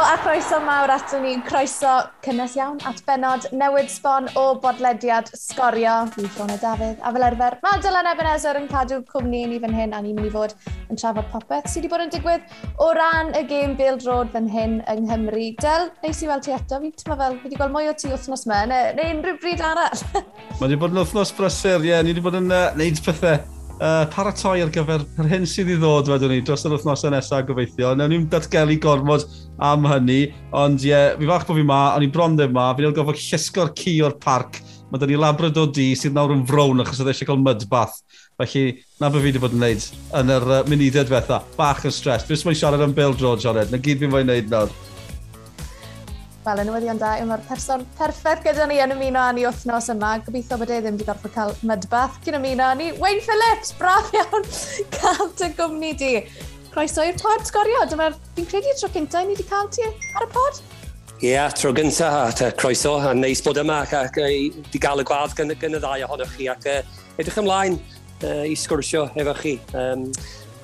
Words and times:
A 0.00 0.16
croeso 0.16 0.58
mawr 0.64 0.90
ato 0.90 1.18
ni. 1.20 1.34
Croeso 1.44 1.90
cynnes 2.24 2.54
iawn 2.56 2.78
at 2.88 3.02
benod 3.04 3.44
newid 3.52 3.90
sbon 3.92 4.30
o 4.34 4.54
bodlediad 4.62 5.28
sgorio. 5.36 6.06
Fi 6.14 6.24
Fiona 6.36 6.56
Dafydd 6.56 7.02
a 7.04 7.12
fel 7.12 7.26
arfer 7.26 7.58
Dylan 7.84 8.08
Ebenezer 8.08 8.56
yn 8.56 8.68
cadw 8.70 9.02
cwmni 9.12 9.42
ni 9.50 9.60
fan 9.60 9.76
hyn 9.76 9.92
a 9.92 10.00
ni'n 10.00 10.16
mynd 10.16 10.30
i 10.30 10.32
fod 10.32 10.56
yn 10.88 10.96
trafod 10.96 11.28
popeth 11.34 11.68
sydd 11.68 11.84
wedi 11.84 11.92
bod 11.92 12.06
yn 12.06 12.14
digwydd 12.16 12.56
o 12.80 12.90
ran 12.96 13.34
y 13.36 13.44
gêm 13.52 13.76
Build 13.76 14.08
Road 14.08 14.32
fan 14.32 14.48
hyn 14.48 14.80
yng 14.88 15.04
Nghymru. 15.04 15.46
Del, 15.60 15.88
neis 16.02 16.24
i 16.24 16.32
weld 16.32 16.48
ti 16.48 16.56
eto. 16.56 16.80
Fi'n 16.80 16.96
tyma 17.04 17.20
fel, 17.20 17.38
fi 17.38 17.50
wedi 17.50 17.60
gweld 17.60 17.76
mwy 17.76 17.92
o 17.92 17.96
ti 18.00 18.08
wythnos 18.08 18.48
me 18.48 18.64
neu, 18.72 18.90
neu 18.96 19.14
unrhyw 19.18 19.40
bryd 19.44 19.64
arall. 19.68 20.04
Mae 20.58 20.66
wedi 20.66 20.80
bod 20.80 20.96
yn 20.96 21.04
wythnos 21.04 21.36
brysur, 21.36 21.84
ie. 21.84 21.92
Yeah. 21.92 22.04
Ni 22.06 22.14
wedi 22.14 22.24
bod 22.24 22.40
yn 22.40 22.48
uh, 22.48 22.70
neud 22.80 23.04
pethau 23.04 23.59
uh, 23.80 24.04
paratoi 24.12 24.60
ar 24.64 24.72
gyfer 24.72 25.04
yr 25.20 25.28
hyn 25.30 25.46
sydd 25.48 25.72
i 25.72 25.78
ddod 25.80 26.10
wedyn 26.12 26.34
ni 26.34 26.40
dros 26.44 26.64
yr 26.66 26.76
wythnosau 26.76 27.12
nesaf 27.14 27.46
gobeithio. 27.48 27.94
Newn 27.98 28.12
ni'n 28.14 28.26
datgelu 28.32 28.76
gormod 28.82 29.26
am 29.64 29.88
hynny, 29.88 30.22
ond 30.56 30.84
ie, 30.84 30.92
yeah, 30.92 31.14
fi 31.18 31.30
fach 31.30 31.46
bod 31.48 31.60
fi 31.60 31.66
ma, 31.66 31.80
ond 31.96 32.06
i 32.06 32.10
bron 32.12 32.36
ddim 32.38 32.54
ma, 32.56 32.70
fi'n 32.76 32.96
gofod 32.96 33.20
llesgo'r 33.20 33.72
ci 33.78 33.96
o'r 34.04 34.18
parc. 34.22 34.60
Mae 34.90 34.98
dyn 34.98 35.12
ni 35.12 35.18
labrador 35.20 35.70
di 35.70 35.92
sydd 35.98 36.16
nawr 36.16 36.34
yn 36.34 36.46
frown 36.48 36.82
achos 36.82 37.00
oedd 37.02 37.12
eisiau 37.12 37.30
cael 37.30 37.42
mudbath. 37.44 38.00
Felly, 38.40 38.80
na 38.98 39.10
beth 39.12 39.20
fi 39.20 39.28
wedi 39.28 39.42
bod 39.42 39.54
yn 39.54 39.60
gwneud 39.60 39.88
yn 40.18 40.32
yr 40.36 40.46
uh, 40.48 40.62
munudau 40.66 41.06
diwetha. 41.06 41.42
Bach 41.58 41.84
yn 41.86 41.94
stres. 41.94 42.24
Fes 42.26 42.42
mae'n 42.46 42.58
siarad 42.58 42.82
am 42.82 42.96
Bill 42.96 43.14
George, 43.14 43.46
Ored. 43.46 43.70
Na 43.70 43.78
gyd 43.78 44.02
fi'n 44.02 44.10
fwy'n 44.10 44.26
gwneud 44.26 44.50
nawr. 44.50 44.72
Fel 46.40 46.62
y 46.62 46.64
newyddion 46.64 46.96
da, 46.96 47.10
yw 47.20 47.26
mae'r 47.28 47.42
person 47.44 47.82
perffaith 47.98 48.40
gyda 48.46 48.64
ni 48.64 48.78
yn 48.80 48.94
ymuno 48.94 49.20
â 49.20 49.32
ni 49.36 49.42
wythnos 49.44 49.90
yma. 49.92 50.14
Gobeithio 50.24 50.56
bod 50.56 50.70
e 50.72 50.78
ddim 50.80 50.96
wedi 50.96 51.04
gorfod 51.04 51.34
cael 51.34 51.52
mydbath 51.68 52.16
cyn 52.24 52.38
ymuno 52.38 52.64
â 52.64 52.78
ni. 52.78 52.86
Wayne 52.96 53.20
Phillips, 53.26 53.74
braf 53.76 54.08
iawn 54.16 54.48
cael 54.96 55.28
dy 55.36 55.50
gwmni 55.58 55.92
di. 56.00 56.14
Croeso 56.72 57.04
i'r 57.04 57.20
pod 57.20 57.44
sgorio. 57.44 57.84
Dyma'r 57.90 58.16
fi'n 58.38 58.48
credu 58.48 58.72
tro 58.80 58.88
cyntaf 58.96 59.28
ni 59.28 59.36
wedi 59.36 59.48
cael 59.52 59.68
ti 59.76 59.84
ar 59.84 60.24
y 60.24 60.30
pod. 60.32 60.64
Ie, 61.20 61.34
yeah, 61.34 61.52
tro 61.52 61.74
gynta, 61.76 62.08
a 62.32 62.50
croeso, 62.56 62.96
a 62.96 63.12
neis 63.12 63.44
bod 63.44 63.60
yma, 63.60 63.82
ac 63.84 64.16
wedi 64.24 64.80
gael 64.80 65.04
y 65.04 65.08
gwadd 65.12 65.36
gan, 65.36 65.52
gan 65.60 65.76
y 65.76 65.84
ddau 65.84 66.08
ohonoch 66.08 66.36
chi, 66.38 66.48
ac 66.48 66.64
edrych 67.20 67.40
ymlaen 67.42 67.76
uh, 68.24 68.46
i 68.48 68.56
sgwrsio 68.56 69.10
efo 69.12 69.36
chi 69.42 69.58
um, 69.76 70.08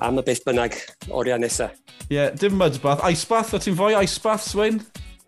am 0.01 0.17
y 0.17 0.25
beth 0.25 0.41
bynnag 0.47 0.81
oriau 1.13 1.37
nesaf. 1.37 1.77
Ie, 2.07 2.15
yeah, 2.17 2.33
dim 2.33 2.57
mudbath. 2.57 3.05
Icebath, 3.05 3.53
o 3.53 3.61
ti'n 3.61 3.77
fwy 3.77 3.93
icebath, 4.01 4.49
Swain? 4.49 4.81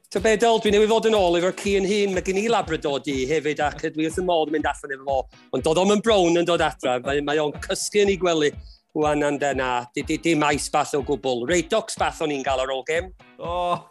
To 0.09 0.17
be 0.17 0.31
dol, 0.41 0.57
dwi'n 0.57 0.73
newydd 0.73 0.89
fod 0.89 1.05
yn 1.05 1.13
ôl 1.13 1.35
efo'r 1.37 1.53
ci 1.53 1.75
yn 1.77 1.85
hun. 1.85 2.15
Mae 2.15 2.25
gen 2.25 2.39
i 2.41 2.47
labrador 2.49 2.97
di 3.05 3.27
hefyd 3.29 3.59
ac 3.61 3.83
dwi 3.93 4.07
wrth 4.07 4.17
y 4.17 4.23
modd 4.25 4.49
yn 4.49 4.55
mynd 4.55 4.65
allan 4.65 4.93
efo 4.95 5.03
fo. 5.05 5.17
Ond 5.53 5.65
dod 5.67 5.77
o'm 5.77 5.93
yn 5.93 6.01
brown 6.01 6.39
yn 6.41 6.47
dod 6.49 6.63
adra. 6.65 6.95
Mae, 7.05 7.21
mae 7.27 7.37
o'n 7.37 7.53
cysgu 7.67 8.01
yn 8.01 8.09
ei 8.15 8.17
gwely 8.17 8.49
wwan 8.97 9.21
and 9.27 9.37
then. 9.37 9.61
Di, 9.93 10.01
di, 10.01 10.17
di 10.17 10.33
maes 10.33 10.65
bath 10.73 10.95
o 10.97 11.03
gwbl. 11.05 11.45
Reidox 11.51 11.99
bath 12.01 12.23
o'n 12.25 12.33
i'n 12.33 12.41
gael 12.47 12.63
ar 12.63 12.73
ôl 12.73 12.81
gem. 12.89 13.11
Oh. 13.37 13.85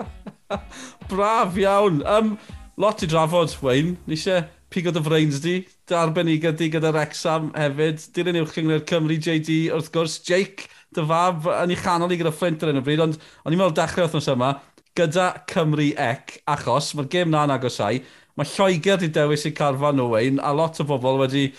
Braf 1.12 1.60
iawn. 1.60 2.00
Um, 2.08 2.32
lot 2.80 3.04
i 3.04 3.10
drafod, 3.12 3.52
Wayne. 3.60 3.98
Nisio 4.08 4.40
pigo 4.72 4.88
dy 4.88 5.04
frains 5.04 5.44
di. 5.44 5.58
Darbenigau 5.90 6.56
gyda 6.56 6.72
gyda'r 6.78 7.02
exam 7.04 7.52
hefyd. 7.60 8.08
Dilyn 8.16 8.40
uwch 8.40 8.56
ynghlwyr 8.56 8.88
Cymru 8.88 9.20
JD, 9.20 9.66
wrth 9.76 9.92
gwrs. 9.92 10.16
Jake, 10.24 10.70
dy 10.96 11.04
fab, 11.06 11.44
yn 11.60 11.76
ei 11.76 11.78
chanol 11.78 12.16
i 12.16 12.18
gyda 12.18 12.32
Flint 12.34 12.64
ar 12.64 12.72
hyn 12.72 12.80
o 12.80 12.84
bryd. 12.88 13.04
Ond 13.04 13.20
o'n 13.20 13.54
i'n 13.54 13.60
meddwl 13.60 13.76
dechrau 13.76 14.08
wrthnos 14.08 14.32
yma, 14.32 14.54
gyda 14.98 15.26
Cymru 15.50 15.90
Ec, 15.96 16.40
achos 16.50 16.92
mae'r 16.96 17.08
gêm 17.12 17.30
na'n 17.32 17.54
agosau, 17.54 18.00
mae 18.36 18.48
Lloegr 18.54 18.96
wedi 18.96 19.10
dewis 19.14 19.46
i 19.46 19.52
carfan 19.56 20.02
Owain, 20.02 20.40
a 20.42 20.52
lot 20.56 20.80
o 20.80 20.86
bobl 20.88 21.20
wedi 21.22 21.50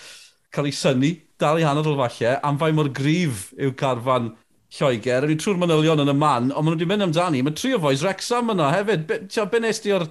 cael 0.51 0.69
ei 0.69 0.75
syni, 0.75 1.11
dal 1.39 1.59
i 1.59 1.65
hanner 1.65 1.87
o 1.87 1.95
falle, 1.99 2.37
am 2.43 2.59
fai 2.61 2.71
mor 2.75 2.89
grif 2.89 3.49
yw 3.57 3.73
carfan 3.77 4.31
Lloegr. 4.71 5.25
Rwy'n 5.25 5.39
trwy'r 5.41 5.59
manylion 5.59 6.03
yn 6.05 6.13
y 6.13 6.15
man, 6.15 6.51
ond 6.51 6.63
maen 6.63 6.75
nhw 6.75 6.77
wedi 6.77 6.87
mynd 6.87 7.07
amdani. 7.09 7.41
Mae 7.43 7.55
tri 7.57 7.73
o 7.75 7.79
foes 7.83 8.05
Rexham 8.07 8.53
yna 8.53 8.69
hefyd. 8.71 9.07
Be, 9.09 9.17
tio, 9.27 9.45
be 9.51 9.59
nes 9.59 9.81
ti 9.83 9.91
o'r, 9.95 10.05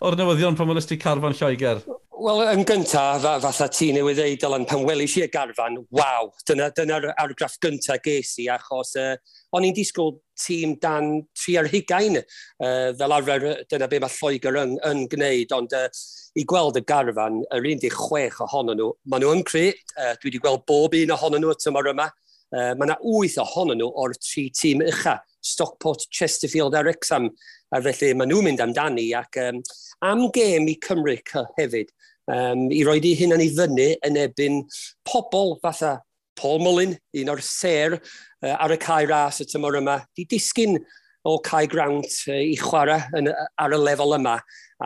or 0.00 0.16
newyddion 0.16 0.56
pan 0.56 0.70
maen 0.70 0.80
nhw 0.80 1.00
carfan 1.02 1.36
Lloegr? 1.36 1.82
Wel, 2.18 2.40
yn 2.50 2.64
gyntaf, 2.66 3.22
fatha 3.44 3.68
ti 3.70 3.92
newydd 3.94 4.16
ddeud, 4.18 4.40
Dylan, 4.42 4.64
pan 4.66 4.80
welis 4.82 5.12
i 5.20 5.22
y 5.22 5.28
garfan, 5.30 5.76
waw, 5.94 6.32
dyna'r 6.48 6.72
dyna, 6.74 6.96
argraff 7.22 7.54
gyntaf 7.62 8.00
ges 8.02 8.32
i, 8.42 8.48
achos 8.50 8.96
uh, 8.98 9.12
o'n 9.54 9.66
i'n 9.68 9.76
disgwyl 9.76 10.16
tîm 10.42 10.72
dan 10.82 11.20
tri 11.38 11.54
ar 11.60 11.68
hugain, 11.70 12.18
uh, 12.18 12.90
fel 12.98 13.14
arfer 13.14 13.46
dyna 13.70 13.86
be 13.92 14.00
mae 14.02 14.10
Lloegr 14.16 14.58
yn, 14.64 14.74
yn 14.88 15.04
gwneud, 15.12 15.54
ond 15.54 15.76
uh, 15.78 15.84
i 16.34 16.42
gweld 16.50 16.80
y 16.80 16.82
garfan, 16.90 17.38
yr 17.54 17.70
16 17.70 18.42
ohonyn 18.48 18.82
nhw, 18.82 18.90
maen 19.06 19.22
nhw 19.22 19.36
yn 19.36 19.46
cre, 19.46 19.68
uh, 19.94 20.16
dwi 20.18 20.32
wedi 20.32 20.42
gweld 20.42 20.66
bob 20.66 20.98
un 20.98 21.14
ohonyn 21.14 21.46
nhw 21.46 21.54
y 21.54 21.60
tymor 21.62 21.92
yma, 21.94 22.08
uh, 22.10 22.72
mae 22.72 22.88
yna 22.88 22.98
8 22.98 23.38
ohonyn 23.44 23.78
nhw 23.84 23.92
o'r 23.94 24.18
tri 24.18 24.48
tîm 24.58 24.82
ucha. 24.90 25.20
Stockport, 25.42 26.06
Chesterfield 26.10 26.74
a 26.74 26.82
Wrexham. 26.82 27.30
A 27.74 27.82
felly 27.84 28.14
maen 28.16 28.32
nhw'n 28.32 28.46
mynd 28.48 28.64
amdani 28.64 29.10
ac 29.16 29.40
um, 29.42 29.62
am 30.04 30.28
gêm 30.34 30.68
i 30.70 30.78
Cymru 30.84 31.16
hefyd, 31.58 31.90
um, 32.32 32.68
i 32.72 32.84
roed 32.86 33.06
i 33.06 33.14
hyn 33.18 33.36
yn 33.36 33.44
ei 33.44 33.50
fyny 33.56 33.88
yn 34.06 34.20
ebyn 34.24 34.62
pobl 35.08 35.58
fatha 35.62 35.98
Paul 36.38 36.62
Mullin, 36.62 36.94
un 37.18 37.32
o'r 37.32 37.42
ser 37.42 37.98
uh, 37.98 38.54
ar 38.54 38.72
y 38.72 38.78
cae 38.80 39.08
ras 39.10 39.42
y 39.42 39.48
tymor 39.50 39.80
yma, 39.80 39.98
di 40.16 40.24
disgyn 40.30 40.78
o 41.26 41.34
cae 41.44 41.66
grawnt 41.70 42.20
uh, 42.30 42.38
i 42.38 42.54
chwarae 42.60 43.00
yn, 43.18 43.32
ar 43.58 43.74
y 43.74 43.80
lefel 43.82 44.14
yma. 44.20 44.38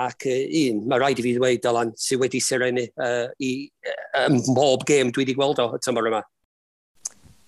Ac 0.02 0.24
uh, 0.30 0.38
un, 0.62 0.84
mae 0.88 1.02
rhaid 1.02 1.20
i 1.20 1.26
fi 1.26 1.34
ddweud, 1.36 1.60
Dylan, 1.64 1.92
sydd 2.00 2.22
wedi 2.22 2.40
sirenu 2.40 2.86
uh, 3.04 3.26
i 3.44 3.52
uh, 3.68 3.98
um, 4.24 4.40
bob 4.56 4.86
gêm 4.88 5.12
dwi 5.12 5.26
wedi 5.26 5.36
gweld 5.36 5.60
o 5.62 5.68
y 5.76 5.82
tymor 5.84 6.08
yma. 6.08 6.22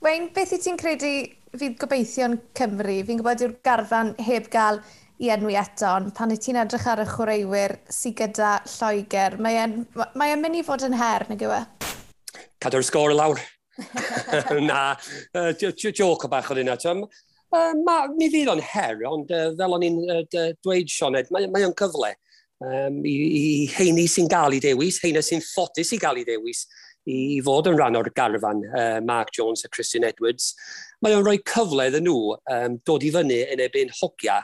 Wayne, 0.04 0.26
beth 0.36 0.50
i 0.52 0.58
ti'n 0.60 0.76
credu 0.76 1.10
fydd 1.56 1.78
gobeithio'n 1.80 2.34
Cymru? 2.58 2.98
Fi'n 3.08 3.22
gwybod 3.22 3.40
yw'r 3.46 3.54
garfan 3.64 4.10
heb 4.26 4.50
gael 4.52 4.82
i 5.24 5.30
enwi 5.32 5.54
eto, 5.56 5.86
ond 5.94 6.10
pan 6.18 6.34
y 6.34 6.36
ti'n 6.36 6.58
edrych 6.60 6.84
ar 6.92 7.00
y 7.00 7.06
chwaraewyr 7.08 7.72
sydd 7.88 8.18
gyda 8.18 8.50
Lloegr, 8.68 9.38
mae 9.40 9.62
e'n 9.62 9.78
mae 10.20 10.36
mynd 10.42 10.58
i 10.60 10.64
fod 10.66 10.84
yn 10.84 10.98
her, 11.00 11.24
nag 11.30 11.46
yw 11.46 11.54
e? 11.56 11.62
Cadw'r 12.60 12.84
sgôr 12.84 13.14
lawr. 13.16 13.40
Na, 14.68 14.82
uh, 15.40 15.48
joc 15.56 16.28
o 16.28 16.32
bach 16.34 16.52
oedd 16.52 16.60
hynna. 16.60 16.76
Uh, 16.84 17.72
ma, 17.80 18.02
mi 18.12 18.28
fydd 18.28 18.52
o'n 18.52 18.60
her, 18.74 19.00
ond 19.08 19.32
uh, 19.32 19.54
fel 19.56 19.78
o'n 19.78 19.88
i'n 19.88 20.00
uh, 20.04 20.22
dweud, 20.60 20.92
Sioned, 20.92 21.32
mae, 21.32 21.48
mae 21.48 21.64
o'n 21.64 21.78
cyfle 21.80 22.12
um, 22.60 23.00
i, 23.08 23.16
i 23.40 23.44
heini 23.78 24.04
sy'n 24.04 24.28
gael 24.28 24.60
i 24.60 24.60
dewis, 24.68 25.00
heina 25.00 25.24
sy'n 25.24 25.40
ffodus 25.48 25.96
i 25.96 26.04
gael 26.04 26.20
i 26.20 26.28
dewis 26.28 26.66
i, 27.06 27.16
i 27.36 27.40
fod 27.44 27.70
yn 27.70 27.78
rhan 27.78 27.98
o'r 27.98 28.10
garfan 28.16 28.62
uh, 28.70 29.00
Mark 29.04 29.32
Jones 29.36 29.64
a 29.64 29.70
Christian 29.72 30.06
Edwards. 30.08 30.52
Mae 31.04 31.16
o'n 31.16 31.24
rhoi 31.26 31.40
cyfle 31.48 31.88
iddyn 31.90 32.08
nhw 32.08 32.36
um, 32.36 32.78
dod 32.86 33.04
i 33.04 33.12
fyny 33.14 33.42
yn 33.54 33.64
ebyn 33.64 33.92
hogia 34.00 34.40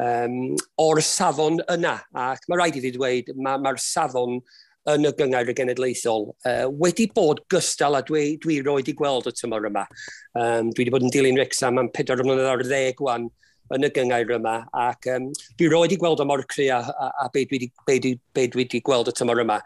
um, 0.00 0.56
o'r 0.84 1.02
safon 1.04 1.60
yna. 1.74 1.98
Ac 2.28 2.48
mae 2.48 2.60
rhaid 2.60 2.78
i 2.80 2.84
fi 2.84 2.94
dweud, 2.94 3.34
mae'r 3.36 3.62
ma, 3.64 3.74
safon 3.82 4.40
yn 4.88 5.04
y 5.04 5.10
gyngor 5.18 5.50
y 5.52 5.54
genedlaethol 5.56 6.30
uh, 6.48 6.68
wedi 6.80 7.08
bod 7.14 7.42
gystal 7.52 7.98
a 7.98 8.04
dwi, 8.06 8.38
dwi 8.40 8.62
roed 8.64 8.88
i 8.88 8.94
gweld 8.96 9.28
y 9.28 9.34
tymor 9.36 9.68
yma. 9.68 9.84
Um, 10.32 10.70
dwi 10.72 10.86
wedi 10.86 10.94
bod 10.94 11.04
yn 11.04 11.12
dilyn 11.12 11.40
Wrexham 11.40 11.80
am 11.82 11.92
4 11.96 12.24
mlynedd 12.24 12.52
ar 12.54 12.64
ddeg 12.64 13.02
wan 13.04 13.28
yn 13.74 13.86
y 13.86 13.90
gyngair 13.94 14.32
yma. 14.38 14.54
Ac 14.76 15.08
um, 15.14 15.28
dwi 15.58 15.68
roed 15.72 15.94
i 15.94 15.98
gweld 16.00 16.22
o 16.22 16.26
mor 16.28 16.44
cri 16.50 16.68
a, 16.74 16.80
a, 16.80 17.10
a 17.24 17.28
be 17.34 17.44
dwi 17.48 18.14
wedi 18.36 18.80
gweld 18.84 19.10
y 19.10 19.16
tymor 19.16 19.42
yma. 19.44 19.58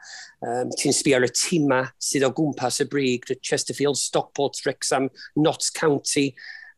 Um, 0.42 0.72
Ti'n 0.78 0.96
sbi 0.96 1.14
ar 1.16 1.26
y 1.26 1.30
tîma 1.32 1.84
sydd 2.02 2.26
o 2.28 2.32
gwmpas 2.36 2.82
y 2.84 2.88
brig, 2.90 3.28
Chesterfield, 3.40 4.00
Stockport, 4.00 4.60
Wrexham, 4.66 5.08
Notts 5.36 5.70
County. 5.74 6.30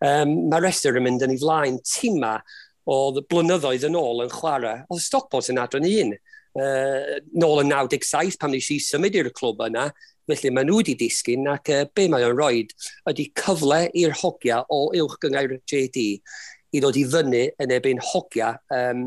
Um, 0.04 0.36
Mae'r 0.52 0.68
rester 0.68 0.98
yn 0.98 1.06
mynd 1.06 1.24
yn 1.24 1.34
ei 1.36 1.40
flaen 1.40 1.80
tîma 1.88 2.36
oedd 2.90 3.22
blynyddoedd 3.30 3.86
yn 3.88 3.98
ôl 3.98 4.24
yn 4.26 4.32
chwarae. 4.32 4.84
Oedd 4.90 5.04
Stockport 5.04 5.50
yn 5.52 5.62
adron 5.62 5.88
un. 5.88 6.16
Uh, 6.54 7.18
nôl 7.34 7.64
yn 7.64 7.72
97 7.72 8.36
pam 8.38 8.52
nes 8.54 8.68
i 8.70 8.76
symud 8.78 9.16
i'r 9.18 9.32
clwb 9.34 9.64
yna, 9.66 9.88
felly 10.30 10.52
maen 10.54 10.68
nhw 10.68 10.78
wedi 10.78 10.94
disgyn 11.00 11.48
ac 11.50 11.70
uh, 11.74 11.80
be 11.96 12.06
mae 12.08 12.24
o'n 12.24 12.36
rhoi 12.36 12.62
ydy 13.10 13.26
cyfle 13.36 13.80
i'r 14.00 14.14
hogia 14.20 14.60
o 14.72 14.86
uwch 14.94 15.16
gyngor 15.24 15.56
JD 15.70 16.04
i 16.74 16.82
ddod 16.82 16.98
i 16.98 17.04
fyny 17.10 17.44
yn 17.62 17.74
ebyn 17.76 18.02
hogia 18.02 18.54
um, 18.74 19.06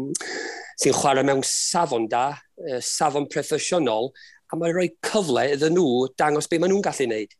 sy'n 0.80 0.96
chwarae 0.96 1.26
mewn 1.28 1.44
safon 1.46 2.08
da, 2.12 2.30
uh, 2.64 2.80
safon 2.84 3.28
proffesiynol, 3.32 4.12
a 4.48 4.60
mae'n 4.60 4.76
rhoi 4.76 4.88
cyfle 5.06 5.44
iddyn 5.56 5.76
nhw 5.76 6.08
dangos 6.20 6.48
be 6.48 6.60
maen 6.62 6.72
nhw'n 6.74 6.86
gallu 6.86 7.10
wneud. 7.10 7.36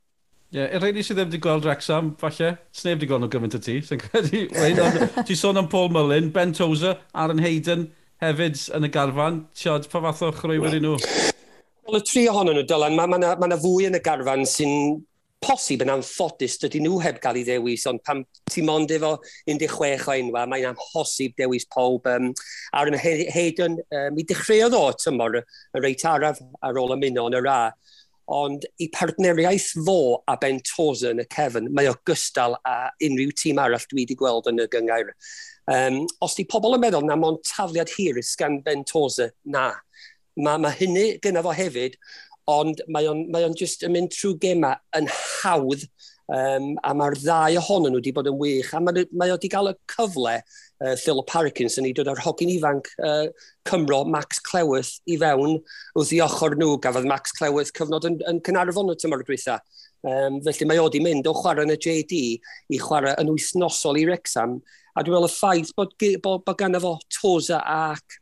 Ie, 0.48 0.62
yeah, 0.62 0.78
rhaid 0.80 0.96
i 0.96 1.04
sydd 1.04 1.20
ddim 1.20 1.30
wedi 1.30 1.42
gweld 1.44 1.66
Rexham, 1.68 2.14
falle, 2.20 2.54
sneb 2.76 2.98
wedi 2.98 3.10
gweld 3.10 3.26
nhw 3.26 3.32
gymaint 3.34 3.58
o 3.58 3.62
ti, 3.64 3.78
sy'n 3.84 4.00
credu, 4.00 4.46
ti 5.28 5.36
sôn 5.36 5.60
am 5.60 5.68
Paul 5.72 5.92
Mullin, 5.96 6.32
Ben 6.36 6.54
Tozer, 6.56 6.98
Aaron 7.14 7.44
Hayden, 7.44 7.90
hefyd 8.24 8.62
yn 8.76 8.88
y 8.88 8.92
garfan, 8.94 9.42
tiod, 9.56 9.90
pa 9.92 10.02
fath 10.08 10.24
o 10.26 10.32
chrwywyr 10.36 10.80
i 10.80 10.82
nhw? 10.84 10.96
Wel, 11.88 12.00
y 12.00 12.04
tri 12.08 12.26
ohonyn 12.32 12.58
nhw, 12.58 12.66
Dylan, 12.68 12.96
mae 12.98 13.20
yna 13.20 13.36
ma, 13.36 13.52
ma, 13.52 13.60
fwy 13.62 13.90
yn 13.92 14.00
y 14.00 14.04
garfan 14.04 14.48
sy'n 14.48 14.74
posib 15.44 15.84
yn 15.86 15.92
anffodus, 15.94 16.58
dydyn 16.62 16.88
nhw 16.88 17.00
heb 17.04 17.20
gael 17.22 17.40
ei 17.40 17.46
ddewis, 17.48 17.86
ond 17.90 18.02
pan 18.06 18.24
ti 18.50 18.64
mond 18.66 18.92
efo 18.94 19.16
16 19.50 20.08
o 20.08 20.16
enwa, 20.16 20.46
mae'n 20.50 20.72
amhosib 20.72 21.36
dewis 21.38 21.68
pob. 21.74 22.08
Um, 22.10 22.32
ar 22.74 22.90
ym 22.90 22.98
Hayden, 22.98 23.78
um, 23.86 24.16
mi 24.16 24.26
dechreuodd 24.28 24.78
o 24.78 24.88
tymor 24.98 25.42
y 25.42 25.44
reit 25.84 26.06
araf 26.10 26.42
ar 26.66 26.82
ôl 26.82 26.96
ymuno 26.98 27.28
yn 27.30 27.38
y 27.38 27.44
ra, 27.46 27.60
ond 28.28 28.66
i 28.84 28.90
partneriaeth 28.92 29.70
fo 29.86 30.00
a 30.28 30.36
Ben 30.42 30.60
Tosa 30.68 31.14
yn 31.14 31.24
y 31.24 31.28
Cefn, 31.32 31.70
mae 31.72 31.92
o 31.92 31.96
gystal 32.08 32.58
a 32.68 32.90
unrhyw 33.04 33.32
tîm 33.40 33.62
arall 33.64 33.88
dwi 33.88 34.04
wedi 34.04 34.18
gweld 34.20 34.50
yn 34.52 34.66
y 34.66 34.68
gyngair. 34.74 35.14
Um, 35.72 36.04
os 36.24 36.36
di 36.36 36.48
pobl 36.48 36.76
yn 36.76 36.84
meddwl 36.84 37.08
na 37.08 37.16
mo'n 37.20 37.40
tafliad 37.48 37.92
hir 37.96 38.20
gan 38.40 38.62
Ben 38.66 38.84
Tosa, 38.88 39.32
na. 39.46 39.72
Mae 40.38 40.62
ma 40.62 40.70
hynny 40.70 41.18
gynnaf 41.24 41.48
o 41.50 41.54
hefyd 41.56 41.96
ond 42.52 42.84
mae 42.94 43.08
o'n, 43.10 43.26
mae 43.34 43.48
on 43.48 43.56
just 43.58 43.84
yn 43.86 43.94
mynd 43.96 44.14
trwy 44.16 44.38
gema 44.42 44.76
yn 44.98 45.10
hawdd, 45.12 45.84
um, 46.34 46.74
a 46.84 46.94
mae'r 46.98 47.18
ddau 47.20 47.58
ohonyn 47.62 47.94
nhw 47.94 48.02
wedi 48.02 48.14
bod 48.16 48.30
yn 48.32 48.40
wych, 48.40 48.72
a 48.76 48.82
mae, 48.84 49.06
mae 49.12 49.34
o 49.34 49.38
wedi 49.38 49.52
cael 49.52 49.72
y 49.72 49.76
cyfle 49.94 50.38
uh, 50.38 50.96
Philip 50.96 51.28
Parkinson 51.32 51.88
i 51.88 51.94
dod 51.96 52.12
ar 52.12 52.24
hogyn 52.24 52.54
ifanc 52.56 52.90
uh, 53.04 53.28
Cymro 53.68 54.04
Max 54.08 54.42
Clewyth 54.48 54.98
i 55.08 55.20
fewn 55.22 55.60
wrth 55.98 56.16
i 56.16 56.24
ochr 56.24 56.58
nhw. 56.60 56.78
Gafodd 56.84 57.10
Max 57.10 57.36
Clewyth 57.38 57.74
cyfnod 57.78 58.08
yn, 58.10 58.20
yn 58.32 58.42
Cynarfon 58.48 58.94
y 58.94 58.98
tymor 59.00 59.26
dwytha. 59.28 59.60
Um, 60.08 60.42
felly 60.46 60.68
mae 60.70 60.80
o 60.80 60.88
wedi 60.88 61.02
mynd 61.04 61.28
o 61.28 61.34
chwarae 61.36 61.66
yn 61.68 61.74
y 61.74 61.80
JD 61.84 62.20
i 62.72 62.80
chwarae 62.80 63.16
yn 63.22 63.32
wythnosol 63.34 63.98
i 64.00 64.06
Rexham, 64.08 64.60
A 64.98 65.04
dwi'n 65.06 65.14
meddwl 65.14 65.30
y 65.30 65.30
ffaith 65.30 65.74
bod, 65.78 65.92
bod, 66.24 66.42
bod 66.42 66.58
ganddo 66.58 66.80
fo 66.82 66.92
Toza 67.14 67.60
ac 67.70 68.16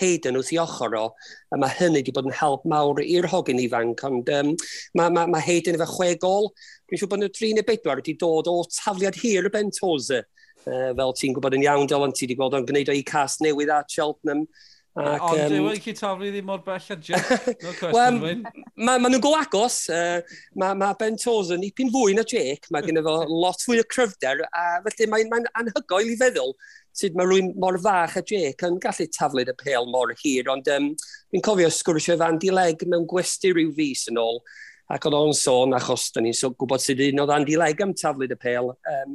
Hayden 0.00 0.38
wrth 0.40 0.52
i 0.54 0.58
ochr 0.62 0.96
o, 0.98 1.04
a 1.52 1.60
mae 1.60 1.76
hynny 1.78 2.00
wedi 2.00 2.14
bod 2.16 2.28
yn 2.30 2.36
help 2.38 2.66
mawr 2.68 3.02
i'r 3.04 3.28
hogyn 3.32 3.62
ifanc, 3.62 4.04
ond 4.08 4.30
um, 4.32 4.52
mae 4.98 5.14
ma, 5.14 5.26
ma 5.30 5.42
Hayden 5.44 5.78
efo 5.78 5.88
chwe 5.94 6.12
gol, 6.22 6.50
dwi'n 6.88 7.02
siŵr 7.02 7.12
bod 7.12 7.22
nhw 7.22 7.32
3 7.38 7.56
neu 7.58 7.66
4 7.68 7.98
wedi 8.00 8.16
dod 8.20 8.50
o 8.52 8.58
tafliad 8.72 9.18
hir 9.22 9.48
y 9.48 9.52
Bentosa, 9.52 10.22
uh, 10.66 10.90
fel 10.98 11.16
ti'n 11.18 11.36
gwybod 11.36 11.58
yn 11.58 11.66
iawn, 11.66 11.88
Dylan, 11.90 12.14
ti 12.16 12.26
wedi 12.26 12.38
gweld 12.40 12.58
o'n 12.58 12.68
gwneud 12.68 12.92
o'i 12.94 13.04
cas 13.08 13.40
newydd 13.44 13.74
at 13.76 13.92
Cheltenham, 13.92 14.46
Ac, 14.92 15.22
Ond 15.24 15.38
um, 15.40 15.52
dwi'n 15.70 15.80
chi 15.80 15.94
taflu 15.96 16.28
ddim 16.28 16.44
mor 16.50 16.58
bell 16.66 16.90
a 16.92 16.96
Jack. 17.00 17.46
No 17.62 17.70
well, 17.96 18.18
Mae 18.20 19.00
ma 19.00 19.08
nhw'n 19.08 19.22
go 19.24 19.30
agos. 19.38 19.86
Uh, 19.88 20.20
mae 20.60 20.76
ma 20.76 20.90
Ben 21.00 21.16
Toza 21.16 21.56
nipyn 21.56 21.88
fwy 21.94 22.12
na 22.12 22.26
Jake. 22.28 22.68
Mae 22.74 22.84
gen 22.84 23.00
fo 23.06 23.14
lot 23.30 23.64
fwy 23.64 23.80
o 23.80 23.86
cryfder. 23.88 24.44
A 24.52 24.82
felly 24.84 25.08
mae'n 25.08 25.32
ma 25.32 25.40
anhygoel 25.62 26.12
i 26.12 26.18
feddwl 26.20 26.52
sut 26.92 27.16
mae 27.16 27.28
rwy'n 27.28 27.52
mor 27.60 27.78
fach 27.82 28.18
a 28.20 28.24
Jake 28.24 28.68
yn 28.68 28.80
gallu 28.82 29.08
taflid 29.16 29.52
y 29.52 29.56
pêl 29.60 29.88
mor 29.90 30.12
hir, 30.22 30.50
ond 30.52 30.68
um, 30.74 30.90
fi'n 31.32 31.44
cofio 31.44 31.70
sgwrsio 31.72 32.18
fan 32.20 32.40
dileg 32.42 32.84
mewn 32.88 33.08
gwesti 33.08 33.54
rhyw 33.54 33.72
fus 33.76 34.06
yn 34.12 34.20
ôl, 34.22 34.42
ac 34.92 35.06
oedd 35.08 35.16
o'n 35.16 35.36
sôn 35.36 35.72
achos 35.76 36.10
da 36.12 36.20
ni'n 36.20 36.36
so, 36.36 36.50
gwybod 36.52 36.82
sydd 36.82 37.00
un 37.06 37.22
oedd 37.22 37.32
Andy 37.32 37.56
Legg 37.56 37.80
am 37.84 37.94
taflid 37.96 38.34
y 38.34 38.38
pêl. 38.40 38.68
Um, 38.92 39.14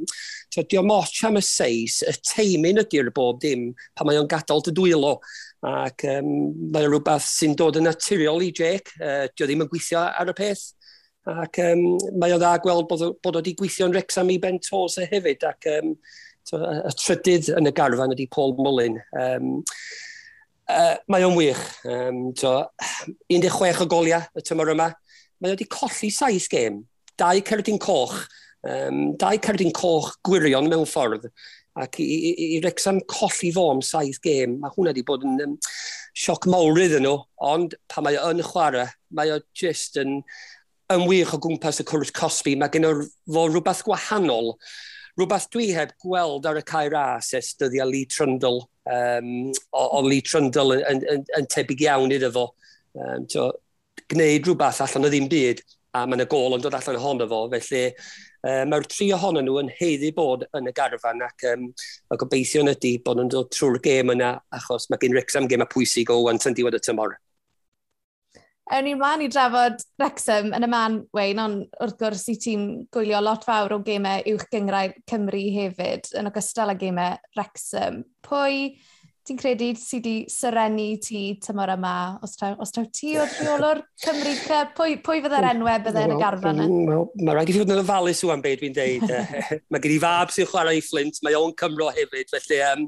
so, 0.50 0.64
diolch 0.64 0.88
moch 0.88 1.20
am 1.28 1.38
y 1.38 1.44
seis, 1.44 2.00
y 2.02 2.14
teimyn 2.32 2.82
ydy'r 2.82 3.12
bob 3.14 3.38
dim 3.44 3.68
pan 3.94 4.08
mae 4.08 4.18
o'n 4.18 4.30
gadael 4.30 4.64
dy 4.66 4.74
dwylo. 4.74 5.18
Ac 5.68 6.06
um, 6.16 6.32
mae 6.74 6.88
rhywbeth 6.88 7.28
sy'n 7.28 7.54
dod 7.58 7.78
yn 7.78 7.86
naturiol 7.86 8.42
i 8.46 8.50
Jake, 8.50 8.96
uh, 8.98 9.28
dio 9.34 9.46
ddim 9.46 9.62
yn 9.66 9.70
gweithio 9.70 10.02
ar 10.08 10.32
y 10.32 10.36
peth. 10.38 10.66
Ac 11.28 11.60
um, 11.60 11.84
mae 12.18 12.32
o 12.34 12.40
dda 12.40 12.56
gweld 12.64 12.88
bod, 12.90 13.04
bod 13.22 13.36
o 13.36 13.42
wedi 13.42 13.54
gweithio'n 13.58 13.94
Rexham 13.94 14.32
i 14.32 14.38
Bentosa 14.42 15.06
hefyd, 15.10 15.46
ac 15.46 15.70
um, 15.76 15.92
So, 16.48 16.58
y 16.64 16.92
trydydd 16.96 17.50
yn 17.58 17.68
y 17.68 17.72
garfan 17.76 18.14
ydy 18.14 18.24
Paul 18.32 18.54
Mullin. 18.56 18.96
Um, 19.20 19.50
uh, 20.72 20.94
mae 21.12 21.26
o'n 21.26 21.36
wych. 21.36 21.60
Um, 21.84 22.30
so, 22.38 22.62
16 23.28 23.82
o 23.84 23.88
goliau 23.90 24.24
y 24.32 24.44
tymor 24.46 24.72
yma. 24.72 24.88
Mae 25.42 25.52
wedi 25.52 25.68
colli 25.68 26.08
saith 26.14 26.48
gêm. 26.52 26.80
Dau 27.20 27.44
cerdyn 27.44 27.80
coch. 27.82 28.16
Um, 28.64 29.12
dau 29.20 29.36
cerdyn 29.44 29.74
coch 29.76 30.14
gwirion 30.24 30.70
mewn 30.72 30.88
ffordd. 30.88 31.28
Ac 31.78 32.00
i, 32.00 32.08
i, 32.08 32.50
i 32.56 32.60
Rexham 32.64 33.02
colli 33.10 33.52
fo 33.54 33.68
am 33.74 33.84
saith 33.84 34.22
gêm, 34.24 34.56
mae 34.62 34.72
hwnna 34.72 34.94
wedi 34.94 35.04
bod 35.06 35.28
yn 35.28 35.36
um, 35.44 35.56
sioc 36.16 36.48
mawr 36.48 36.80
iddyn 36.80 37.04
nhw. 37.04 37.18
Ond 37.44 37.76
pa 37.92 38.02
mae 38.02 38.16
o 38.16 38.32
yn 38.32 38.46
chwarae, 38.46 38.88
mae 39.14 39.36
o 39.36 39.42
just 39.52 40.00
yn, 40.00 40.22
yn 40.96 41.10
wych 41.12 41.36
o 41.36 41.44
gwmpas 41.44 41.84
y 41.84 41.92
cwrs 41.92 42.16
Cosby. 42.16 42.56
Mae 42.56 42.72
gen 42.72 42.88
o 42.88 43.00
fo 43.04 43.50
rhywbeth 43.50 43.84
gwahanol 43.84 44.56
Rhywbeth 45.18 45.48
dwi 45.50 45.72
heb 45.74 45.96
gweld 45.98 46.46
ar 46.46 46.60
y 46.60 46.62
cair 46.62 46.94
as 46.94 47.32
es 47.34 47.50
dyddiau 47.58 47.90
Lee 47.90 48.06
Trundle, 48.06 48.60
um, 48.86 49.32
o, 49.74 49.82
o 49.98 50.02
Lee 50.06 50.22
Trundle 50.22 50.76
yn, 50.76 50.84
yn, 50.92 51.00
yn, 51.14 51.24
yn 51.40 51.48
tebyg 51.50 51.82
iawn 51.88 52.14
iddo 52.14 52.30
fo. 52.36 52.44
Um, 52.94 53.26
to, 53.32 53.48
gwneud 54.06 54.46
rhywbeth 54.46 54.78
allan 54.84 55.08
o 55.08 55.10
ddim 55.10 55.26
byd, 55.32 55.64
a 55.98 56.04
mae'n 56.06 56.22
y 56.22 56.28
gol 56.30 56.54
yn 56.54 56.62
dod 56.62 56.76
allan 56.78 57.00
ohono 57.00 57.26
fo, 57.30 57.40
felly 57.50 57.82
um, 57.88 58.70
mae'r 58.70 58.86
tri 58.92 59.08
ohonyn 59.16 59.48
nhw 59.48 59.58
yn 59.64 59.72
heiddi 59.80 60.12
bod 60.14 60.46
yn 60.54 60.70
y 60.70 60.74
garfan 60.76 61.26
ac 61.26 61.48
um, 61.50 61.66
y 62.14 62.20
gobeithio 62.22 62.62
ydy 62.70 62.94
bod 63.02 63.18
nhw'n 63.18 63.32
dod 63.34 63.50
trwy'r 63.56 63.80
gêm 63.84 64.14
yna 64.14 64.36
achos 64.54 64.86
mae 64.92 65.02
gen 65.02 65.18
Rexham 65.18 65.50
gêm 65.50 65.66
a 65.66 65.70
pwysig 65.72 66.14
o 66.14 66.20
wan 66.28 66.38
yn 66.38 66.56
diwedd 66.58 66.78
y 66.78 66.82
tymor. 66.84 67.18
Ewn 68.68 68.84
ni 68.84 68.94
mlaen 68.98 69.22
i 69.24 69.30
drafod 69.32 69.80
Wrexham 70.00 70.52
yn 70.56 70.66
y 70.66 70.68
man, 70.68 70.98
Wayne, 71.16 71.40
ond 71.40 71.80
wrth 71.80 71.96
gwrs 72.00 72.26
i 72.28 72.36
ti'n 72.40 72.66
gwylio 72.92 73.22
lot 73.24 73.46
fawr 73.48 73.78
o 73.78 73.80
gemau 73.84 74.20
uwch 74.34 74.44
gyngrau 74.52 74.92
Cymru 75.08 75.40
hefyd 75.54 76.10
yn 76.20 76.28
ogystal 76.28 76.74
â 76.74 76.76
gemau 76.80 77.16
Wrexham. 77.36 78.02
Pwy 78.26 78.76
ti'n 79.28 79.40
credu 79.40 79.68
sydd 79.76 80.06
wedi 80.08 80.32
syrenu 80.32 80.86
ti 81.04 81.22
tymor 81.44 81.72
yma? 81.74 81.94
Os 82.24 82.36
traw 82.36 82.56
os 82.60 82.72
taw 82.74 82.86
ti 82.92 83.14
o'r 83.20 83.32
rheolwr 83.38 83.82
Cymru 84.04 84.34
Cup, 84.44 84.74
pwy, 84.76 84.98
pwy 85.04 85.22
fydde'r 85.24 85.50
enwau 85.50 85.84
bydde 85.84 86.04
yn 86.04 86.14
y 86.14 86.18
garfan 86.20 86.60
yna? 86.60 86.68
Mm, 86.68 86.88
well, 86.88 87.06
Mae 87.20 87.36
rhaid 87.36 87.52
i 87.52 87.56
fi 87.56 87.62
fod 87.62 87.74
yn 87.74 87.82
ofalus 87.84 88.24
yw 88.24 88.34
am 88.34 88.44
beth 88.44 88.60
dwi'n 88.62 88.76
deud. 88.76 89.08
Eh, 89.18 89.58
mae 89.72 89.80
gen 89.82 89.94
i 89.96 90.00
fab 90.02 90.32
sy'n 90.32 90.48
chwarae 90.48 90.78
i 90.78 90.84
Flint, 90.84 91.22
mae 91.24 91.36
o'n 91.36 91.56
Cymro 91.58 91.88
hefyd, 91.96 92.28
felly 92.32 92.60
um, 92.68 92.84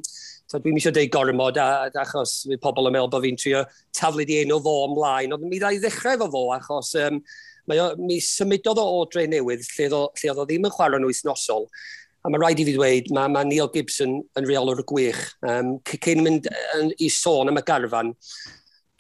So, 0.51 0.59
dwi'n 0.59 0.81
eisiau 0.81 0.95
deud 0.97 1.13
gormod, 1.15 1.61
a, 1.63 1.87
achos 2.03 2.41
mae 2.51 2.59
pobl 2.59 2.89
yn 2.89 2.97
meddwl 2.97 3.13
bod 3.13 3.23
fi'n 3.23 3.37
trio 3.39 3.61
taflu 3.95 4.25
di 4.27 4.41
enw 4.41 4.57
fo 4.65 4.73
ymlaen, 4.89 5.37
ond 5.37 5.45
mi 5.47 5.61
ddau 5.63 5.79
ddechrau 5.79 6.17
efo 6.17 6.27
fo, 6.33 6.41
achos 6.57 6.91
um, 6.99 7.21
mae 7.71 7.79
o, 7.79 7.85
mi 8.03 8.17
symudodd 8.25 8.81
o 8.83 8.87
o 8.97 9.05
dre 9.13 9.29
newydd 9.31 9.63
lle 9.77 9.87
oedd 10.03 10.41
o 10.43 10.47
ddim 10.49 10.67
yn 10.67 10.75
chwarae'n 10.75 11.07
wythnosol, 11.07 11.69
a 12.25 12.33
mae 12.33 12.43
rhaid 12.43 12.65
i 12.65 12.67
fi 12.67 12.75
dweud, 12.75 13.13
mae, 13.15 13.31
mae 13.31 13.47
Neil 13.47 13.71
Gibson 13.77 14.19
yn 14.41 14.49
reol 14.49 14.73
o'r 14.75 14.83
gwych. 14.91 15.21
Um, 15.47 15.77
cyn 15.87 16.25
mynd 16.27 16.51
yn, 16.81 16.91
i 16.99 17.13
sôn 17.15 17.53
am 17.53 17.63
y 17.63 17.65
garfan, 17.71 18.11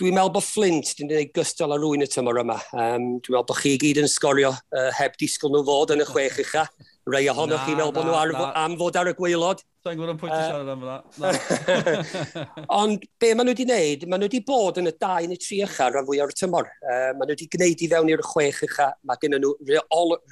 dwi'n 0.00 0.16
meddwl 0.16 0.32
bod 0.38 0.46
Flint 0.46 0.94
wedi 0.94 1.10
gwneud 1.10 1.34
gystal 1.36 1.74
â 1.74 1.80
rwy'n 1.82 2.06
y 2.06 2.08
tymor 2.14 2.40
yma. 2.44 2.60
Um, 2.70 3.10
dwi'n 3.18 3.34
meddwl 3.34 3.50
bod 3.50 3.58
chi 3.58 3.74
gyd 3.82 4.04
yn 4.04 4.08
sgorio 4.08 4.54
uh, 4.54 4.88
heb 4.96 5.18
disgwyl 5.18 5.58
nhw 5.58 5.66
fod 5.66 5.96
yn 5.96 6.06
y 6.06 6.08
chwech 6.14 6.38
ucha 6.46 6.68
rei 7.08 7.28
ohonoch 7.32 7.64
chi'n 7.64 7.78
meddwl 7.78 7.92
bod 7.96 8.06
nhw 8.06 8.16
ar, 8.16 8.32
am 8.60 8.76
fod 8.80 8.98
ar 9.00 9.10
y 9.10 9.14
gweilod. 9.16 9.62
Sa'n 9.80 9.96
gwybod 9.96 10.12
am 10.12 10.18
pwynt 10.20 10.34
i 10.36 10.40
siarad 10.44 10.68
am 10.68 10.82
hynna. 10.84 12.64
Ond 12.80 13.06
be 13.22 13.30
maen 13.32 13.48
nhw 13.48 13.54
wedi 13.54 13.66
gwneud, 13.68 14.04
maen 14.06 14.20
nhw 14.20 14.28
wedi 14.28 14.42
bod 14.46 14.80
yn 14.82 14.90
y 14.90 14.94
dau 15.00 15.28
neu 15.30 15.40
tri 15.40 15.62
ycha 15.64 15.88
rhan 15.88 16.06
fwy 16.08 16.20
o'r 16.20 16.34
tymor. 16.36 16.68
Uh, 16.84 17.10
maen 17.16 17.24
nhw 17.24 17.36
wedi 17.36 17.48
gwneud 17.54 17.84
i 17.86 17.90
fewn 17.94 18.12
i'r 18.12 18.24
chwech 18.28 18.60
ycha. 18.68 18.90
Mae 19.08 19.22
gen 19.22 19.38
nhw 19.38 19.54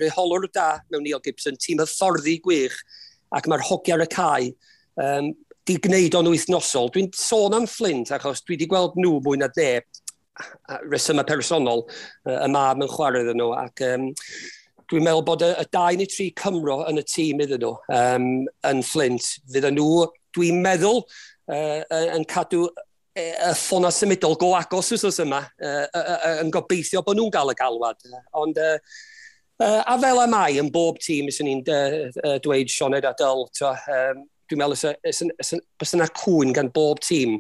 reholwr 0.03 0.49
da 0.53 0.69
mewn 0.93 1.07
Neil 1.07 1.23
Gibson, 1.25 1.57
tîm 1.57 1.81
hyfforddi 1.81 2.37
gwych, 2.45 2.77
ac 3.35 3.49
mae'r 3.49 3.65
hogi 3.71 3.97
ar 3.97 4.05
y 4.05 4.11
cae. 4.13 4.53
Um, 5.01 5.33
di 5.69 5.79
gwneud 5.85 6.17
o'n 6.17 6.29
wythnosol. 6.33 6.93
Dwi'n 6.93 7.09
sôn 7.17 7.57
am 7.57 7.67
Flint, 7.69 8.13
achos 8.17 8.45
dwi 8.45 8.57
wedi 8.57 8.69
gweld 8.69 8.97
nhw 9.01 9.19
mwy 9.25 9.41
na 9.41 9.49
neb 9.57 9.89
resymau 10.89 11.27
personol, 11.27 11.85
y 12.29 12.49
mab 12.53 12.81
yn 12.85 12.91
chwarae 12.93 13.25
iddyn 13.25 13.41
nhw, 13.41 13.51
ac 13.59 13.83
um, 13.89 14.09
dwi'n 14.89 15.05
meddwl 15.05 15.25
bod 15.27 15.45
y, 15.45 15.51
y 15.61 15.67
dau 15.75 15.97
neu 16.01 16.09
tri 16.09 16.29
Cymro 16.39 16.79
yn 16.89 17.01
y 17.01 17.05
tîm 17.05 17.43
iddyn 17.45 17.61
nhw 17.65 17.75
um, 17.95 18.29
yn 18.71 18.85
Flint, 18.87 19.35
fydd 19.53 19.69
nhw, 19.75 20.07
dwi'n 20.37 20.63
meddwl, 20.65 21.03
uh, 21.53 21.99
yn 22.17 22.25
cadw 22.29 22.67
y 23.19 23.53
ffona 23.59 23.91
symudol 23.95 24.37
go 24.39 24.53
agos 24.57 24.93
wrth 24.95 25.21
yma, 25.25 25.43
uh, 25.61 25.85
uh, 25.91 26.17
uh, 26.17 26.35
yn 26.45 26.53
gobeithio 26.55 27.03
bod 27.05 27.19
nhw'n 27.19 27.33
gael 27.35 27.53
y 27.53 27.57
galwad. 27.59 28.11
Ond, 28.39 28.61
uh, 28.63 28.79
uh, 29.65 29.83
a 29.83 29.99
fel 30.01 30.23
y 30.23 30.27
ai, 30.41 30.59
yn 30.63 30.73
bob 30.75 31.01
tîm, 31.03 31.31
ys 31.33 31.41
ni'n 31.45 31.65
dweud 31.67 32.73
Sioned 32.73 33.09
a 33.09 33.15
Dyl, 33.19 33.47
um, 33.69 34.27
dwi'n 34.49 34.63
meddwl, 34.63 34.95
bys 35.05 35.97
yna 35.99 36.09
cwn 36.17 36.55
gan 36.57 36.71
bob 36.75 37.03
tîm 37.05 37.37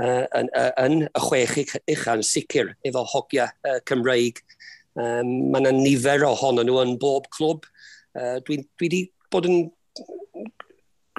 uh, 0.00 0.24
yn, 0.38 0.50
yn, 0.82 1.02
y 1.06 1.24
chwech 1.28 1.58
uchaf 1.78 2.16
yn 2.16 2.26
sicr 2.26 2.72
efo 2.88 3.04
hogia 3.12 3.50
uh, 3.68 3.78
Cymreig 3.88 4.42
Um, 4.98 5.32
mae 5.52 5.62
yna 5.62 5.72
nifer 5.76 6.24
ohonyn 6.26 6.66
nhw 6.66 6.80
yn 6.82 6.96
bob 7.00 7.28
clwb. 7.34 7.66
Uh, 8.18 8.38
dwi, 8.46 8.62
dwi 8.78 8.88
wedi 8.88 9.02
bod 9.32 9.46
yn 9.46 9.60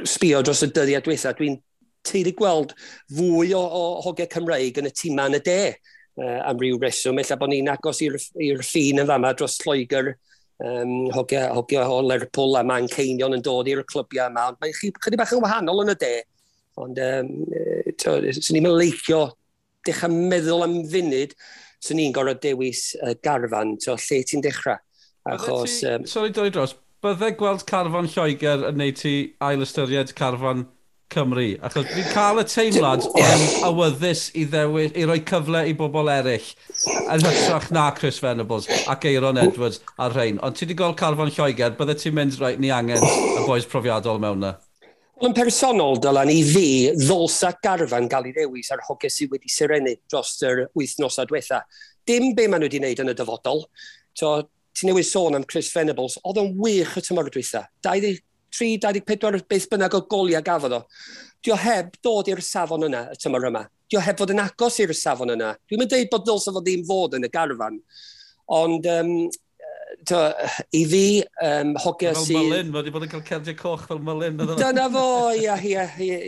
sbio 0.08 0.42
dros 0.44 0.64
y 0.66 0.72
dyddiau 0.74 1.04
diwethaf. 1.06 1.38
Dwi'n 1.38 1.60
teulu 2.08 2.34
gweld 2.36 2.74
fwy 3.16 3.54
o, 3.56 3.62
o 3.62 3.84
hogau 4.04 4.28
Cymreig 4.32 4.80
yn 4.82 4.90
y 4.90 4.94
tîma 4.96 5.30
yn 5.30 5.40
y 5.40 5.44
de 5.46 5.62
uh, 5.72 6.40
am 6.50 6.60
ryw 6.60 6.80
reswm. 6.82 7.22
Ella 7.22 7.40
bod 7.40 7.54
ni'n 7.54 7.72
agos 7.72 8.02
i'r 8.04 8.18
ffin 8.66 9.04
yn 9.04 9.10
fama 9.10 9.32
dros 9.38 9.60
Lloegr 9.64 10.12
um, 10.12 11.10
hogiau, 11.16 11.54
hogiau 11.60 11.96
o 12.00 12.02
Lerpwl 12.06 12.60
a 12.60 12.66
mae'n 12.68 12.90
ceinion 12.92 13.38
yn 13.38 13.46
dod 13.46 13.70
i'r 13.72 13.86
clybiau 13.88 14.32
yma. 14.32 14.50
Ond 14.52 14.60
mae'n 14.64 14.76
chydig 14.76 15.20
bach 15.20 15.36
yn 15.36 15.44
wahanol 15.46 15.86
yn 15.86 15.94
y 15.96 15.98
de. 16.04 16.14
Ond 16.80 17.00
um, 17.04 17.34
e, 17.52 17.96
swn 18.00 18.60
i'n 18.60 18.72
leicio 18.76 19.26
dechrau 19.88 20.12
meddwl 20.12 20.66
am 20.66 20.80
funud 20.92 21.36
so 21.80 21.96
ni'n 21.96 22.14
gorfod 22.16 22.42
dewis 22.44 22.94
uh, 23.04 23.16
garfan, 23.24 23.78
so 23.82 23.96
lle 23.98 24.24
ti'n 24.28 24.44
dechrau. 24.46 24.80
Achos... 25.30 25.80
Ti, 25.80 25.94
um, 25.94 26.06
sorry, 26.10 26.34
dod 26.36 26.52
dros, 26.56 26.76
byddai 27.04 27.32
gweld 27.40 27.66
carfan 27.70 28.10
Lloegr 28.12 28.68
yn 28.70 28.80
neud 28.80 29.00
ti 29.00 29.16
ailystyried 29.46 30.14
carfan 30.18 30.66
Cymru? 31.10 31.56
Achos 31.66 31.88
fi'n 31.90 32.10
cael 32.14 32.42
y 32.42 32.46
teimlad 32.50 33.06
o'n 33.10 33.46
awyddus 33.70 34.28
i 34.38 34.46
ddewis, 34.50 34.94
i 34.94 35.08
roi 35.10 35.20
cyfle 35.32 35.64
i 35.72 35.76
bobl 35.78 36.12
eraill 36.14 36.52
yn 37.10 37.26
hytrach 37.26 37.70
na 37.74 37.90
Chris 37.98 38.22
Venables 38.22 38.70
ac 38.92 39.08
Eiron 39.10 39.42
Edwards 39.42 39.82
a'r 39.98 40.14
rhain. 40.18 40.42
Ond 40.46 40.60
ti 40.60 40.68
wedi 40.68 40.78
gweld 40.80 41.00
carfan 41.00 41.34
Lloegr, 41.34 41.78
byddai 41.80 41.98
ti'n 42.04 42.18
mynd, 42.20 42.40
rhaid, 42.42 42.62
ni 42.62 42.74
angen 42.76 43.02
y 43.02 43.46
boes 43.48 43.68
profiadol 43.70 44.22
mewn 44.22 44.46
na? 44.46 44.58
Wel, 45.20 45.34
yn 45.34 45.36
personol, 45.36 45.98
Dylan, 46.00 46.30
i 46.32 46.40
fi, 46.48 46.68
ddolsa 46.96 47.50
garfan 47.60 48.06
gael 48.08 48.30
ei 48.30 48.36
ddewis 48.38 48.70
ar 48.72 48.80
hoges 48.86 49.18
sydd 49.20 49.34
wedi 49.34 49.50
sirenu 49.52 49.92
dros 50.08 50.38
yr 50.48 50.62
wythnos 50.80 51.18
a 51.20 51.26
diwetha. 51.28 51.58
Dim 52.08 52.30
be 52.38 52.46
maen 52.48 52.64
nhw 52.64 52.70
wedi 52.70 52.80
wneud 52.80 53.02
yn 53.04 53.12
y 53.12 53.16
dyfodol. 53.20 53.66
So, 54.16 54.30
ti 54.72 54.88
newid 54.88 55.10
sôn 55.10 55.36
am 55.36 55.44
Chris 55.44 55.74
Venables, 55.76 56.16
oedd 56.24 56.40
o'n 56.40 56.54
wych 56.62 56.96
y 56.96 57.04
tymor 57.04 57.28
diwetha. 57.28 57.66
23-24 57.84 59.44
beth 59.52 59.68
bynnag 59.74 60.00
o 60.00 60.02
goliau 60.08 60.46
gafodd 60.46 60.78
o. 60.78 60.82
Dio 61.44 61.60
heb 61.66 62.00
dod 62.00 62.32
i'r 62.32 62.40
safon 62.40 62.88
yna 62.88 63.10
y 63.12 63.20
tymor 63.20 63.50
yma. 63.52 63.66
Dio 63.92 64.00
heb 64.06 64.24
fod 64.24 64.32
yn 64.32 64.40
agos 64.46 64.80
i'r 64.80 64.96
safon 64.96 65.36
yna. 65.36 65.52
Dwi'n 65.68 65.84
mynd 65.84 65.98
deud 65.98 66.14
bod 66.16 66.24
ddylsa 66.30 66.56
fod 66.56 66.64
ddim 66.64 66.88
fod 66.88 67.20
yn 67.20 67.28
y 67.28 67.34
garfan. 67.36 67.84
Ond 68.56 68.88
um, 68.96 69.14
to, 70.06 70.20
i 70.74 70.84
fi, 70.86 71.03
um, 71.44 71.74
hogia 71.84 72.13
sydd... 72.15 72.36
Fel 72.36 72.48
Mylun, 72.50 72.72
fod 72.74 72.82
wedi 72.84 72.94
bod 72.94 73.06
yn 73.06 73.12
cael 73.12 73.25
cerdiau 73.27 73.58
coch 73.60 73.86
fel 73.89 74.01
Mylun. 74.03 74.39
Dyna 74.60 74.88
fo, 74.94 75.06
ia, 75.36 75.58
ia. 75.65 75.86
ia 76.03 76.20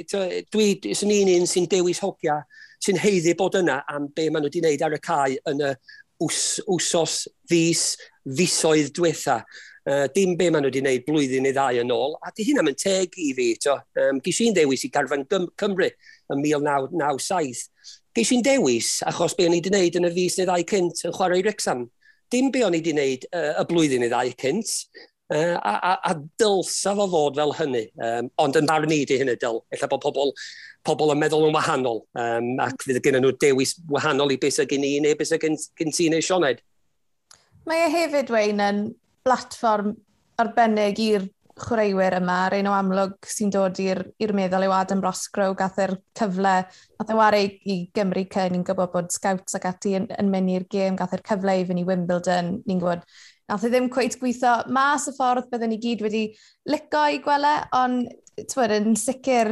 dwi, 0.51 0.67
sy'n 0.97 1.13
un 1.15 1.33
un 1.37 1.49
sy'n 1.49 1.67
dewis 1.71 2.01
hogia, 2.03 2.41
sy'n 2.83 2.99
heiddi 3.01 3.35
bod 3.39 3.57
yna 3.61 3.81
am 3.91 4.09
be 4.15 4.29
maen 4.29 4.45
nhw 4.45 4.51
wedi 4.51 4.63
wneud 4.63 4.85
ar 4.87 4.97
y 4.97 5.01
cae 5.03 5.37
yn 5.51 5.65
y 5.67 5.73
wsos 6.21 7.17
fus, 7.49 7.85
fusoedd 8.25 8.93
diwetha. 8.97 9.41
Uh, 9.81 10.05
dim 10.13 10.35
be 10.37 10.51
maen 10.51 10.65
nhw 10.65 10.71
wedi 10.71 10.83
wneud 10.83 11.07
blwyddyn 11.07 11.47
neu 11.47 11.55
ddau 11.55 11.81
yn 11.81 11.95
ôl, 11.95 12.17
a 12.21 12.33
di 12.35 12.45
hynna 12.49 12.65
yn 12.67 12.77
teg 12.77 13.17
i 13.21 13.31
fi. 13.37 13.53
Um, 13.71 14.21
Gys 14.23 14.43
i'n 14.45 14.57
dewis 14.57 14.85
i 14.85 14.91
garfan 14.93 15.25
Cymru 15.29 15.89
yn 15.89 16.43
1997. 16.43 17.69
Gys 18.17 18.35
i'n 18.35 18.45
dewis 18.45 18.99
achos 19.07 19.37
be 19.37 19.47
o'n 19.47 19.55
i 19.55 19.61
wedi 19.61 19.73
wneud 19.73 19.97
yn 20.01 20.09
y 20.09 20.13
fus 20.19 20.37
neu 20.37 20.49
ddau 20.49 20.69
cynt 20.73 21.05
yn 21.07 21.15
chwarae 21.15 21.41
i 21.41 21.47
Rexham 21.47 21.87
dim 22.33 22.51
be 22.53 22.65
o'n 22.65 22.75
i 22.75 22.81
wedi 22.81 22.93
wneud 22.95 23.29
uh, 23.31 23.53
y 23.61 23.65
blwyddyn 23.69 24.05
i 24.07 24.09
ddau 24.11 24.33
cynt, 24.41 24.73
uh, 25.33 25.57
a, 25.57 25.73
a, 25.75 25.93
a 26.11 26.15
dylsa 26.41 26.95
fo 26.97 27.07
fod 27.11 27.39
fel 27.39 27.55
hynny. 27.59 27.85
Um, 28.01 28.31
ond 28.41 28.59
yn 28.59 28.69
barn 28.69 28.93
i 28.93 29.03
di 29.07 29.19
hynny 29.21 29.37
dyl, 29.41 29.61
illa 29.75 29.89
bod 29.91 30.03
pobl, 30.05 30.33
pobl 30.87 31.13
yn 31.13 31.21
meddwl 31.21 31.47
yn 31.49 31.55
wahanol, 31.55 32.03
um, 32.17 32.53
ac 32.63 32.87
fydd 32.87 33.01
gen 33.05 33.19
nhw 33.21 33.33
dewis 33.41 33.75
wahanol 33.91 34.33
i 34.33 34.39
beth 34.41 34.59
sy'n 34.59 34.71
gen 34.71 34.87
i 34.87 34.95
neu 35.03 35.17
beth 35.19 35.33
sy'n 35.33 35.59
gen 35.79 35.95
ti 35.95 36.09
neu 36.11 36.23
Sioned. 36.25 36.63
Mae 37.69 37.85
e 37.85 37.91
hefyd, 37.93 38.31
Wayne, 38.33 38.71
yn 38.71 38.85
blatfform 39.27 39.93
arbennig 40.41 40.99
i'r 41.03 41.27
chwaraewyr 41.59 42.17
yma, 42.21 42.37
ar 42.45 42.55
un 42.57 42.69
o 42.71 42.75
amlwg 42.77 43.27
sy'n 43.27 43.51
dod 43.53 43.81
i'r 43.83 44.35
meddwl 44.37 44.67
yw 44.67 44.75
Adam 44.77 45.03
Rosgrow, 45.03 45.55
gath 45.57 45.81
e'r 45.83 45.97
cyfle, 46.17 46.55
gath 46.99 47.11
e 47.11 47.17
wario 47.17 47.49
i, 47.49 47.77
Gymru 47.95 48.23
cyn, 48.31 48.55
ni'n 48.55 48.63
gwybod 48.67 48.93
bod 48.93 49.11
scouts 49.13 49.59
ac 49.59 49.67
ati 49.73 49.97
yn, 49.99 50.07
yn 50.21 50.31
mynd 50.31 50.55
i'r 50.55 50.67
gêm, 50.71 50.99
gath 50.99 51.17
e'r 51.17 51.25
cyfle 51.27 51.57
i 51.59 51.67
fynd 51.67 51.83
i 51.83 51.87
Wimbledon, 51.87 52.55
ni'n 52.65 52.81
gwybod 52.81 53.05
Nath 53.51 53.65
e 53.67 53.69
ddim 53.73 53.89
cweith 53.91 54.15
gweithio 54.21 54.51
mas 54.71 55.09
y 55.09 55.11
ffordd 55.11 55.49
byddwn 55.51 55.73
ni 55.73 55.77
gyd 55.83 56.05
wedi 56.05 56.21
lico 56.71 57.01
i 57.11 57.17
gwele, 57.19 57.49
ond 57.75 58.07
twyd, 58.47 58.77
yn 58.77 58.95
sicr 58.95 59.51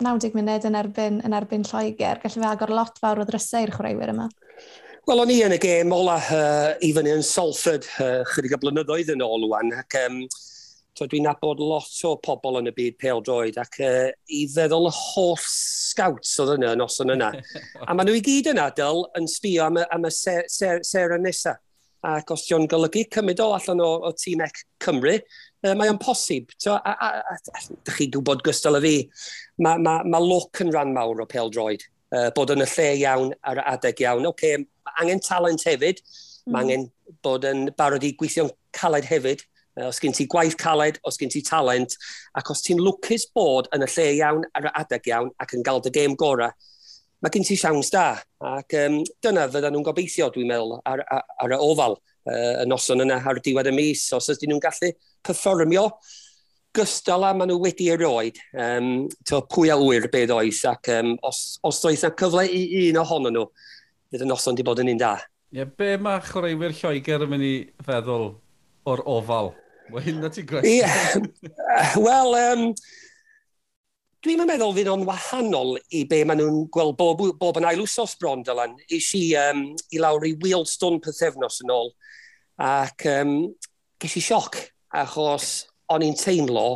90 0.00 0.32
munud 0.38 0.64
yn 0.64 0.78
erbyn, 0.78 1.18
yn 1.26 1.34
erbyn 1.36 1.66
Lloegr. 1.68 2.22
Gallu 2.22 2.40
fe 2.40 2.48
agor 2.48 2.72
lot 2.72 3.00
fawr 3.02 3.20
o 3.20 3.26
ddrysau 3.28 3.66
i'r 3.66 3.74
chwaraewyr 3.74 4.14
yma. 4.14 4.28
Wel, 5.08 5.22
o'n 5.24 5.32
i 5.34 5.38
yn 5.44 5.56
y 5.56 5.58
gêm 5.60 5.92
ola 5.92 6.16
uh, 6.20 6.70
i 6.84 6.92
fyny 6.96 7.12
yn 7.18 7.24
Salford 7.24 7.84
uh, 7.98 8.22
chydig 8.32 8.56
o 8.56 8.60
blynyddoedd 8.62 9.12
yn 9.12 9.24
ôl 9.24 9.44
wan, 9.52 9.74
Ac, 9.76 9.98
um, 10.06 10.22
dwi'n 11.06 11.26
nabod 11.28 11.60
lot 11.62 12.00
o 12.08 12.16
pobl 12.24 12.58
yn 12.58 12.70
y 12.70 12.74
byd 12.74 12.98
peldroed 12.98 13.58
ac 13.60 13.78
uh, 13.84 14.08
i 14.34 14.42
feddwl 14.50 14.88
y 14.88 14.92
holl 14.96 15.38
scouts 15.44 16.34
oedd 16.42 16.56
yna 16.56 16.72
yn 16.74 16.82
oson 16.82 17.14
yna. 17.14 17.30
a 17.86 17.94
maen 17.94 18.08
nhw 18.08 18.18
i 18.18 18.24
gyd 18.24 18.50
yn 18.54 18.62
adael 18.62 19.04
yn 19.18 19.28
sbio 19.30 19.68
am 19.68 19.78
y, 19.78 19.84
am 19.94 20.08
y 20.08 20.12
ser, 20.14 20.48
ser, 20.50 20.82
ser 20.86 21.14
nesaf. 21.22 21.60
Ac 22.08 22.30
os 22.30 22.44
ti'n 22.46 22.68
golygu 22.70 23.02
cymryd 23.10 23.40
o 23.42 23.48
allan 23.56 23.82
o, 23.82 23.88
o 24.06 24.12
tîm 24.14 24.44
ec 24.44 24.60
Cymru, 24.84 25.16
uh, 25.18 25.74
mae 25.74 25.90
o'n 25.90 25.98
posib. 25.98 26.52
So, 26.62 26.76
a, 26.76 26.92
a, 26.94 27.08
a, 27.18 27.38
a, 27.58 27.62
dych 27.86 27.98
chi 27.98 28.06
gwybod 28.14 28.44
gystal 28.46 28.78
y 28.78 28.82
fi, 28.84 28.94
mae 29.66 29.82
ma, 29.82 29.96
ma 30.06 30.20
look 30.22 30.62
yn 30.62 30.70
rhan 30.74 30.94
mawr 30.94 31.24
o 31.24 31.26
peldroed. 31.30 31.82
Uh, 32.14 32.28
bod 32.36 32.54
yn 32.54 32.62
y 32.64 32.68
lle 32.70 32.88
iawn 33.02 33.34
ar 33.50 33.60
adeg 33.74 34.04
iawn. 34.04 34.28
Oce, 34.30 34.54
okay, 34.54 34.92
angen 35.02 35.20
talent 35.26 35.66
hefyd, 35.66 36.00
mm. 36.00 36.54
mae 36.54 36.64
angen 36.64 36.86
bod 37.26 37.46
yn 37.50 37.66
barod 37.76 38.06
i 38.06 38.14
gweithio'n 38.20 38.54
caled 38.78 39.10
hefyd, 39.10 39.42
os 39.86 40.00
gen 40.02 40.14
ti 40.16 40.26
gwaith 40.30 40.56
caled, 40.58 40.98
os 41.06 41.18
gen 41.20 41.30
ti 41.32 41.42
talent, 41.44 41.94
ac 42.38 42.50
os 42.50 42.62
ti'n 42.64 42.80
lwcus 42.82 43.28
bod 43.34 43.68
yn 43.76 43.86
y 43.86 43.90
lle 43.94 44.06
iawn 44.18 44.46
ar 44.58 44.68
y 44.70 44.74
adeg 44.82 45.10
iawn 45.12 45.30
ac 45.42 45.54
yn 45.56 45.64
gael 45.66 45.82
dy 45.84 45.92
gêm 45.94 46.16
gorau, 46.18 46.54
mae 47.22 47.34
gen 47.34 47.46
ti 47.46 47.56
siawns 47.58 47.92
da. 47.94 48.10
Ac 48.54 48.76
um, 48.82 49.00
dyna 49.24 49.48
fydda 49.50 49.72
nhw'n 49.72 49.86
gobeithio, 49.86 50.30
dwi'n 50.34 50.50
meddwl, 50.50 50.78
ar, 50.88 51.04
ar, 51.06 51.26
ar 51.44 51.54
y 51.56 51.60
ofal 51.68 51.98
uh, 51.98 52.54
y 52.62 52.66
noson 52.70 53.04
yna 53.04 53.20
ar 53.22 53.42
diwedd 53.44 53.70
y 53.70 53.74
mis, 53.76 54.06
os 54.16 54.30
ydyn 54.34 54.54
nhw'n 54.54 54.64
gallu 54.64 54.92
perfformio 55.26 55.88
gystal 56.76 57.24
a 57.26 57.32
maen 57.34 57.50
nhw 57.50 57.58
wedi 57.62 57.88
erioed, 57.90 58.38
um, 58.60 59.08
to 59.26 59.40
pwy 59.50 59.72
a 59.72 59.78
wyr 59.80 60.06
beth 60.12 60.34
oes, 60.36 60.60
ac 60.68 60.90
um, 60.94 61.14
os, 61.26 61.58
os 61.66 61.80
does 61.82 62.04
yna 62.04 62.14
cyfle 62.18 62.44
i 62.46 62.88
un 62.88 63.00
ohonyn 63.02 63.34
nhw, 63.34 63.46
fydd 64.12 64.26
y 64.26 64.28
noson 64.28 64.54
wedi 64.54 64.66
bod 64.68 64.82
yn 64.84 64.92
un 64.94 65.00
da. 65.00 65.16
Ie, 65.48 65.62
yeah, 65.62 65.70
be 65.80 65.94
mae 65.96 66.20
chwaraewyr 66.26 66.76
Lloegr 66.76 67.24
yn 67.24 67.32
mynd 67.32 67.46
i 67.46 67.54
feddwl 67.86 68.28
o'r 68.88 69.02
ofal 69.08 69.54
Mae 69.92 70.04
hynna 70.04 70.30
ti 70.32 70.44
gwestiwn. 70.46 71.28
Yeah. 71.68 71.96
Wel, 71.96 72.34
um, 72.38 72.64
dwi'n 74.24 74.42
meddwl 74.48 74.74
fydd 74.76 74.90
o'n 74.92 75.06
wahanol 75.08 75.76
i 75.94 76.04
be 76.10 76.22
maen 76.26 76.42
nhw'n 76.42 76.64
gweld 76.74 76.96
bob, 76.98 77.22
bob 77.40 77.60
yn 77.60 77.68
ail 77.68 77.84
wsos 77.84 78.16
bron, 78.20 78.44
Dylan. 78.46 78.76
Is 78.94 79.10
i, 79.16 79.24
um, 79.40 79.64
i 79.94 80.02
lawr 80.02 80.26
i 80.28 80.34
Wealdstone 80.42 81.00
pethefnos 81.04 81.60
yn 81.64 81.72
ôl, 81.74 81.92
ac 82.68 83.06
um, 83.12 83.38
ges 84.02 84.18
i 84.18 84.24
sioc, 84.24 84.58
achos 84.98 85.52
o'n 85.92 86.04
i'n 86.04 86.18
teimlo 86.18 86.66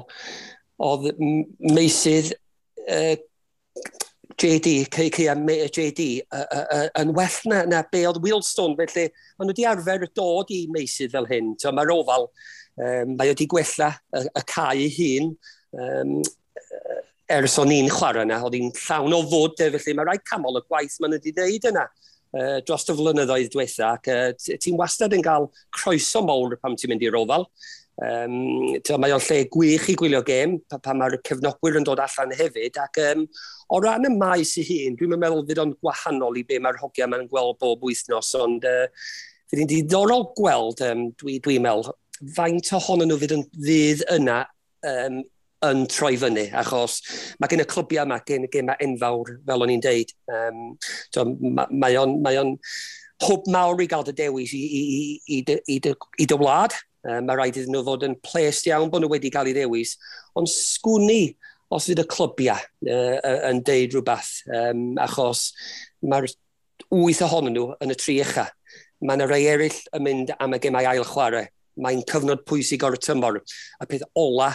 oedd 0.83 1.11
meisydd 1.19 2.33
uh, 2.88 3.14
JD, 4.42 4.87
Ceia 4.90 5.35
JD, 5.37 6.07
yn 6.99 7.12
well 7.14 7.37
na, 7.50 7.62
na 7.69 7.83
be 7.92 8.02
oedd 8.09 8.21
Wheelstone, 8.25 8.75
felly 8.78 9.09
maen 9.37 9.49
nhw 9.49 9.52
wedi 9.52 9.66
arfer 9.69 10.07
dod 10.16 10.50
i 10.54 10.64
meisydd 10.73 11.12
fel 11.14 11.28
hyn. 11.31 11.52
Mae'r 11.76 11.92
ofal 11.95 12.28
um, 12.79 13.17
mae 13.17 13.33
wedi 13.33 13.49
gwella 13.50 13.91
y, 14.14 14.25
y 14.25 14.45
cae 14.55 14.87
ei 14.87 14.93
hun 14.99 15.35
um, 15.76 16.17
ers 17.33 17.59
o'n 17.61 17.73
i'n 17.73 17.91
chwarae 17.93 18.26
yna, 18.26 18.41
oedd 18.45 18.57
hi'n 18.59 18.73
llawn 18.76 19.17
o 19.17 19.21
fod, 19.29 19.61
e, 19.61 19.71
felly 19.76 19.97
mae 19.97 20.09
rhaid 20.09 20.25
camol 20.29 20.61
y 20.61 20.64
gwaith 20.67 20.99
maen 21.00 21.14
nhw 21.14 21.21
wedi 21.21 21.35
wneud 21.37 21.69
yna 21.73 21.87
uh, 22.38 22.59
dros 22.67 22.88
y 22.88 22.97
flynyddoedd 22.99 23.52
diwetha, 23.52 23.93
ac 23.97 24.11
uh, 24.12 24.57
ti'n 24.61 24.79
wastad 24.81 25.14
yn 25.17 25.25
cael 25.25 25.49
croeso 25.76 26.25
mawr 26.26 26.59
pam 26.61 26.76
ti'n 26.76 26.93
mynd 26.93 27.07
i'r 27.07 27.19
ofal. 27.21 27.49
Um, 28.02 28.37
mae 28.99 29.12
o'n 29.12 29.21
lle 29.21 29.43
gwych 29.52 29.91
i 29.93 29.97
gwylio 30.00 30.23
gêm, 30.26 30.57
pa, 30.69 30.79
pa 30.83 30.95
mae'r 30.97 31.19
cefnogwyr 31.29 31.76
yn 31.79 31.87
dod 31.87 32.00
allan 32.02 32.33
hefyd, 32.38 32.79
ac 32.81 33.00
um, 33.05 33.26
o 33.73 33.81
ran 33.85 34.09
y 34.09 34.12
maes 34.14 34.55
i 34.61 34.64
hun, 34.67 34.97
dwi'n 34.99 35.21
meddwl 35.21 35.45
fydd 35.49 35.61
o'n 35.62 35.75
gwahanol 35.76 36.41
i 36.41 36.45
be 36.49 36.59
mae'r 36.62 36.81
hogiau 36.81 37.11
mae'n 37.12 37.29
gweld 37.31 37.61
bob 37.61 37.85
wythnos, 37.85 38.33
ond 38.41 38.64
uh, 38.69 38.87
fydd 39.52 39.62
hi'n 39.62 39.73
diddorol 39.75 40.31
gweld, 40.38 40.81
um, 40.88 41.11
dwi'n 41.21 41.45
dwi 41.45 41.59
meddwl, 41.62 41.93
faint 42.37 42.73
ohonyn 42.79 43.11
nhw 43.11 43.21
fydd 43.21 43.37
yn 43.37 43.45
fydd 43.67 44.05
yna 44.14 44.43
um, 44.88 45.23
yn 45.67 45.85
troi 45.91 46.17
fyny, 46.19 46.49
achos 46.59 46.99
mae 47.41 47.50
gen 47.50 47.62
y 47.62 47.67
clwbiau 47.71 48.07
yma, 48.07 48.19
gen, 48.26 48.49
gen 48.50 48.67
mae 48.69 48.81
enfawr, 48.83 49.37
fel 49.47 49.64
o'n 49.64 49.73
i'n 49.75 49.85
deud. 49.85 50.11
Um, 50.33 50.64
so, 51.14 51.26
mae 51.71 51.99
o'n, 52.00 52.17
mae 52.25 52.41
on 52.41 52.57
hwb 53.23 53.47
mawr 53.55 53.83
i 53.83 53.87
gael 53.91 54.07
dy 54.09 54.17
dewis 54.19 54.55
i, 54.57 54.62
i, 54.62 54.81
i, 54.83 54.99
i, 55.37 55.38
i, 55.76 55.79
dy, 55.85 55.95
i 56.19 56.26
dy 56.26 56.38
wlad. 56.41 56.75
Um, 57.02 57.26
mae 57.26 57.38
rhaid 57.38 57.59
iddyn 57.59 57.75
nhw 57.75 57.85
fod 57.87 58.07
yn 58.07 58.19
ples 58.23 58.62
iawn 58.69 58.91
bod 58.91 59.02
nhw 59.02 59.11
wedi 59.11 59.31
cael 59.35 59.50
ei 59.50 59.57
ddewis, 59.57 59.97
ond 60.38 60.50
sgwni 60.50 61.35
os 61.73 61.88
fydd 61.88 62.02
y 62.02 62.07
clwbiau 62.11 62.59
uh, 62.59 63.38
yn 63.49 63.62
deud 63.67 63.97
rhywbeth, 63.97 64.35
um, 64.55 64.93
achos 65.02 65.49
mae'r 66.02 66.29
wyth 66.93 67.23
ohonyn 67.26 67.57
nhw 67.57 67.71
yn 67.83 67.95
y 67.95 67.99
tri 67.99 68.19
echa. 68.23 68.49
Mae 69.02 69.19
yna 69.19 69.26
rhai 69.26 69.43
eraill 69.50 69.81
yn 69.97 70.07
mynd 70.07 70.35
am 70.38 70.55
y 70.55 70.61
gemau 70.62 70.87
ail 70.91 71.07
chwarae 71.07 71.49
mae'n 71.81 72.05
cyfnod 72.11 72.45
pwysig 72.49 72.85
o'r 72.87 72.99
tymor. 73.00 73.41
A 73.81 73.88
peth 73.88 74.05
ola, 74.19 74.50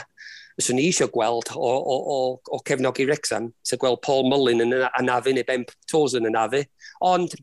fyswn 0.58 0.80
ni 0.80 0.88
eisiau 0.90 1.12
gweld 1.14 1.52
o, 1.56 1.70
o, 1.78 1.98
o, 1.98 2.18
o 2.54 2.60
cefnogi 2.68 3.08
Rexham, 3.10 3.52
sef 3.66 3.82
gweld 3.82 4.02
Paul 4.06 4.28
Mullin 4.30 4.66
yn 4.66 4.76
anafu 4.90 5.34
neu 5.36 5.46
Ben 5.48 5.66
Tozen 5.90 6.28
yn 6.30 6.36
anafu, 6.36 6.64
ond 7.06 7.36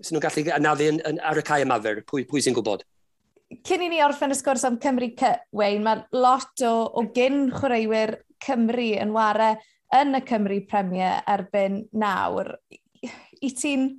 sy'n 0.00 0.16
nhw'n 0.16 0.24
gallu 0.24 0.56
anafu 0.56 0.88
yn, 0.92 1.00
yn, 1.08 1.20
ar 1.26 1.40
y 1.40 1.44
cae 1.46 1.66
ymafer, 1.66 2.02
pwy, 2.08 2.26
pwy 2.28 2.42
sy'n 2.44 2.56
gwybod? 2.56 2.86
Cyn 3.68 3.84
i 3.84 3.90
ni 3.92 4.00
orffen 4.00 4.32
y 4.32 4.36
sgwrs 4.38 4.64
am 4.64 4.78
Cymru 4.80 5.10
Wayne, 5.52 5.82
mae 5.84 6.04
lot 6.16 6.62
o, 6.64 6.72
o 6.96 7.04
gyn 7.14 7.50
chwaraewyr 7.52 8.16
Cymru 8.42 8.92
yn 9.02 9.12
ware 9.14 9.56
yn 9.92 10.16
y 10.16 10.22
Cymru 10.28 10.62
Premier 10.68 11.20
erbyn 11.28 11.82
nawr. 11.92 12.54
I 13.02 13.50
ti'n 13.58 13.90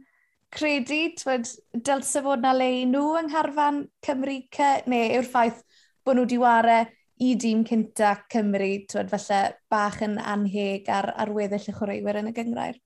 credu, 0.53 0.99
twyd, 1.17 1.49
dylse 1.85 2.21
fod 2.25 2.43
na 2.43 2.53
le 2.55 2.69
i 2.81 2.83
nhw 2.89 3.17
yng 3.19 3.29
Ngharfan 3.31 3.83
Cymru 4.05 4.37
ce, 4.53 4.69
neu 4.91 5.09
yw'r 5.17 5.27
ffaith 5.27 5.63
bod 6.05 6.19
nhw 6.19 6.27
wedi 6.43 6.79
i 7.23 7.33
dîm 7.39 7.63
cynta 7.67 8.15
Cymru, 8.31 8.71
twyd, 8.89 9.11
falle 9.13 9.41
bach 9.71 10.01
yn 10.05 10.17
anheg 10.19 10.89
ar, 10.91 11.11
ar 11.17 11.31
weddill 11.33 11.69
y 11.69 11.75
chwaraewyr 11.77 12.19
yn 12.21 12.31
y 12.31 12.35
gyngrair? 12.35 12.81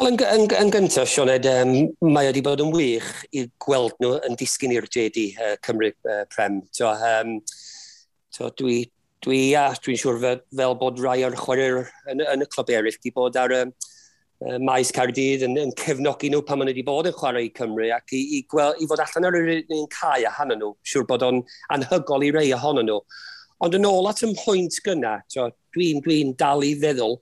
Wel, 0.00 0.14
yn, 0.14 0.18
yn, 0.24 0.46
yn 0.56 0.72
gyntaf, 0.72 1.10
Sioned, 1.12 1.46
um, 1.50 1.74
mae 2.08 2.30
wedi 2.30 2.42
bod 2.44 2.62
yn 2.64 2.72
wych 2.72 3.10
i 3.36 3.44
gweld 3.60 3.96
nhw 4.00 4.16
yn 4.28 4.38
disgyn 4.40 4.72
i'r 4.76 4.88
JD 4.88 5.28
uh, 5.36 5.54
Cymru 5.64 5.92
uh, 5.92 6.24
Prem. 6.32 6.62
So, 6.72 6.88
um, 6.92 7.38
so 8.32 8.48
dwi, 8.58 8.80
dwi, 9.24 9.40
a, 9.58 9.68
dwi'n 9.84 10.00
siŵr 10.00 10.20
fel, 10.22 10.44
fel 10.62 10.76
bod 10.80 11.00
rai 11.04 11.20
o'r 11.28 11.36
chwaraewyr 11.38 11.92
yn, 12.12 12.24
yn 12.24 12.44
y 12.44 12.48
clwb 12.48 12.72
eraill 12.72 12.96
wedi 12.96 13.14
bod 13.14 13.36
ar, 13.40 13.56
um, 13.60 13.74
uh, 14.46 14.58
maes 14.62 14.92
Cardydd 14.94 15.46
yn, 15.46 15.56
yn 15.60 15.74
cefnogi 15.78 16.30
nhw 16.32 16.42
pan 16.46 16.60
maen 16.60 16.70
nhw 16.70 16.76
wedi 16.76 16.86
bod 16.86 17.08
yn 17.10 17.16
chwarae 17.16 17.46
i 17.48 17.52
Cymru 17.56 17.88
ac 17.94 18.14
i, 18.16 18.22
i, 18.38 18.42
gweld, 18.50 18.80
i 18.82 18.88
fod 18.90 19.02
allan 19.04 19.28
ar 19.30 19.38
yr 19.40 19.50
un 19.62 19.88
cae 19.92 20.22
a 20.22 20.30
ahonyn 20.32 20.62
nhw, 20.62 20.74
siŵr 20.92 21.08
bod 21.08 21.26
o'n 21.28 21.42
anhygol 21.76 22.26
i 22.26 22.32
rei 22.34 22.52
ahonyn 22.56 22.90
nhw. 22.90 23.00
Ond 23.62 23.78
yn 23.78 23.86
ôl 23.86 24.08
at 24.10 24.24
ymhwynt 24.26 24.78
gyna, 24.82 25.18
dwi'n 25.32 26.00
dwi 26.02 26.22
dal 26.38 26.64
i 26.66 26.72
feddwl, 26.82 27.20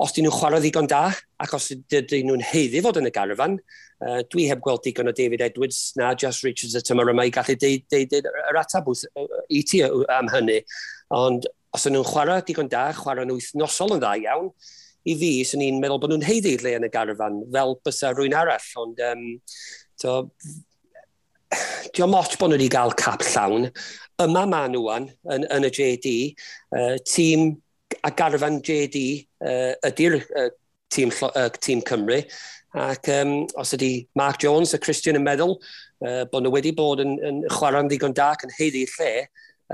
os 0.00 0.12
dyn 0.12 0.26
nhw'n 0.26 0.36
chwarae 0.36 0.60
ddigon 0.60 0.88
da, 0.88 1.08
ac 1.40 1.52
os 1.56 1.70
dyn 1.92 2.28
nhw'n 2.28 2.44
heiddi 2.44 2.80
fod 2.84 2.98
yn 3.00 3.08
y 3.08 3.12
garfan, 3.12 3.58
uh, 4.04 4.20
dwi 4.32 4.46
heb 4.50 4.62
gweld 4.64 4.82
digon 4.84 5.08
o 5.08 5.14
David 5.16 5.44
Edwards 5.44 5.94
na 5.96 6.14
Just 6.16 6.44
Richards 6.44 6.76
y 6.76 6.82
tymor 6.84 7.12
yma 7.12 7.24
i 7.28 7.32
gallu 7.32 7.56
deud, 7.60 7.84
deud, 7.92 8.12
deud 8.12 8.28
yr 8.28 8.60
atab 8.60 8.88
wrth, 8.92 9.06
i 9.48 9.62
ti 9.68 9.82
am 9.84 10.28
hynny. 10.32 10.58
Ond 11.16 11.48
os 11.76 11.86
dyn 11.86 11.96
nhw'n 11.96 12.08
chwarae 12.08 12.44
digon 12.44 12.72
da, 12.72 12.90
chwarae'n 12.96 13.32
wythnosol 13.32 13.96
yn 13.96 14.04
dda 14.04 14.12
iawn, 14.24 14.50
i 15.06 15.16
fi, 15.18 15.32
sy'n 15.46 15.62
ni'n 15.62 15.80
meddwl 15.82 16.00
bod 16.02 16.12
nhw'n 16.12 16.26
heiddi 16.26 16.56
lle 16.60 16.76
yn 16.78 16.86
y 16.86 16.90
garafan, 16.92 17.42
fel 17.54 17.76
bysa 17.86 18.12
rwy'n 18.14 18.34
arall, 18.36 18.70
ond 18.82 19.02
um, 19.06 19.26
to, 20.02 20.16
diolch 21.94 22.10
moch 22.10 22.34
bod 22.40 22.52
nhw 22.52 22.58
wedi 22.58 22.72
cael 22.72 22.94
cap 22.98 23.24
llawn. 23.26 23.70
Yma 24.22 24.44
ma 24.50 24.64
nhw 24.72 24.84
yn, 24.96 25.08
yn, 25.34 25.46
yn 25.56 25.68
y 25.68 25.72
JD, 25.78 26.12
uh, 26.76 26.94
tîm 27.06 27.50
a 28.02 28.10
garfan 28.10 28.60
JD 28.66 29.02
uh, 29.46 29.72
ydy'r 29.86 30.18
uh, 30.18 30.50
tîm, 30.92 31.12
uh, 31.28 31.48
tîm 31.60 31.82
Cymru. 31.86 32.22
Ac 32.76 33.08
um, 33.14 33.36
os 33.56 33.72
ydy 33.76 34.06
Mark 34.18 34.40
Jones 34.42 34.74
a 34.76 34.80
Christian 34.82 35.16
yn 35.20 35.24
meddwl 35.24 35.56
uh, 35.56 36.24
bod 36.32 36.44
nhw 36.44 36.52
wedi 36.52 36.74
bod 36.76 37.00
yn, 37.04 37.16
yn 37.24 37.42
chwarae'n 37.54 37.88
ddigon 37.92 38.16
da 38.16 38.32
ac 38.34 38.44
yn 38.44 38.56
heiddi 38.58 38.84
lle, 38.96 39.12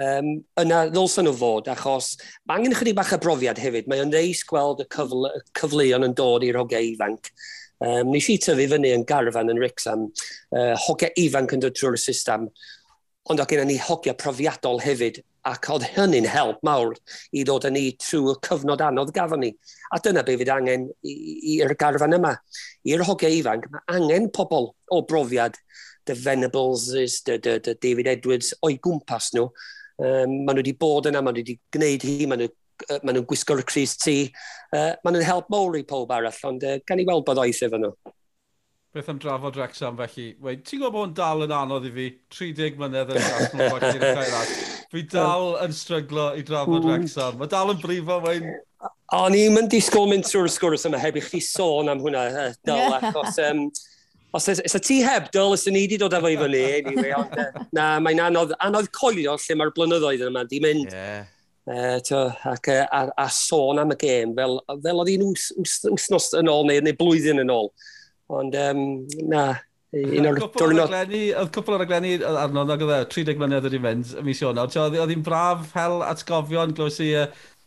um, 0.00 0.28
yna 0.62 0.84
ddylsyn 0.92 1.26
nhw 1.28 1.34
fod, 1.38 1.70
achos 1.72 2.14
mae 2.46 2.60
angen 2.60 2.76
ychydig 2.76 2.96
bach 2.98 3.14
y 3.16 3.18
brofiad 3.22 3.60
hefyd. 3.62 3.88
Mae 3.90 4.04
o'n 4.04 4.12
neis 4.12 4.44
gweld 4.48 4.84
y 4.84 4.88
cyfle, 4.92 5.32
cyfleon 5.58 6.08
yn 6.08 6.16
dod 6.18 6.46
i'r 6.46 6.60
hogei 6.62 6.92
ifanc. 6.92 7.32
Um, 7.82 8.12
nes 8.14 8.28
i 8.30 8.38
tyfu 8.38 8.68
fyny 8.70 8.92
yn 8.94 9.06
garfan 9.08 9.50
yn 9.50 9.58
Rixam, 9.58 10.06
uh, 10.54 10.72
hogei 10.86 11.10
ifanc 11.24 11.56
yn 11.56 11.64
dod 11.64 11.76
trwy'r 11.78 11.98
system, 11.98 12.46
ond 13.30 13.42
o 13.42 13.46
gennym 13.48 13.70
ni 13.70 13.78
hogia 13.82 14.14
profiadol 14.18 14.82
hefyd, 14.82 15.22
ac 15.46 15.66
oedd 15.74 15.84
hynny'n 15.96 16.28
help 16.30 16.60
mawr 16.66 16.94
i 17.34 17.42
ddod 17.42 17.66
yn 17.66 17.74
ni 17.74 17.84
trwy 17.98 18.30
y 18.30 18.36
cyfnod 18.46 18.82
anodd 18.86 19.10
gafon 19.14 19.42
ni. 19.42 19.50
A 19.90 19.98
dyna 20.02 20.22
be 20.26 20.36
fydd 20.38 20.52
angen 20.54 20.86
i'r 21.02 21.74
garfan 21.78 22.14
yma. 22.14 22.36
I'r 22.86 23.02
hogei 23.08 23.40
ifanc, 23.40 23.66
mae 23.72 23.82
angen 23.96 24.30
pobl 24.34 24.70
o 24.94 25.00
brofiad, 25.02 25.58
the 26.06 26.14
Venables, 26.14 26.92
the, 26.92 27.38
the, 27.38 27.58
the 27.58 27.74
David 27.74 28.06
Edwards, 28.06 28.52
o'i 28.62 28.78
gwmpas 28.82 29.32
nhw, 29.34 29.48
Um, 30.00 30.42
maen 30.42 30.56
nhw 30.56 30.62
wedi 30.62 30.76
bod 30.78 31.10
yna, 31.10 31.20
maen 31.20 31.36
nhw 31.36 31.44
wedi 31.44 31.58
gwneud 31.74 32.08
hi, 32.08 32.18
maen 32.30 32.46
nhw 32.46 32.52
maen 33.02 33.16
nhw'n 33.16 33.28
gwisgo'r 33.28 33.62
Cris 33.68 33.94
T. 34.00 34.16
Uh, 34.72 34.92
maen 35.04 35.16
nhw'n 35.16 35.28
help 35.28 35.52
mowr 35.52 35.78
i 35.78 35.84
pob 35.86 36.10
arall, 36.14 36.42
ond 36.48 36.66
uh, 36.66 36.78
gan 36.88 37.02
i 37.02 37.06
weld 37.08 37.26
bod 37.28 37.40
oes 37.42 37.62
efo 37.64 37.80
nhw. 37.80 37.92
Beth 38.92 39.08
am 39.08 39.20
drafod 39.20 39.56
Rexham 39.56 39.96
felly? 39.96 40.26
Wei, 40.44 40.58
ti'n 40.60 40.82
gwybod 40.82 40.92
bod 40.98 41.06
yn 41.08 41.14
dal 41.16 41.46
yn 41.46 41.54
anodd 41.56 41.86
i 41.88 41.92
fi? 41.94 42.08
30 42.36 42.74
mlynedd 42.80 43.14
yn 43.14 43.22
gas 43.22 43.54
mewn 43.54 43.70
gwaith 43.72 43.96
i'r 43.96 44.02
cairad. 44.18 44.50
Fi 44.92 45.04
dal 45.14 45.46
yn 45.64 45.72
stryglo 45.76 46.26
i 46.36 46.44
drafod 46.44 46.88
Rexham. 46.90 47.38
Mae 47.40 47.48
dal 47.52 47.72
yn 47.72 47.80
brifo, 47.80 48.18
Wei. 48.26 48.42
O'n 49.16 49.36
i'n 49.36 49.56
mynd 49.56 49.72
disgwyl 49.72 50.10
mynd 50.10 50.28
trwy'r 50.28 50.52
sgwrs 50.52 50.84
yma 50.88 51.00
heb 51.00 51.16
i 51.16 51.24
chi 51.24 51.40
sôn 51.44 51.88
am 51.92 52.04
hwnna, 52.04 52.28
uh, 52.28 52.52
dal, 52.68 52.98
achos... 52.98 53.40
Um, 53.48 53.66
Os 54.32 54.48
ys 54.48 54.76
ti 54.80 55.02
heb 55.04 55.28
dyl, 55.34 55.52
ys 55.52 55.66
ni 55.68 55.84
wedi 55.84 55.98
dod 56.00 56.14
efo 56.16 56.30
i 56.32 56.38
fyny, 56.40 56.60
anyway, 56.78 57.12
ond 57.18 57.34
na, 57.76 57.88
mae'n 58.00 58.22
anodd, 58.30 58.54
anodd 58.64 58.88
coelio 58.96 59.36
lle 59.36 59.56
mae'r 59.60 59.72
blynyddoedd 59.76 60.24
yma 60.30 60.46
di 60.48 60.60
mynd. 60.64 60.92
Yeah. 60.92 61.28
Uh, 61.62 61.98
to, 62.02 62.24
ac, 62.50 62.72
a, 62.74 63.04
a, 63.14 63.28
sôn 63.30 63.78
am 63.78 63.92
y 63.94 63.96
gêm, 64.00 64.32
fel, 64.34 64.56
fel 64.82 65.02
oedd 65.02 65.10
hi'n 65.12 65.28
wythnos 65.28 66.32
yn 66.40 66.50
ôl 66.50 66.64
neu, 66.66 66.80
neu 66.82 66.96
blwyddyn 66.98 67.44
yn 67.44 67.52
ôl. 67.54 67.70
Ond, 68.32 68.56
um, 68.58 68.80
na, 69.30 69.44
un 69.92 70.26
o'r 70.30 70.40
diwrnod... 70.40 70.96
Oedd 70.96 71.52
cwpl 71.54 71.76
o'r 71.76 71.84
aglenni 71.84 72.16
arno, 72.24 72.64
nag 72.66 72.82
oedd 72.82 72.96
e, 72.96 73.00
30 73.12 73.38
mlynedd 73.38 73.68
wedi 73.68 73.82
mynd 73.84 74.14
y 74.16 74.24
mis 74.26 74.40
Ionawr. 74.42 74.72
Oedd 74.88 75.12
hi'n 75.12 75.24
braf, 75.26 75.68
hel 75.76 76.00
atgofion, 76.08 76.72
glywys 76.78 76.98
i, 77.04 77.12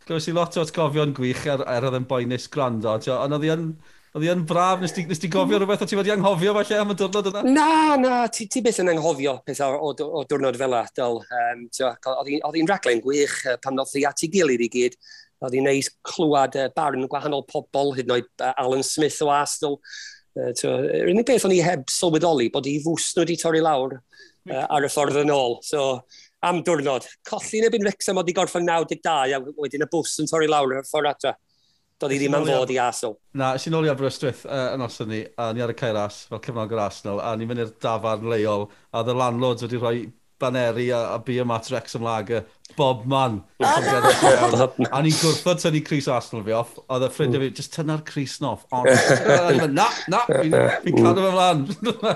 glywys 0.08 0.26
i 0.28 0.34
lot 0.34 0.58
o 0.58 0.66
atgofion 0.66 1.14
gwych 1.16 1.46
er, 1.54 1.62
er 1.70 1.86
oedd 1.86 2.00
yn 2.00 2.10
boenus 2.10 2.50
gwrando. 2.52 2.98
Ond 3.14 3.38
oedd 3.38 3.46
hi'n 3.46 3.70
Oedd 4.14 4.24
hi 4.24 4.30
yn 4.32 4.44
braf, 4.48 4.80
nes 4.80 4.94
ti, 4.96 5.02
nes 5.08 5.20
ti 5.20 5.28
gofio 5.28 5.58
rhywbeth 5.60 5.82
o 5.84 5.86
ti 5.88 5.96
wedi 5.98 6.12
anghofio 6.14 6.54
falle 6.56 6.78
am 6.80 6.92
y 6.94 6.96
diwrnod 6.96 7.28
yna? 7.32 7.42
Na, 7.52 7.68
na, 8.00 8.12
ti, 8.32 8.46
ti 8.48 8.62
beth 8.64 8.78
yn 8.80 8.92
anghofio 8.94 9.34
pethau 9.44 9.76
o, 9.76 9.90
o, 9.92 10.06
o 10.20 10.24
diwrnod 10.30 10.56
fel 10.60 10.76
adal. 10.78 11.20
Um, 11.26 11.66
oedd 11.68 12.56
hi'n 12.56 12.70
raglen 12.70 13.02
gwych 13.04 13.34
uh, 13.44 13.56
pam 13.60 13.76
nodd 13.76 13.92
hi 13.92 14.06
at 14.08 14.24
ei 14.24 14.30
gilydd 14.32 14.64
i 14.64 14.70
gyd. 14.72 14.96
Oedd 15.44 15.56
hi'n 15.58 15.68
neis 15.68 15.90
clywed 16.08 16.56
uh, 16.56 16.68
barn 16.76 17.04
gwahanol 17.12 17.44
pobl, 17.50 17.92
hyd 17.98 18.08
yn 18.08 18.16
oed 18.16 18.30
uh, 18.40 18.54
Alan 18.62 18.86
Smith 18.86 19.18
o 19.26 19.28
Arsenal. 19.34 19.80
Uh, 20.36 20.52
Yr 20.52 21.12
unig 21.12 21.28
beth 21.28 21.44
o'n 21.48 21.56
i 21.56 21.60
heb 21.64 21.84
sylweddoli 21.92 22.48
bod 22.54 22.68
i 22.70 22.78
fws 22.84 23.12
nhw 23.16 23.26
wedi 23.26 23.36
torri 23.40 23.60
lawr 23.64 23.98
uh, 23.98 24.64
ar 24.64 24.86
y 24.86 24.92
ffordd 24.92 25.20
yn 25.26 25.34
ôl. 25.34 25.58
So, 25.66 26.06
am 26.46 26.62
diwrnod. 26.64 27.04
Colli'n 27.28 27.68
ebyn 27.68 27.84
Wrexham 27.84 28.20
oedd 28.20 28.32
i 28.32 28.36
gorffen 28.36 28.64
92 28.68 29.36
a 29.36 29.42
wedyn 29.60 29.84
y 29.84 29.90
bws 29.92 30.16
yn 30.22 30.30
torri 30.30 30.48
lawr 30.48 30.78
ar 30.78 30.84
y 30.84 30.88
ffordd 30.88 31.12
atra. 31.12 31.36
Doedd 31.96 32.12
hi 32.12 32.18
ddim 32.20 32.34
yn 32.36 32.50
fod 32.50 32.70
i 32.74 32.76
Arsenal. 32.82 33.14
Na, 33.40 33.54
ys 33.56 33.64
i'n 33.68 33.76
ôl 33.78 33.86
i 33.88 33.88
Aberystwyth 33.88 34.42
uh, 34.44 34.74
yn 34.74 34.84
os 34.84 34.98
ni, 35.08 35.22
a 35.40 35.48
ni 35.56 35.62
ar 35.64 35.72
y 35.72 35.76
cair 35.78 35.96
as, 35.96 36.26
fel 36.28 36.42
cefnog 36.44 36.74
yr 36.76 36.82
Arsenal, 36.84 37.22
a 37.24 37.32
ni'n 37.40 37.48
mynd 37.48 37.64
i'r 37.64 37.72
dafarn 37.80 38.28
leol, 38.28 38.66
a 38.92 39.04
the 39.06 39.14
landlords 39.16 39.64
wedi 39.64 39.80
rhoi 39.80 40.00
baneri 40.36 40.90
a, 40.92 41.14
a 41.14 41.18
beer 41.24 41.46
mat 41.48 41.70
Wrexham 41.70 42.04
Lager, 42.04 42.44
Bob 42.76 43.06
man. 43.08 43.38
A 43.62 45.00
ni'n 45.00 45.14
gwrthod 45.16 45.62
tynnu 45.62 45.80
Cris 45.86 46.08
Arsenal 46.12 46.44
fi 46.44 46.52
off, 46.58 46.74
a 46.92 46.98
y 47.00 47.08
ffrindiau 47.14 47.40
fi, 47.46 47.48
just 47.56 47.72
tynnu'r 47.72 48.02
Chris 48.04 48.34
off, 48.44 48.66
honest. 48.74 49.24
na, 49.78 49.86
na, 50.12 50.20
fi'n 50.28 50.52
mm. 50.52 50.98
cadw 50.98 51.24
fe 51.24 51.32
mlaen. 51.32 51.64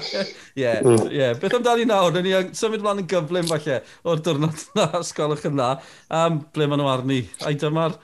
Ie, 0.60 0.74
mm. 0.82 1.08
ie. 1.14 1.32
Beth 1.40 1.56
amdani 1.56 1.88
nawr? 1.88 2.12
ni 2.18 2.26
ni'n 2.28 2.52
symud 2.58 2.84
mlaen 2.84 3.00
yn 3.06 3.08
gyflym 3.08 3.48
falle 3.48 3.80
o'r 4.04 4.24
diwrnod 4.26 4.68
na, 4.76 4.90
ysgolwch 5.00 5.48
yna. 5.48 5.72
Um, 6.20 6.42
ble 6.52 6.68
maen 6.68 6.84
nhw 6.84 6.92
arni? 6.92 7.22
Ai 7.48 7.56
dyma'r 7.62 7.96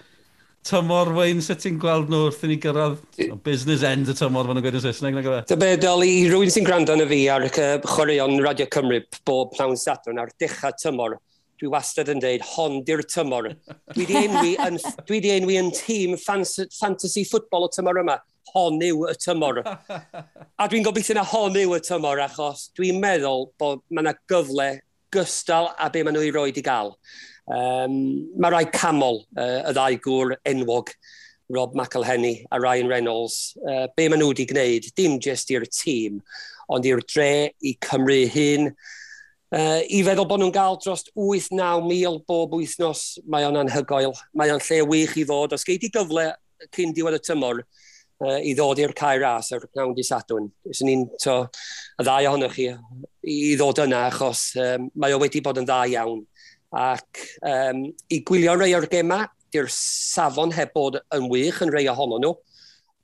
tymor, 0.66 1.12
Wayne, 1.14 1.42
sut 1.44 1.60
ti'n 1.62 1.78
gweld 1.80 2.10
nhw 2.10 2.26
wrth 2.26 2.42
i 2.46 2.50
ni 2.50 2.56
gyrraedd 2.62 2.98
no, 3.30 3.36
business 3.46 3.84
end 3.86 4.10
y 4.10 4.14
tymor 4.18 4.48
fan 4.48 4.58
yn 4.58 4.64
gweud 4.64 4.78
yn 4.78 4.82
Saesneg? 4.82 5.18
E? 5.20 5.42
Dy 5.50 5.58
be, 5.60 5.68
Dol, 5.80 6.02
i 6.06 6.26
rwy'n 6.30 6.52
sy'n 6.52 6.66
gwrando 6.66 6.96
yn 6.96 7.04
y 7.04 7.08
fi 7.10 7.20
ar 7.32 7.46
y 7.46 7.50
chwaraeon 7.52 8.34
Radio 8.44 8.66
Cymru 8.74 9.00
bob 9.28 9.54
pnawn 9.54 9.78
sadwn 9.80 10.18
ar 10.22 10.32
dechrau 10.42 10.74
tymor, 10.82 11.18
dwi 11.60 11.70
wastad 11.72 12.10
yn 12.12 12.22
dweud, 12.22 12.46
hon 12.54 12.80
di'r 12.86 13.04
tymor. 13.12 13.50
Dwi 13.94 14.08
di 14.08 14.18
enwi 14.24 14.56
yn, 14.66 14.80
dwi 15.08 15.20
di 15.24 15.34
enwi 15.36 15.60
yn 15.60 15.70
tîm 15.76 16.16
fantasy 16.18 17.24
football 17.28 17.68
o 17.68 17.70
tymor 17.72 18.02
yma. 18.02 18.18
Hon 18.54 18.82
yw 18.82 19.06
y 19.10 19.14
tymor. 19.22 19.62
A 20.60 20.66
dwi'n 20.70 20.84
gobeithio 20.86 21.16
na 21.18 21.24
hon 21.26 21.56
yw 21.62 21.76
y 21.78 21.80
tymor 21.86 22.22
achos 22.26 22.68
dwi'n 22.78 23.00
meddwl 23.02 23.48
bod 23.60 23.82
mae 23.90 24.04
yna 24.04 24.16
gyfle 24.30 24.70
gystal 25.14 25.70
a 25.78 25.88
be 25.92 26.02
maen 26.04 26.16
nhw 26.18 26.26
i 26.26 26.34
roed 26.34 26.58
i 26.58 26.64
gael. 26.64 26.92
Um, 27.46 27.96
mae 28.34 28.52
rai 28.54 28.64
camol, 28.74 29.22
uh, 29.38 29.62
y 29.70 29.76
ddau 29.76 30.00
gŵr 30.08 30.36
enwog, 30.50 30.92
Rob 31.54 31.76
McElhenny 31.78 32.40
a 32.50 32.58
Ryan 32.58 32.88
Reynolds, 32.90 33.56
uh, 33.62 33.86
be 33.94 34.08
maen 34.10 34.18
nhw 34.22 34.32
wedi 34.32 34.48
gwneud, 34.50 34.90
dim 34.98 35.20
jyst 35.22 35.52
i'r 35.54 35.66
tîm, 35.70 36.18
ond 36.74 36.88
i'r 36.90 37.04
dre, 37.06 37.52
i 37.62 37.76
Cymru 37.86 38.24
hun, 38.34 38.72
Uh, 39.54 39.78
I 39.94 40.00
feddwl 40.02 40.26
bod 40.26 40.40
nhw'n 40.42 40.50
gael 40.50 40.74
dros 40.82 41.04
8-9 41.14 41.84
mil 41.86 42.16
bob 42.26 42.56
wythnos, 42.58 43.20
mae 43.30 43.46
o'n 43.46 43.60
anhygoel. 43.60 44.10
Mae 44.34 44.50
o'n 44.50 44.62
lle 44.66 44.80
wych 44.90 45.14
i 45.22 45.22
ddod. 45.24 45.54
Os 45.54 45.62
gei 45.64 45.78
di 45.78 45.90
gyfle 45.94 46.32
cyn 46.74 46.94
diwedd 46.96 47.20
y 47.20 47.20
tymor 47.22 47.60
uh, 47.62 48.40
i 48.42 48.56
ddod 48.58 48.82
i'r 48.82 48.94
cair 48.98 49.22
ras 49.22 49.52
ar 49.54 49.68
pnawn 49.68 49.94
di 49.94 50.02
sadwn, 50.06 50.48
os 50.66 50.82
ni'n 50.82 51.06
to, 51.22 51.36
y 51.94 52.06
ddau 52.08 52.30
ohonoch 52.32 52.56
chi 52.58 52.72
i 52.72 53.54
ddod 53.58 53.84
yna, 53.86 54.08
achos 54.10 54.48
um, 54.58 54.90
mae 54.98 55.14
o 55.14 55.22
wedi 55.22 55.44
bod 55.44 55.62
yn 55.62 55.68
dda 55.68 55.78
iawn. 55.94 56.24
Ac 56.74 57.22
um, 57.46 57.86
i 58.10 58.20
gwylio 58.26 58.56
rei 58.58 58.74
o'r 58.76 58.88
gemau, 58.90 59.28
di'r 59.54 59.68
safon 59.72 60.52
heb 60.56 60.74
bod 60.74 60.98
yn 61.14 61.28
wych 61.30 61.62
yn 61.64 61.72
rei 61.72 61.86
ohonyn 61.90 62.24
nhw, 62.24 62.34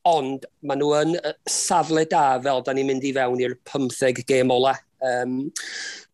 ond 0.09 0.47
maen 0.67 0.83
nhw 0.83 0.91
yn 0.99 1.17
safle 1.49 2.05
da 2.11 2.41
fel 2.43 2.65
da 2.67 2.75
ni'n 2.75 2.89
mynd 2.89 3.07
i 3.07 3.13
fewn 3.15 3.43
i'r 3.45 3.55
15 3.71 4.25
gem 4.27 4.51
ola. 4.51 4.75
Um, 5.03 5.47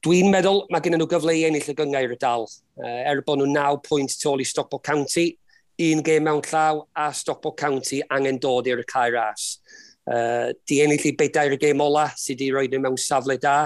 Dwi'n 0.06 0.30
meddwl 0.30 0.62
mae 0.70 0.84
gen 0.84 0.94
nhw 0.94 1.08
gyfle 1.11 1.34
i 1.34 1.44
ennill 1.48 1.72
y 1.72 1.74
gyngair 1.76 2.12
y 2.14 2.18
dal. 2.20 2.46
Uh, 2.78 3.00
er 3.08 3.24
bod 3.26 3.40
nhw 3.40 3.48
9 3.50 3.80
pwynt 3.88 4.14
tu 4.20 4.30
ôl 4.30 4.44
i 4.44 4.46
Stockport 4.46 4.84
County, 4.87 5.32
un 5.88 6.04
gem 6.06 6.24
mewn 6.28 6.44
llaw 6.46 6.84
a 6.94 7.08
Stockport 7.14 7.58
County 7.58 8.00
angen 8.14 8.38
dod 8.42 8.68
i'r 8.70 8.84
cair 8.88 9.16
ras. 9.16 9.56
Uh, 10.08 10.54
di 10.68 10.80
ennill 10.84 11.04
i 11.04 11.12
bedair 11.18 11.52
y 11.52 11.58
gêm 11.61 11.82
ola 11.84 12.06
sydd 12.16 12.38
wedi 12.38 12.52
rhoi 12.54 12.68
nhw 12.70 12.84
mewn 12.84 13.00
safle 13.00 13.37
da. 13.42 13.58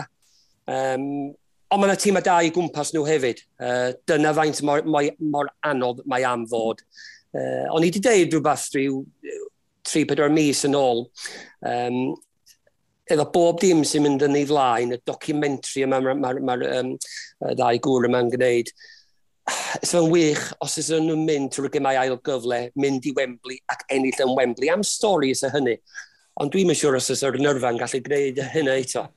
Um, 0.70 1.34
Ond 1.72 1.80
mae 1.80 1.88
yna 1.88 1.96
tîm 1.96 2.18
a 2.20 2.22
da 2.24 2.36
i 2.44 2.50
gwmpas 2.52 2.92
nhw 2.92 3.06
hefyd. 3.06 3.40
Uh, 3.56 3.94
dyna 4.08 4.34
faint 4.36 4.60
mor, 4.68 4.84
mor, 4.84 5.08
mor 5.32 5.48
anodd 5.64 6.02
mae 6.08 6.26
am 6.28 6.44
fod. 6.50 6.82
Uh, 7.32 7.64
o'n 7.72 7.86
i 7.86 7.88
wedi 7.88 8.02
deud 8.04 8.34
rhywbeth 8.34 8.66
rhyw 8.74 9.00
3-4 9.88 10.28
mis 10.34 10.62
yn 10.68 10.76
ôl. 10.76 11.06
Um, 11.64 12.02
efo 13.12 13.26
bob 13.34 13.60
dim 13.60 13.82
sy'n 13.88 14.04
mynd 14.04 14.24
yn 14.28 14.36
ei 14.38 14.48
flaen, 14.48 14.92
y 14.94 15.00
documentary 15.08 15.86
yma 15.86 16.00
mae'r 16.04 16.20
ma, 16.20 16.34
ma, 16.36 16.56
ma, 16.60 16.74
um, 16.80 16.92
ddau 17.56 17.80
gŵr 17.88 18.10
yma'n 18.10 18.30
gwneud, 18.36 18.72
Ys 19.82 19.90
fe'n 19.90 20.10
wych 20.12 20.42
os 20.62 20.76
ydyn 20.78 21.08
nhw'n 21.08 21.24
mynd 21.26 21.50
trwy'r 21.54 21.72
gymau 21.74 21.96
ail 21.98 22.14
gyfle, 22.22 22.60
mynd 22.78 23.08
i 23.10 23.12
Wembley 23.16 23.58
ac 23.72 23.82
ennill 23.90 24.20
yn 24.22 24.34
Wembley 24.36 24.70
am 24.70 24.84
stori 24.86 25.32
ys 25.34 25.42
y 25.48 25.50
hynny. 25.50 25.74
Ond 26.40 26.52
dwi'n 26.54 26.70
siŵr 26.78 27.00
os 27.00 27.10
ys 27.10 27.24
yr 27.26 27.40
nyrfa'n 27.40 27.80
gallu 27.80 28.00
gwneud 28.06 28.38
hynny 28.54 28.76
eto. 28.84 29.08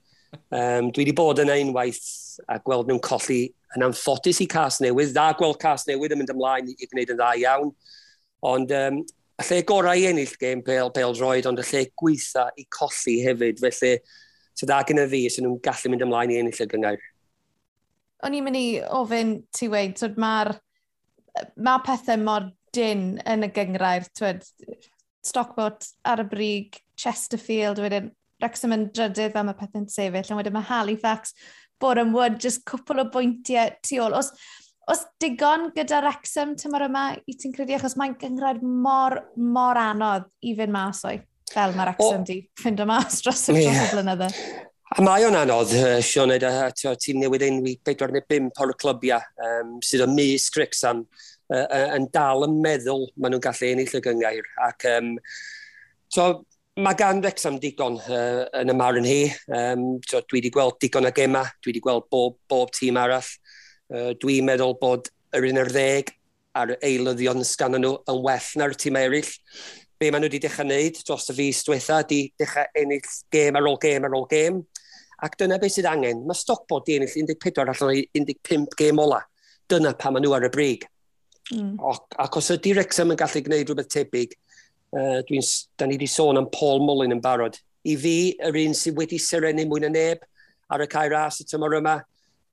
Um, 0.54 0.92
dwi 0.92 1.04
wedi 1.04 1.16
bod 1.16 1.42
yna 1.44 1.58
unwaith 1.62 2.40
a 2.52 2.58
gweld 2.64 2.90
nhw'n 2.90 3.04
colli 3.04 3.44
yn 3.76 3.86
amffodus 3.88 4.42
i 4.44 4.48
cas 4.50 4.80
newydd. 4.84 5.14
dda 5.16 5.32
gweld 5.40 5.60
cas 5.62 5.86
newydd 5.90 6.16
yn 6.16 6.22
mynd 6.22 6.34
ymlaen 6.36 6.72
i 6.72 6.90
gwneud 6.90 7.14
yn 7.14 7.20
dda 7.20 7.32
iawn. 7.42 7.72
Ond 8.46 8.74
um, 8.76 9.02
y 9.36 9.48
lle 9.50 9.62
gorau 9.68 10.00
i 10.00 10.08
ennill 10.10 10.36
gêm 10.40 10.64
pel, 10.66 10.92
pel 10.96 11.16
droed, 11.18 11.50
ond 11.50 11.60
y 11.60 11.66
lle 11.72 11.84
gweitha 12.00 12.48
i 12.60 12.68
colli 12.72 13.18
hefyd. 13.26 13.60
Felly, 13.64 13.94
sydd 14.56 14.72
da 14.72 14.82
gyda 14.88 15.08
fi, 15.12 15.26
sydd 15.30 15.48
nhw'n 15.48 15.62
gallu 15.64 15.92
mynd 15.92 16.06
ymlaen 16.08 16.34
i 16.34 16.40
ennill 16.42 16.64
y 16.64 16.70
gyngair. 16.72 17.08
O'n 18.26 18.36
i'n 18.38 18.46
mynd 18.46 18.60
i 18.60 18.68
ofyn 18.96 19.38
ti 19.54 19.68
weid, 19.72 19.98
so 20.00 20.10
mae'r 20.16 20.54
ma 21.62 21.80
pethau 21.84 22.22
mor 22.22 22.48
dyn 22.76 23.18
yn 23.28 23.48
y 23.48 23.52
gyngrair, 23.56 24.08
twyd, 24.16 24.46
Stockport, 25.26 25.88
brig, 26.30 26.78
Chesterfield, 27.02 27.80
wedyn 27.82 28.12
Wrexham 28.44 28.76
yn 28.76 28.90
drydydd 28.96 29.38
am 29.40 29.52
y 29.54 29.56
pethau'n 29.60 29.88
sefyll, 29.92 30.32
ond 30.34 30.42
wedyn 30.42 30.56
mae 30.56 30.68
Halifax, 30.68 31.34
Boreham 31.82 32.14
Wood, 32.16 32.38
just 32.44 32.66
cwpl 32.68 33.04
o 33.04 33.08
bwyntiau 33.14 33.74
tu 33.86 34.00
ôl. 34.04 34.16
Os, 34.18 34.32
os 34.92 35.06
digon 35.22 35.70
gyda 35.76 36.02
Wrexham 36.04 36.56
tymor 36.60 36.88
yma 36.90 37.08
i 37.16 37.38
ti'n 37.38 37.56
credu, 37.56 37.78
achos 37.78 37.98
mae'n 38.00 38.18
gyngraed 38.22 38.62
mor, 38.64 39.18
mor 39.40 39.80
anodd 39.80 40.30
i 40.46 40.56
fynd 40.58 40.76
mas 40.76 41.04
o'i, 41.08 41.22
fel 41.52 41.76
mae 41.78 41.92
Wrexham 41.92 42.26
di 42.28 42.42
fynd 42.62 42.84
o 42.84 42.88
mas 42.90 43.22
dros 43.24 43.48
y 43.54 43.62
yeah. 43.64 43.86
blynydde. 43.94 44.32
A 44.96 45.04
mae 45.04 45.26
o'n 45.28 45.36
anodd, 45.36 45.72
uh, 45.76 45.98
Sean, 46.06 46.32
a 46.32 46.38
uh, 46.38 46.68
newydd 46.70 47.18
newid 47.20 47.44
enwi 47.48 47.72
4 47.88 48.14
neu 48.14 48.22
5 48.32 48.62
o'r 48.64 48.76
clybiau 48.80 49.48
um, 49.48 49.78
sydd 49.84 50.04
o 50.06 50.08
mis 50.12 50.46
Grixam 50.54 51.02
uh, 51.52 51.66
yn 51.98 52.06
dal 52.14 52.46
yn 52.46 52.60
meddwl 52.64 53.08
maen 53.16 53.34
nhw'n 53.34 53.44
gallu 53.44 53.72
ennill 53.72 53.98
y 53.98 54.02
gyngair. 54.06 54.52
Ac 54.68 54.86
um, 54.94 55.16
to, 56.14 56.28
Mae 56.76 56.92
gan 57.00 57.22
Wrexham 57.24 57.56
digon 57.64 57.94
uh, 58.04 58.42
yn 58.60 58.72
y 58.74 58.74
marn 58.76 59.06
hi. 59.08 59.30
Um, 59.48 59.84
so, 60.04 60.20
dwi 60.28 60.42
wedi 60.42 60.50
gweld 60.52 60.76
digon 60.84 61.08
o 61.08 61.12
gema, 61.16 61.46
dwi 61.64 61.72
wedi 61.72 61.82
gweld 61.86 62.10
bob, 62.12 62.36
bob 62.52 62.74
tîm 62.76 62.98
arall. 63.00 63.30
Uh, 63.88 64.10
dwi'n 64.20 64.44
meddwl 64.44 64.76
bod 64.82 65.08
yr 65.38 65.48
un 65.48 65.62
ar 65.62 65.72
ddeg 65.72 66.12
a'r 66.60 66.74
eilyddion 66.84 67.46
sgan 67.48 67.78
nhw 67.80 67.94
yn 68.12 68.20
well 68.26 68.50
na'r 68.60 68.76
tîm 68.76 69.00
eraill. 69.00 69.32
Be 69.96 70.10
maen 70.12 70.26
nhw 70.26 70.28
wedi 70.28 70.42
dechrau 70.44 70.68
wneud 70.68 71.00
dros 71.08 71.32
y 71.32 71.38
fus 71.38 71.64
diwetha, 71.64 72.02
di 72.10 72.20
dechrau 72.44 72.68
ennill 72.82 73.16
gêm 73.32 73.56
ar 73.56 73.72
ôl 73.72 73.80
gêm 73.86 74.10
ar 74.10 74.20
ôl 74.20 74.28
gêm. 74.36 74.60
Ac 75.24 75.40
dyna 75.40 75.62
beth 75.62 75.78
sydd 75.78 75.88
angen. 75.88 76.26
Mae 76.28 76.36
Stockport 76.36 76.92
di 76.92 77.00
ennill 77.00 77.38
14 77.40 77.72
allan 77.72 77.96
o 77.96 78.28
15 78.36 78.76
gêm 78.76 79.00
ola. 79.00 79.22
Dyna 79.72 79.96
pa 79.96 80.12
maen 80.12 80.28
nhw 80.28 80.36
ar 80.36 80.50
y 80.50 80.52
brig. 80.52 80.84
Mm. 81.54 81.78
O, 81.80 81.96
ac 82.20 82.36
os 82.36 82.52
ydy 82.52 82.76
Wrexham 82.76 83.16
yn 83.16 83.24
gallu 83.24 83.48
gwneud 83.48 83.70
rhywbeth 83.70 83.92
tebyg, 83.96 84.36
Uh, 84.96 85.20
da 85.78 85.86
ni 85.86 85.98
wedi 85.98 86.08
sôn 86.08 86.38
am 86.40 86.48
Paul 86.50 86.80
Mullin 86.80 87.12
yn 87.12 87.22
barod. 87.22 87.58
I 87.84 87.98
fi, 88.00 88.18
yr 88.40 88.56
un 88.62 88.76
sydd 88.78 88.96
wedi 88.96 89.20
serenu 89.20 89.66
mwy 89.68 89.84
na 89.84 89.90
neb 89.92 90.22
ar 90.72 90.84
y 90.86 90.88
cair 90.88 91.12
ras 91.12 91.42
y 91.44 91.46
tymor 91.50 91.76
yma, 91.82 91.98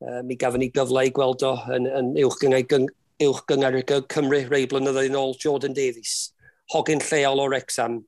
uh, 0.02 0.20
mi 0.26 0.34
gafon 0.36 0.60
ni 0.60 0.68
gyfle 0.74 1.06
i 1.06 1.12
gweld 1.14 1.44
o 1.46 1.54
yn, 1.76 1.86
yn 1.86 2.10
uwch 2.24 2.40
gyngau 2.42 2.66
gyng, 2.72 2.88
uwch 3.22 3.44
gyngor 3.46 3.78
Cymru 4.10 4.42
rei 4.50 4.66
blynyddoedd 4.66 5.12
yn 5.12 5.18
ôl 5.20 5.36
Jordan 5.38 5.76
Davies, 5.76 6.32
hogyn 6.74 7.04
lleol 7.06 7.44
o 7.44 7.46
Rexham. 7.52 8.00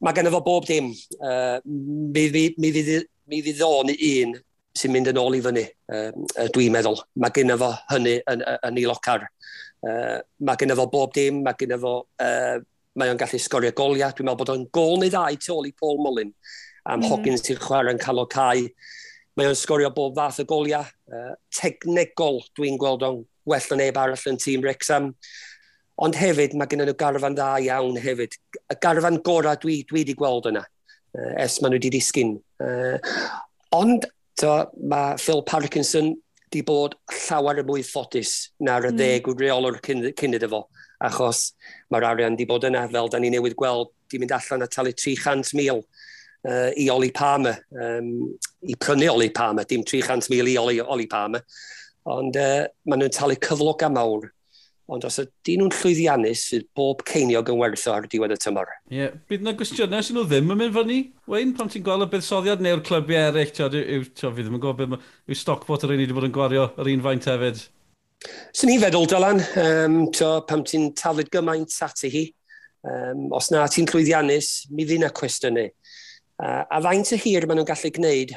Mae 0.00 0.14
gen 0.14 0.30
fo 0.30 0.42
bob 0.44 0.68
dim. 0.68 0.92
Uh, 1.18 1.58
mi, 1.66 2.28
mi, 2.30 2.44
mi, 2.60 2.70
mi, 2.70 3.00
mi 3.26 3.42
fydd 3.48 3.64
o'n 3.66 3.90
un 3.90 4.36
sy'n 4.76 4.92
mynd 4.92 5.10
yn 5.10 5.18
ôl 5.18 5.38
i 5.38 5.42
fyny, 5.42 5.66
uh, 5.90 6.46
dwi'n 6.54 6.74
meddwl. 6.74 7.00
Mae 7.18 7.34
gen 7.34 7.54
fo 7.58 7.72
hynny 7.90 8.18
yn, 8.20 8.46
yn, 8.46 8.62
yn 8.70 8.80
ei 8.80 8.86
locar. 8.86 9.26
Uh, 9.82 10.20
mae 10.44 10.60
gen 10.60 10.74
fo 10.78 10.86
bob 10.92 11.14
dim, 11.16 11.42
mae 11.42 11.56
gen 11.58 11.74
fo 11.80 11.98
uh, 12.22 12.58
mae 12.96 13.12
o'n 13.12 13.20
gallu 13.20 13.40
sgorio 13.40 13.72
goliau. 13.76 14.14
Dwi'n 14.14 14.28
meddwl 14.28 14.40
bod 14.42 14.52
o'n 14.54 14.68
gol 14.74 15.00
neu 15.00 15.12
ddau 15.12 15.40
tu 15.40 15.52
ôl 15.54 15.68
i 15.68 15.74
Paul 15.76 16.00
Mullin 16.02 16.32
am 16.86 17.00
mm. 17.00 17.08
Hoggins 17.10 17.44
i'r 17.50 17.60
chwarae 17.62 17.94
yn 17.94 18.02
cael 18.02 18.22
o 18.22 18.26
cae. 18.30 18.68
Mae 19.36 19.50
o'n 19.50 19.58
sgorio 19.58 19.90
bob 19.94 20.16
fath 20.16 20.40
o 20.42 20.46
goliau. 20.48 20.86
Uh, 21.12 21.34
technegol 21.54 22.40
dwi'n 22.56 22.78
gweld 22.80 23.04
o'n 23.06 23.20
well 23.46 23.74
yn 23.74 23.82
neb 23.82 24.00
arall 24.00 24.30
yn 24.30 24.40
tîm 24.42 24.64
Wrexham. 24.64 25.12
Ond 26.02 26.16
hefyd, 26.18 26.56
mae 26.56 26.68
gen 26.68 26.82
nhw 26.84 26.96
garfan 26.98 27.36
dda 27.36 27.54
iawn 27.68 28.00
hefyd. 28.00 28.36
Y 28.72 28.78
garfan 28.82 29.20
gorau 29.24 29.56
dwi 29.60 29.80
dwi 29.88 30.02
wedi 30.02 30.16
gweld 30.18 30.50
yna, 30.52 30.64
uh, 31.16 31.32
es 31.42 31.60
maen 31.60 31.74
nhw 31.74 31.80
wedi 31.80 31.92
disgyn. 31.98 32.36
Uh, 32.62 32.96
ond, 33.76 34.08
to, 34.40 34.54
mae 34.88 35.16
Phil 35.20 35.44
Parkinson 35.48 36.14
di 36.52 36.62
bod 36.64 36.94
llawer 37.26 37.60
y 37.60 37.64
mwy 37.66 37.84
ffodus 37.84 38.52
na'r 38.62 38.90
y 38.90 38.92
mm. 38.92 38.98
ddeg 39.00 39.30
gwreolwr 39.30 39.80
cyn, 39.84 40.04
cyn 40.16 40.36
iddo 40.38 40.52
fo 40.52 40.62
achos 41.06 41.50
mae'r 41.92 42.08
arian 42.10 42.36
wedi 42.36 42.48
bod 42.48 42.66
yna, 42.68 42.86
fel 42.92 43.10
da 43.12 43.20
ni 43.22 43.30
newydd 43.34 43.56
gweld, 43.58 43.92
di 44.10 44.20
mynd 44.22 44.34
allan 44.36 44.66
a 44.66 44.70
talu 44.70 44.92
300,000 44.94 45.82
uh, 46.46 46.70
i 46.76 46.88
Oli 46.90 47.10
Palmer, 47.14 47.58
um, 47.72 48.12
i 48.66 48.76
prynu 48.78 49.10
Oli 49.12 49.30
Palmer, 49.34 49.66
dim 49.68 49.84
300,000 49.84 50.52
i 50.52 50.56
Oli, 50.60 50.80
Oli 50.80 51.06
Palmer, 51.10 51.44
ond 52.06 52.38
uh, 52.38 52.64
maen 52.86 53.02
nhw'n 53.02 53.14
talu 53.14 53.38
cyflog 53.42 53.86
a 53.86 53.92
mawr. 53.92 54.32
Ond 54.86 55.02
os 55.02 55.16
ydy 55.18 55.56
nhw'n 55.58 55.72
llwyddiannus, 55.74 56.44
fydd 56.52 56.66
bob 56.78 57.00
ceiniog 57.08 57.48
yn 57.50 57.56
werth 57.58 57.88
ar 57.90 58.04
diwedd 58.06 58.36
y 58.36 58.38
tymor. 58.38 58.68
Ie, 58.86 59.00
yeah. 59.00 59.16
bydd 59.26 59.42
yna 59.42 59.56
gwestiynau 59.58 60.04
sy'n 60.06 60.14
nhw 60.14 60.22
ddim 60.30 60.52
yn 60.54 60.60
mynd 60.60 60.76
fyny? 60.76 60.98
Wayne, 61.26 61.56
pan 61.58 61.72
ti'n 61.72 61.82
gweld 61.86 62.06
y 62.06 62.10
buddsoddiad 62.12 62.62
neu'r 62.62 62.84
clybiau 62.86 63.32
eraill, 63.32 63.50
ti'n 63.50 64.14
fi 64.14 64.44
ddim 64.44 64.54
yn 64.54 64.62
gwybod 64.62 64.92
beth 64.94 65.08
yw 65.26 65.40
Stockport 65.40 65.88
yr 65.88 65.96
un 65.96 66.04
i 66.04 66.06
wedi 66.06 66.14
bod 66.14 66.28
yn 66.28 66.36
gwario 66.36 66.68
yr 66.78 66.92
un 66.92 67.02
faint 67.02 67.26
hefyd. 67.32 67.64
Swn 68.56 68.72
i 68.72 68.78
feddwl, 68.82 69.06
Dylan, 69.10 69.42
um, 69.62 69.96
to, 70.16 70.30
pam 70.48 70.64
ti'n 70.66 70.90
taflid 70.98 71.30
gymaint 71.34 71.74
ati 71.84 72.10
hi, 72.12 72.24
um, 72.88 73.26
os 73.36 73.50
na 73.52 73.66
ti'n 73.70 73.88
llwyddiannus, 73.90 74.50
mi 74.72 74.86
ddyn 74.88 75.06
y 75.08 75.12
cwestiynau. 75.16 75.72
Uh, 76.36 76.64
a 76.68 76.80
faint 76.84 77.14
y 77.16 77.18
hir 77.22 77.46
maen 77.48 77.62
nhw'n 77.62 77.68
gallu 77.70 77.90
gwneud 77.96 78.32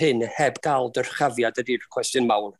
hyn 0.00 0.24
heb 0.34 0.56
gael 0.64 0.88
dyrchafiad 0.94 1.60
ydy'r 1.62 1.84
cwestiwn 1.94 2.26
mawr. 2.26 2.56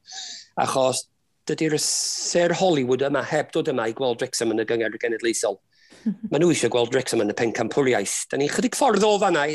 Achos 0.62 1.06
dydy'r 1.50 1.74
ser 1.82 2.54
Hollywood 2.58 3.02
yma 3.06 3.22
heb 3.26 3.50
dod 3.54 3.70
yma 3.70 3.88
i 3.90 3.94
gweld 3.96 4.22
Wrexham 4.22 4.54
yn 4.54 4.62
y 4.62 4.66
gyngor 4.68 4.94
genedlaethol. 5.02 5.58
Mhm. 6.04 6.30
Maen 6.30 6.44
nhw 6.44 6.52
eisiau 6.54 6.70
gweld 6.74 6.94
Wrexham 6.94 7.22
yn 7.24 7.34
y 7.34 7.38
pencampwriaeth. 7.38 8.28
Da 8.30 8.38
ni'n 8.38 8.52
chydig 8.52 8.78
ffordd 8.78 9.06
o 9.06 9.16
fanna 9.22 9.46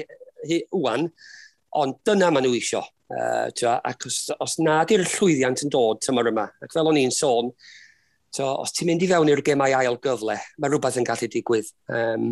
wwan, 0.76 1.08
ond 1.80 2.00
dyna 2.08 2.32
maen 2.32 2.48
nhw 2.48 2.58
eisiau. 2.58 2.84
Uh, 3.12 3.50
twa, 3.58 3.76
ac 3.84 4.06
os, 4.08 4.17
os 4.39 4.54
nad 4.63 4.91
yw'r 4.93 5.04
llwyddiant 5.04 5.65
yn 5.65 5.71
dod 5.74 6.00
tymor 6.06 6.30
yma, 6.30 6.45
ac 6.63 6.71
fel 6.71 6.88
o'n 6.88 7.00
i'n 7.02 7.12
sôn, 7.12 7.50
twa, 8.32 8.54
os 8.63 8.71
ti'n 8.71 8.88
mynd 8.88 9.04
i 9.04 9.10
fewn 9.10 9.32
i'r 9.34 9.41
gemau 9.43 9.74
ail 9.76 9.97
gyfle, 10.04 10.38
mae 10.39 10.71
rhywbeth 10.71 11.00
yn 11.02 11.08
gallu 11.10 11.28
digwydd. 11.34 11.71
Um, 11.91 12.30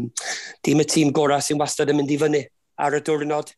dim 0.64 0.80
y 0.80 0.86
tîm 0.88 1.12
gorau 1.16 1.44
sy'n 1.44 1.60
wastad 1.60 1.92
yn 1.92 2.00
mynd 2.00 2.14
i 2.16 2.20
fyny 2.22 2.44
ar 2.80 2.96
y 2.96 3.02
diwrnod, 3.04 3.52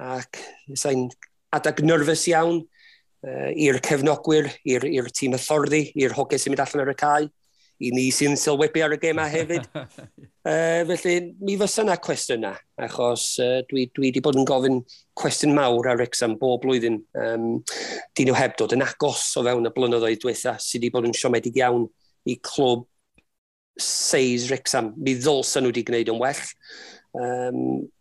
ac 0.00 0.40
sa'n 0.80 1.10
adag 1.52 1.82
nyrfys 1.84 2.24
iawn 2.32 2.62
uh, 2.62 3.50
i'r 3.52 3.82
cefnogwyr, 3.84 4.48
i'r 4.64 5.12
tîm 5.12 5.36
hyfforddi, 5.36 5.84
i'r 6.00 6.16
hoges 6.16 6.46
sy'n 6.46 6.54
mynd 6.54 6.64
allan 6.64 6.86
ar 6.86 6.94
y 6.94 6.98
cae 7.04 7.28
i 7.82 7.90
ni 7.94 8.06
sy'n 8.14 8.36
sylwebu 8.38 8.82
ar 8.84 8.94
y 8.94 8.98
gema 9.02 9.24
hefyd. 9.30 9.66
uh, 9.74 10.82
felly, 10.92 11.16
mi 11.42 11.56
fysa 11.60 11.84
yna 11.84 11.96
cwestiynau, 12.02 12.60
achos 12.86 13.26
uh, 13.42 13.58
dwi, 13.70 13.88
dwi 13.90 14.10
wedi 14.10 14.22
bod 14.24 14.38
yn 14.38 14.46
gofyn 14.48 14.78
cwestiwn 15.18 15.54
mawr 15.56 15.90
ar 15.90 16.00
Rexham 16.00 16.38
bob 16.40 16.62
blwyddyn. 16.64 17.00
Um, 17.18 17.48
dyn 18.16 18.30
nhw 18.30 18.38
heb 18.38 18.56
dod 18.60 18.76
yn 18.76 18.86
agos 18.86 19.26
o 19.38 19.44
fewn 19.46 19.68
y 19.68 19.74
blynyddoedd 19.74 20.22
diwetha 20.22 20.56
sydd 20.62 20.82
wedi 20.82 20.94
bod 20.94 21.10
yn 21.10 21.16
siomedig 21.18 21.58
iawn 21.60 21.88
i 22.30 22.38
clwb 22.38 22.86
seis 23.82 24.48
Rexham. 24.52 24.92
Mi 24.96 25.16
ddolsa 25.18 25.62
nhw 25.62 25.72
wedi 25.72 25.86
gwneud 25.88 26.12
yn 26.12 26.22
well, 26.22 26.42
um, 27.18 27.60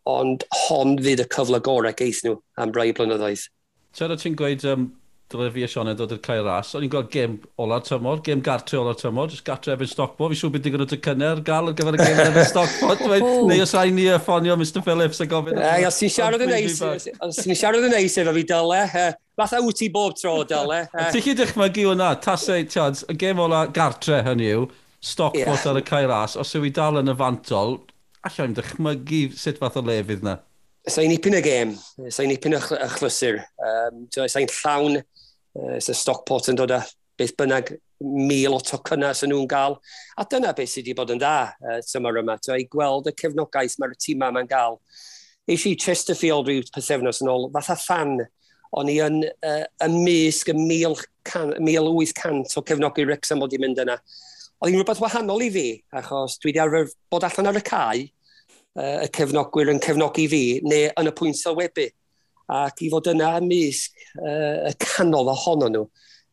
ond 0.10 0.46
hon 0.68 0.98
fydd 1.02 1.26
y 1.26 1.30
cyfle 1.34 1.62
gorau 1.66 1.96
geith 1.98 2.24
nhw 2.28 2.38
am 2.62 2.74
rai 2.78 2.92
blynyddoedd. 2.96 3.50
Siarad 3.98 4.22
ti'n 4.22 4.38
gweud 4.40 4.64
um, 4.72 4.92
dyle 5.32 5.48
fi 5.54 5.64
a 5.66 5.70
Sioned 5.72 5.98
dod 6.00 6.12
i'r 6.16 6.20
cael 6.24 6.44
ras. 6.46 6.74
O'n 6.78 6.86
i'n 6.86 6.92
gweld 6.92 7.10
gêm 7.14 7.38
ola'r 7.62 7.84
tymor, 7.88 8.20
gêm 8.26 8.44
gartre 8.46 8.80
ola'r 8.80 8.98
tymor, 9.00 9.32
jyst 9.32 9.46
gartre 9.48 9.74
efo'n 9.74 9.90
Stockport. 9.90 10.34
Fi 10.34 10.40
siŵr 10.42 10.54
bydd 10.56 10.66
digon 10.68 10.84
o 10.84 10.88
dy 10.88 10.98
dycynner 10.98 11.42
gael 11.48 11.72
ar 11.72 11.78
gyfer 11.78 11.98
y 11.98 12.02
gêm 12.02 12.22
efo'n 12.26 12.50
Stockport. 12.50 13.04
Neu 13.50 13.64
os 13.64 13.74
rhaid 13.78 13.96
ni 13.96 14.10
ffonio 14.26 14.58
Mr 14.60 14.84
Phillips 14.86 15.24
a 15.24 15.28
gofyn. 15.32 15.60
Ei, 15.62 15.88
os 15.90 16.00
ti'n 16.02 16.14
siarad 16.14 16.46
yn 16.46 16.54
neis, 16.54 16.78
os 16.84 17.42
ti'n 17.42 17.58
siarad 17.58 17.88
yn 17.88 17.96
neis 17.96 18.20
efo 18.22 18.36
fi 18.38 18.46
dyle, 18.52 18.84
eh, 18.88 19.10
fatha 19.40 19.64
wyt 19.64 19.82
ti 19.82 19.90
bob 19.94 20.20
tro 20.20 20.36
dyle. 20.48 20.84
Eh. 20.92 21.10
Ti'n 21.16 21.26
chi 21.28 21.36
dychmygu 21.40 21.88
hwnna, 21.90 22.14
tasau, 22.24 22.68
tiad, 22.68 23.02
y 23.12 23.18
gêm 23.24 23.42
ola 23.42 23.66
gartre 23.74 24.22
hynny 24.28 24.52
yw, 24.52 24.70
Stockport 25.02 25.66
ar 25.66 25.80
y 25.80 25.86
cael 25.88 26.12
ras, 26.12 26.38
os 26.38 26.54
yw 26.58 26.68
i 26.68 26.76
dal 26.76 27.02
yn 27.02 27.10
y 27.10 27.18
fantol, 27.18 27.80
allai'n 28.28 28.56
dychmygu 28.58 29.28
sut 29.38 29.62
fath 29.62 29.80
o 29.80 29.86
lefydd 29.88 30.26
na. 30.28 30.38
Sa'n 30.90 31.10
nipyn 31.10 31.38
y 31.38 31.42
gêm, 31.46 31.74
sa'n 32.10 32.30
nipyn 32.30 32.58
y 32.58 32.60
chlysur, 32.96 33.40
um, 33.62 34.06
sa'n 34.18 34.48
llawn 34.50 35.02
Ys 35.52 35.92
y 35.92 35.96
Stockport 35.98 36.52
yn 36.52 36.60
dod 36.60 36.74
â 36.76 36.82
beth 37.20 37.36
bynnag 37.38 37.74
mil 38.02 38.56
o 38.56 38.60
tocynnau 38.66 39.14
sy'n 39.18 39.32
nhw'n 39.34 39.50
gael. 39.50 39.78
A 40.18 40.26
dyna 40.26 40.54
beth 40.58 40.72
sydd 40.72 40.88
wedi 40.88 40.98
bod 40.98 41.14
yn 41.14 41.22
dda 41.22 41.54
uh, 41.54 41.80
tymor 41.86 42.20
yma. 42.22 42.38
Ta, 42.42 42.58
I 42.58 42.66
gweld 42.72 43.10
y 43.12 43.14
cefnogaeth 43.20 43.78
mae'r 43.82 43.98
tîm 44.00 44.24
yma'n 44.28 44.50
gael. 44.50 44.80
Eis 45.52 45.66
i 45.68 45.76
Chesterfield 45.80 46.48
rhyw 46.48 46.64
pethefnos 46.74 47.22
yn 47.24 47.32
ôl, 47.32 47.50
fatha 47.54 47.76
fan, 47.80 48.12
o'n 48.78 48.90
i 48.90 48.98
yn 49.04 49.18
uh, 49.28 49.66
ymysg 49.86 50.52
y 50.54 50.56
1800 50.58 52.58
o 52.58 52.64
cefnogi 52.68 53.06
Wrexham 53.06 53.44
oedd 53.44 53.58
i 53.58 53.62
mynd 53.62 53.82
yna. 53.84 53.98
Oedd 54.62 54.72
hi'n 54.72 54.80
rhywbeth 54.80 55.04
wahanol 55.04 55.44
i 55.44 55.50
fi, 55.54 55.68
achos 55.98 56.38
dwi 56.40 56.52
wedi 56.52 56.62
arfer 56.64 56.86
bod 57.12 57.26
allan 57.28 57.50
ar 57.52 57.60
y 57.60 57.64
cae, 57.68 58.06
uh, 58.80 59.00
y 59.04 59.10
cefnogwyr 59.18 59.74
yn 59.74 59.84
cefnogi 59.84 60.26
fi, 60.32 60.44
neu 60.64 60.84
yn 61.02 61.12
y 61.12 61.14
pwynt 61.18 61.42
sylwebu 61.42 61.88
ac 62.52 62.84
i 62.86 62.90
fod 62.92 63.10
yna 63.14 63.36
ymysg 63.40 64.02
uh, 64.20 64.70
y 64.70 64.74
canol 64.82 65.32
ohono 65.32 65.70
nhw. 65.72 65.86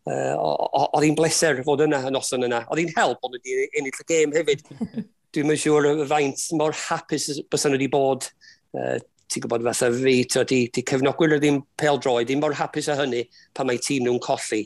Uh, 0.08 0.32
oedd 0.38 1.04
hi'n 1.04 1.16
bleser 1.18 1.60
fod 1.66 1.84
yna 1.84 2.00
yn 2.08 2.16
noson 2.16 2.46
yna. 2.46 2.62
Oedd 2.68 2.82
hi'n 2.82 2.94
help 2.96 3.24
ond 3.26 3.36
wedi 3.36 3.68
ennill 3.68 4.02
y 4.02 4.08
gêm 4.08 4.34
hefyd. 4.36 4.64
Dwi'n 5.36 5.50
mynd 5.50 5.60
siŵr 5.60 5.90
y 5.90 6.08
faint 6.08 6.44
mor 6.56 6.76
hapus 6.86 7.28
bys 7.52 7.66
nhw 7.68 7.76
wedi 7.76 7.90
bod. 7.92 8.28
Uh, 8.72 8.96
ti'n 9.28 9.44
gwybod 9.44 9.66
fatha 9.66 9.90
fi, 9.92 10.14
di, 10.24 10.60
di 10.72 10.84
cefnogwyr 10.88 11.36
ddim 11.36 11.60
pel 11.76 12.00
droi, 12.00 12.22
ddim 12.24 12.40
mor 12.40 12.56
hapus 12.56 12.88
o 12.88 12.96
hynny 12.96 13.26
pan 13.56 13.68
mae 13.68 13.80
tîm 13.84 14.06
nhw'n 14.06 14.22
colli. 14.24 14.64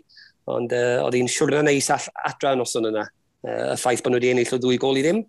Ond 0.51 0.75
uh, 0.75 1.03
oedd 1.03 1.19
hi'n 1.19 1.31
siŵr 1.31 1.57
yna 1.57 1.67
neis 1.69 1.91
all 1.95 2.07
adra 2.31 2.55
yn 2.55 2.63
noson 2.63 2.87
yna. 2.93 3.09
Uh, 3.43 3.73
y 3.75 3.79
ffaith 3.83 4.05
bod 4.05 4.15
nhw 4.15 4.23
wedi 4.23 4.31
ennill 4.33 4.55
o 4.55 4.61
ddwy 4.63 4.79
gol 4.81 5.01
i 5.01 5.05
ddim. 5.05 5.25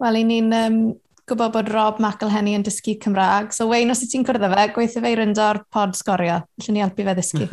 Wel, 0.00 0.16
i 0.16 0.24
ni'n 0.26 0.54
um, 0.56 0.82
gwybod 1.30 1.52
bod 1.54 1.68
Rob 1.70 2.00
McElhenny 2.02 2.56
yn 2.58 2.64
dysgu 2.66 2.96
Cymraeg. 3.04 3.52
So, 3.54 3.68
Wayne, 3.70 3.94
os 3.94 4.02
y 4.04 4.08
ti'n 4.10 4.24
cwrdd 4.26 4.46
â 4.48 4.50
fe, 4.52 4.64
gweithio 4.74 5.02
fe 5.04 5.12
i 5.14 5.18
ryndo'r 5.20 5.62
pod 5.72 5.94
sgorio. 5.98 6.40
Felly 6.58 6.74
ni 6.76 6.82
helpu 6.82 7.06
fe 7.06 7.14
ddysgu. 7.18 7.46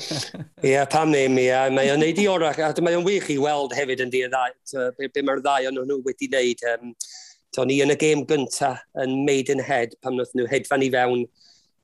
Ie, 0.64 0.72
yeah, 0.72 0.88
pam 0.90 1.12
neu 1.14 1.30
mi. 1.30 1.46
Yeah. 1.46 1.70
Mae 1.74 1.92
o'n 1.94 2.02
neud 2.02 2.18
i 2.18 2.26
orach. 2.30 2.58
Mae 2.82 2.98
o'n 2.98 3.06
wych 3.06 3.30
i 3.30 3.38
weld 3.42 3.76
hefyd 3.78 4.02
yn 4.06 4.12
dioddau. 4.14 4.56
Be 4.98 5.22
mae'r 5.22 5.44
ddau 5.44 5.70
o'n 5.70 5.78
nhw 5.78 6.00
wedi 6.08 6.30
wneud. 6.32 6.66
Um, 6.72 6.96
to 7.52 7.66
ni 7.68 7.78
yn 7.84 7.92
y 7.92 7.98
gêm 8.00 8.24
gynta 8.28 8.74
yn 9.02 9.22
Maidenhead 9.28 9.94
pam 10.02 10.16
wnaeth 10.16 10.34
nhw 10.38 10.48
hedfan 10.50 10.84
i 10.86 10.90
fewn 10.92 11.26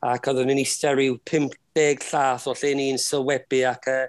ac 0.09 0.31
oedden 0.31 0.49
ni'n 0.49 0.63
eistedd 0.63 0.97
rhyw 0.97 1.19
50 1.29 2.09
llath 2.09 2.47
o 2.49 2.55
lle 2.57 2.75
ni'n 2.79 3.01
sylwebu 3.03 3.65
ac 3.69 3.91
uh, 3.93 4.07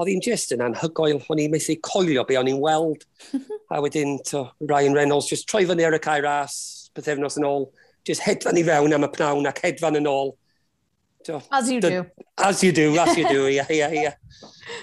oedd 0.00 0.10
hi'n 0.10 0.22
just 0.24 0.54
yn 0.56 0.64
anhygoel, 0.64 1.20
o'n 1.30 1.42
i'n 1.42 1.52
methu 1.52 1.76
coelio 1.84 2.24
be 2.28 2.38
o'n 2.40 2.50
i'n 2.50 2.60
weld. 2.62 3.04
a 3.72 3.80
wedyn 3.84 4.18
to, 4.30 4.46
Ryan 4.60 4.96
Reynolds 4.96 5.28
just 5.30 5.48
troi 5.50 5.66
fyny 5.68 5.86
ar 5.86 5.96
y 5.96 6.02
cae 6.02 6.22
ras, 6.24 6.90
pethefnos 6.96 7.38
yn 7.40 7.48
ôl, 7.48 7.68
just 8.08 8.24
hedfan 8.24 8.58
i 8.58 8.64
fewn 8.66 8.96
am 8.96 9.06
y 9.06 9.10
pnawn 9.14 9.50
ac 9.50 9.62
hedfan 9.66 10.00
yn 10.00 10.08
ôl. 10.10 10.34
To, 11.28 11.36
as 11.52 11.68
you 11.70 11.80
do. 11.84 12.06
As 12.38 12.64
you 12.64 12.72
do, 12.72 12.96
as 12.98 13.16
you 13.16 13.28
do, 13.28 13.46
ia, 13.52 13.66
ia, 13.68 13.90
ia. 13.92 14.12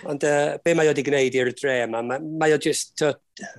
Ond 0.06 0.24
uh, 0.28 0.58
be 0.62 0.76
mae 0.78 0.86
o 0.86 0.94
wedi 0.94 1.06
gwneud 1.08 1.38
i'r 1.40 1.50
dre 1.58 1.80
yma, 1.88 2.04
mae, 2.06 2.22
mae 2.22 2.54
o 2.54 2.60
just, 2.62 2.94
to, 3.02 3.10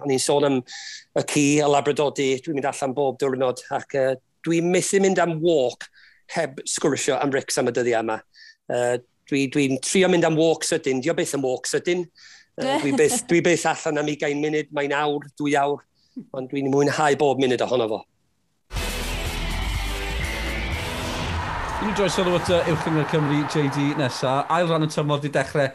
o'n 0.05 0.15
i'n 0.15 0.23
sôn 0.23 0.47
am 0.47 0.61
y 0.63 1.25
ci, 1.27 1.47
y 1.59 1.67
labradodi, 1.67 2.29
dwi'n 2.45 2.61
mynd 2.61 2.69
allan 2.71 2.95
bob 2.95 3.19
diwrnod, 3.19 3.65
ac 3.75 3.99
uh, 3.99 4.13
dwi'n 4.47 4.71
methu 4.71 5.03
mynd 5.03 5.19
am 5.25 5.41
walk 5.43 5.89
heb 6.37 6.63
sgwrsio 6.69 7.19
am 7.19 7.35
Rex 7.35 7.59
am 7.59 7.73
y 7.73 7.75
dyddiau 7.75 8.05
yma. 8.05 8.21
Uh, 8.71 8.99
Dwi'n 9.29 9.51
dwi, 9.53 9.65
trio 9.85 10.09
mynd 10.09 10.25
am 10.25 10.39
walk 10.41 10.63
sydyn, 10.65 11.03
dio 11.05 11.13
beth 11.17 11.35
am 11.37 11.43
walk 11.45 11.67
sydyn. 11.69 12.07
Uh, 12.57 12.79
dwi, 12.81 12.95
beth, 12.97 13.27
dwi 13.29 13.43
beth 13.45 13.67
allan 13.69 14.01
am 14.01 14.07
20 14.09 14.39
munud, 14.41 14.71
mae'n 14.73 14.95
awr, 14.97 15.27
dwy 15.37 15.53
awr, 15.61 15.83
ond 16.33 16.49
dwi'n 16.49 16.71
mwynhau 16.73 17.19
bob 17.21 17.43
munud 17.43 17.61
ohono 17.67 17.89
fo. 17.91 17.99
Dwi'n 21.83 21.93
droi 21.99 22.09
sylw 22.11 22.39
at 22.39 22.49
uh, 22.57 22.71
Uwch 22.73 22.89
Cymru 23.13 23.43
JD 23.53 23.91
nesa. 24.01 24.39
Ail 24.55 24.73
ran 24.73 24.87
y 24.87 24.89
tymor 24.91 25.21
di 25.21 25.33
dechrau 25.35 25.69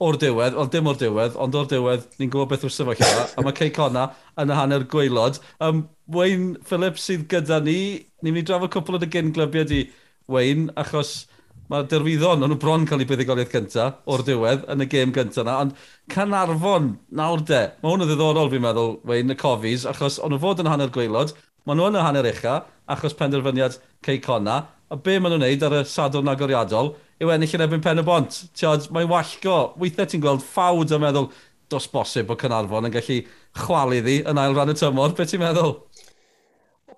o'r 0.00 0.16
diwedd, 0.22 0.54
ond 0.56 0.70
dim 0.72 0.86
o'r 0.88 1.02
diwedd, 1.02 1.34
ond 1.42 1.58
o'r 1.58 1.66
diwedd, 1.68 2.06
ni'n 2.20 2.30
gwybod 2.30 2.54
beth 2.54 2.62
wrth 2.68 2.78
sefyllfa, 2.78 3.26
a 3.36 3.44
mae 3.44 3.58
Cei 3.58 3.74
Conna 3.74 4.06
yn 4.40 4.54
y 4.54 4.56
hanner 4.56 4.86
gweilod. 4.88 5.42
Um, 5.58 5.82
Wayne 6.14 6.62
Phillips 6.64 7.04
sydd 7.10 7.26
gyda 7.34 7.58
ni, 7.66 8.06
ni'n 8.22 8.38
mynd 8.38 8.46
i 8.46 8.48
drafod 8.48 8.72
cwpl 8.72 8.96
o 8.96 9.02
dy 9.02 9.10
gyn 9.12 9.34
glybiau 9.34 9.66
di, 9.68 9.82
Wayne, 10.30 10.70
achos 10.80 11.26
mae 11.70 11.86
derwyddon, 11.86 12.42
ond 12.42 12.50
nhw 12.50 12.58
bron 12.60 12.86
cael 12.88 13.04
ei 13.04 13.06
buddigoliaeth 13.06 13.52
cyntaf 13.52 14.00
o'r 14.10 14.24
diwedd 14.26 14.64
yn 14.72 14.82
y 14.82 14.88
gêm 14.90 15.12
cyntaf 15.14 15.46
na, 15.46 15.58
ond 15.62 15.76
Canarfon, 16.10 16.96
nawr 17.14 17.44
de, 17.46 17.60
mae 17.78 17.92
hwn 17.92 18.04
yn 18.04 18.10
ddiddorol 18.10 18.50
fi'n 18.50 18.64
meddwl, 18.64 18.96
wein, 19.06 19.30
y 19.30 19.36
cofis, 19.38 19.86
achos 19.86 20.18
ond 20.18 20.34
nhw 20.34 20.40
fod 20.42 20.64
yn 20.64 20.70
hanner 20.72 20.90
gweilod, 20.94 21.36
mae 21.68 21.78
nhw 21.78 21.92
yn 21.92 22.00
y 22.00 22.02
hanner 22.02 22.30
ucha, 22.32 22.56
achos 22.90 23.14
penderfyniad 23.18 23.78
cei 24.06 24.18
conna, 24.24 24.64
a 24.90 24.98
be 24.98 25.20
maen 25.22 25.36
nhw'n 25.36 25.46
neud 25.46 25.62
ar 25.68 25.76
y 25.78 25.84
sadwrn 25.86 26.32
agoriadol, 26.32 26.96
yw 27.22 27.30
ennill 27.30 27.54
yn 27.54 27.66
ebyn 27.68 27.84
pen 27.84 28.02
y 28.02 28.06
bont. 28.06 28.40
Tiod, 28.58 28.88
mae'n 28.90 29.10
wallgo, 29.12 29.58
weithiau 29.78 30.10
ti'n 30.10 30.24
gweld 30.24 30.42
ffawd 30.42 30.96
a 30.96 30.98
meddwl, 30.98 31.30
dos 31.70 31.86
bosib 31.92 32.26
bod 32.26 32.40
Canarfon 32.40 32.88
yn 32.88 32.94
gallu 32.96 33.20
chwalu 33.60 34.00
ddi 34.02 34.16
yn 34.26 34.40
ail 34.42 34.56
ran 34.56 34.72
y 34.72 34.74
tymor, 34.74 35.14
beth 35.14 35.30
ti'n 35.30 35.44
meddwl? 35.44 35.76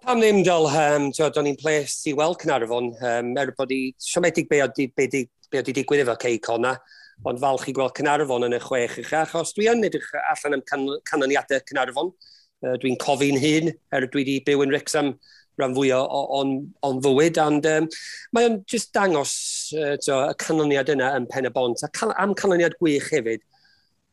pam 0.03 0.19
ddim 0.19 0.41
dal, 0.43 0.67
um, 0.67 1.05
tywed, 1.15 1.37
o'n 1.39 1.49
i'n 1.53 1.59
ples 1.61 1.93
i 2.11 2.13
weld 2.19 2.41
Cynarfon, 2.43 2.89
um, 3.07 3.29
er 3.39 3.53
bod 3.55 3.71
i 3.71 3.93
siomedig 4.03 4.49
be 4.51 4.59
oedd 4.65 4.79
wedi 4.99 5.75
digwydd 5.77 6.03
efo 6.03 6.17
ceic 6.25 6.49
o'na, 6.51 6.73
ond 7.29 7.39
falch 7.43 7.69
i 7.71 7.75
gweld 7.77 7.95
Cynarfon 7.95 8.49
yn 8.49 8.57
y 8.57 8.61
chwech 8.65 8.97
eich 8.99 9.13
achos 9.21 9.55
dwi 9.55 9.69
yn 9.71 9.87
edrych 9.87 10.09
allan 10.25 10.59
am 10.59 10.65
can 10.67 10.89
canlyniadau 11.07 11.63
Cynarfon. 11.69 12.11
Uh, 12.63 12.75
dwi'n 12.83 12.99
cofi'n 12.99 13.39
hun, 13.43 13.71
er 13.95 14.07
dwi 14.09 14.25
wedi 14.25 14.35
byw 14.47 14.65
yn 14.65 14.75
Rixam 14.75 15.13
rhan 15.61 15.77
fwy 15.77 15.93
o'n, 15.95 16.57
on 16.87 17.03
fywyd, 17.05 17.39
ond 17.43 17.69
um, 17.71 17.87
mae 18.35 18.49
o'n 18.49 18.59
just 18.71 18.91
dangos 18.97 19.35
uh, 19.79 19.95
to, 20.03 20.19
y 20.33 20.39
canlyniad 20.43 20.91
yna 20.97 21.13
yn 21.19 21.29
pen 21.31 21.47
y 21.47 21.53
bont, 21.55 21.83
a 21.87 21.91
can, 21.95 22.15
am 22.19 22.35
canlyniad 22.39 22.75
gwych 22.81 23.13
hefyd. 23.15 23.47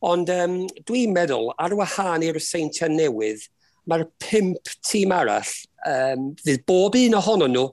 Ond 0.06 0.30
um, 0.34 0.60
dwi'n 0.86 1.16
meddwl, 1.18 1.50
ar 1.58 1.74
wahân 1.78 2.26
i'r 2.26 2.38
seintiau 2.42 2.92
newydd, 2.94 3.42
mae'r 3.90 4.06
pimp 4.22 4.70
tîm 4.86 5.14
arall 5.16 5.50
um, 5.88 6.30
fydd 6.44 6.66
bob 6.68 6.98
un 6.98 7.16
ohonyn 7.20 7.54
nhw 7.56 7.66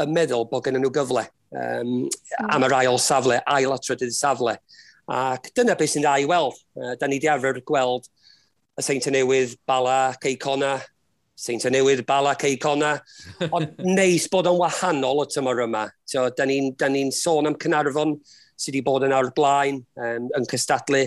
yn 0.00 0.14
meddwl 0.16 0.46
bod 0.50 0.64
gen 0.64 0.78
nhw 0.80 0.92
gyfle 0.94 1.26
um, 1.56 2.08
am 2.48 2.66
yr 2.66 2.76
ail 2.80 2.98
safle, 3.02 3.40
ail 3.46 3.74
atrydydd 3.74 4.14
safle. 4.16 4.56
Ac 5.10 5.50
dyna 5.56 5.74
beth 5.78 5.94
sy'n 5.94 6.06
dda 6.06 6.16
i 6.22 6.28
weld. 6.30 6.58
Uh, 6.78 6.94
da 6.98 7.08
ni 7.08 7.18
wedi 7.18 7.30
arfer 7.32 7.60
gweld 7.66 8.06
y 8.78 8.84
Saint 8.84 9.06
Newydd, 9.12 9.56
Bala, 9.66 10.14
Ceicona, 10.22 10.78
Saint 11.36 11.64
Newydd, 11.72 12.04
Bala, 12.06 12.36
Ceicona. 12.38 12.94
Ond 13.50 13.80
neis 13.98 14.28
bod 14.30 14.48
yn 14.50 14.60
wahanol 14.60 15.24
o 15.24 15.26
tymor 15.28 15.64
yma. 15.66 15.88
So, 16.08 16.28
da 16.36 16.46
ni'n 16.48 16.72
ni, 16.94 17.08
sôn 17.14 17.50
am 17.50 17.58
Cynarfon 17.60 18.16
sydd 18.60 18.76
wedi 18.76 18.84
bod 18.84 19.06
yn 19.06 19.14
awr 19.16 19.30
blaen, 19.36 19.80
um, 19.96 20.26
yn 20.36 20.46
cystadlu 20.48 21.06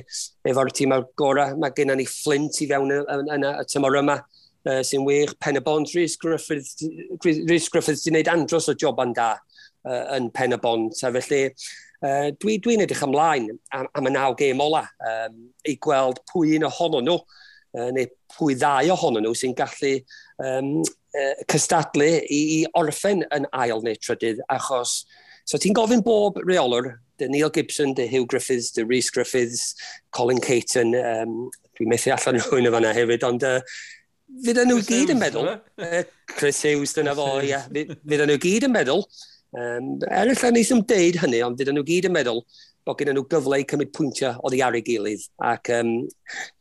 efo'r 0.49 0.71
tîm 0.73 0.95
o'r 0.95 1.05
gorau. 1.19 1.57
Mae 1.61 1.75
gennym 1.77 2.01
ni 2.01 2.07
Flint 2.09 2.61
i 2.65 2.69
fewn 2.69 2.93
yna 2.93 3.59
y 3.61 3.67
tymor 3.69 3.99
yma 4.01 4.17
uh, 4.69 4.81
sy'n 4.85 5.05
wych. 5.07 5.35
Pen 5.39 5.59
y 5.59 5.63
bond, 5.63 5.89
Rhys 5.95 6.17
Griffiths, 6.21 6.83
Rhys 7.23 7.69
Griffiths 7.69 8.03
di 8.05 8.13
wneud 8.13 8.31
andros 8.31 8.69
o 8.71 8.75
job 8.79 9.01
yn 9.03 9.15
da 9.17 9.33
uh, 9.35 10.03
yn 10.17 10.29
pen 10.35 10.57
y 10.57 10.59
bond. 10.63 10.97
A 11.03 11.11
felly, 11.17 11.41
uh, 12.03 12.29
dwi, 12.41 12.59
edrych 12.77 13.05
ymlaen 13.07 13.49
am, 13.75 13.89
am 13.93 14.11
y 14.11 14.13
naw 14.15 14.35
gêm 14.39 14.61
ola 14.63 14.85
um, 15.13 15.39
i 15.69 15.77
gweld 15.81 16.23
pwy 16.31 16.57
un 16.57 16.67
ohono 16.69 17.03
nhw 17.03 17.17
uh, 17.19 17.89
neu 17.95 18.09
pwy 18.35 18.57
ddau 18.59 18.93
ohono 18.95 19.23
nhw 19.23 19.35
sy'n 19.37 19.57
gallu 19.57 19.95
um, 20.43 20.79
uh, 20.83 21.35
cystadlu 21.51 22.09
i, 22.23 22.41
i 22.59 22.63
orffen 22.79 23.25
yn 23.35 23.49
ail 23.65 23.83
neu 23.85 23.99
trydydd 23.99 24.43
achos 24.51 25.03
So 25.45 25.59
ti'n 25.59 25.75
gofyn 25.75 26.03
bob 26.03 26.37
reolwr, 26.47 26.93
dy 27.19 27.27
Neil 27.27 27.51
Gibson, 27.51 27.91
dy 27.97 28.05
Hugh 28.07 28.27
Griffiths, 28.31 28.71
dy 28.71 28.85
Rhys 28.87 29.09
Griffiths, 29.11 29.75
Colin 30.15 30.39
Caton, 30.39 30.95
um, 30.95 31.33
dwi'n 31.75 31.91
methu 31.91 32.13
allan 32.15 32.39
rhywun 32.45 32.69
o 32.69 32.71
fanna 32.71 32.93
hefyd, 32.95 33.25
ond 33.27 33.43
uh, 33.47 33.57
fydd 34.43 34.59
eh, 34.63 34.67
nhw 34.69 34.81
gyd 34.87 35.13
yn 35.13 35.21
meddwl. 35.21 35.53
Chris 36.33 36.63
Hughes 36.65 36.95
dyna 36.97 37.15
fo, 37.17 37.27
ia. 37.45 37.63
Fydd 37.69 38.25
nhw 38.25 38.39
gyd 38.41 38.67
yn 38.69 38.75
meddwl. 38.75 39.05
Um, 39.53 39.95
er 40.09 40.31
allan 40.31 40.55
nes 40.57 40.71
ym 40.73 40.81
deud 40.89 41.19
hynny, 41.21 41.43
ond 41.45 41.59
fydd 41.59 41.73
nhw 41.73 41.85
gyd 41.87 42.09
yn 42.09 42.15
meddwl 42.15 42.41
bod 42.83 42.99
gen 42.99 43.13
nhw 43.15 43.23
gyfle 43.31 43.59
i 43.61 43.67
cymryd 43.67 43.93
pwyntiau 43.95 44.41
o 44.43 44.51
ddi 44.51 44.59
ar 44.65 44.75
ei 44.75 44.83
gilydd. 44.85 45.23
Ac 45.47 45.71
um, 45.77 45.93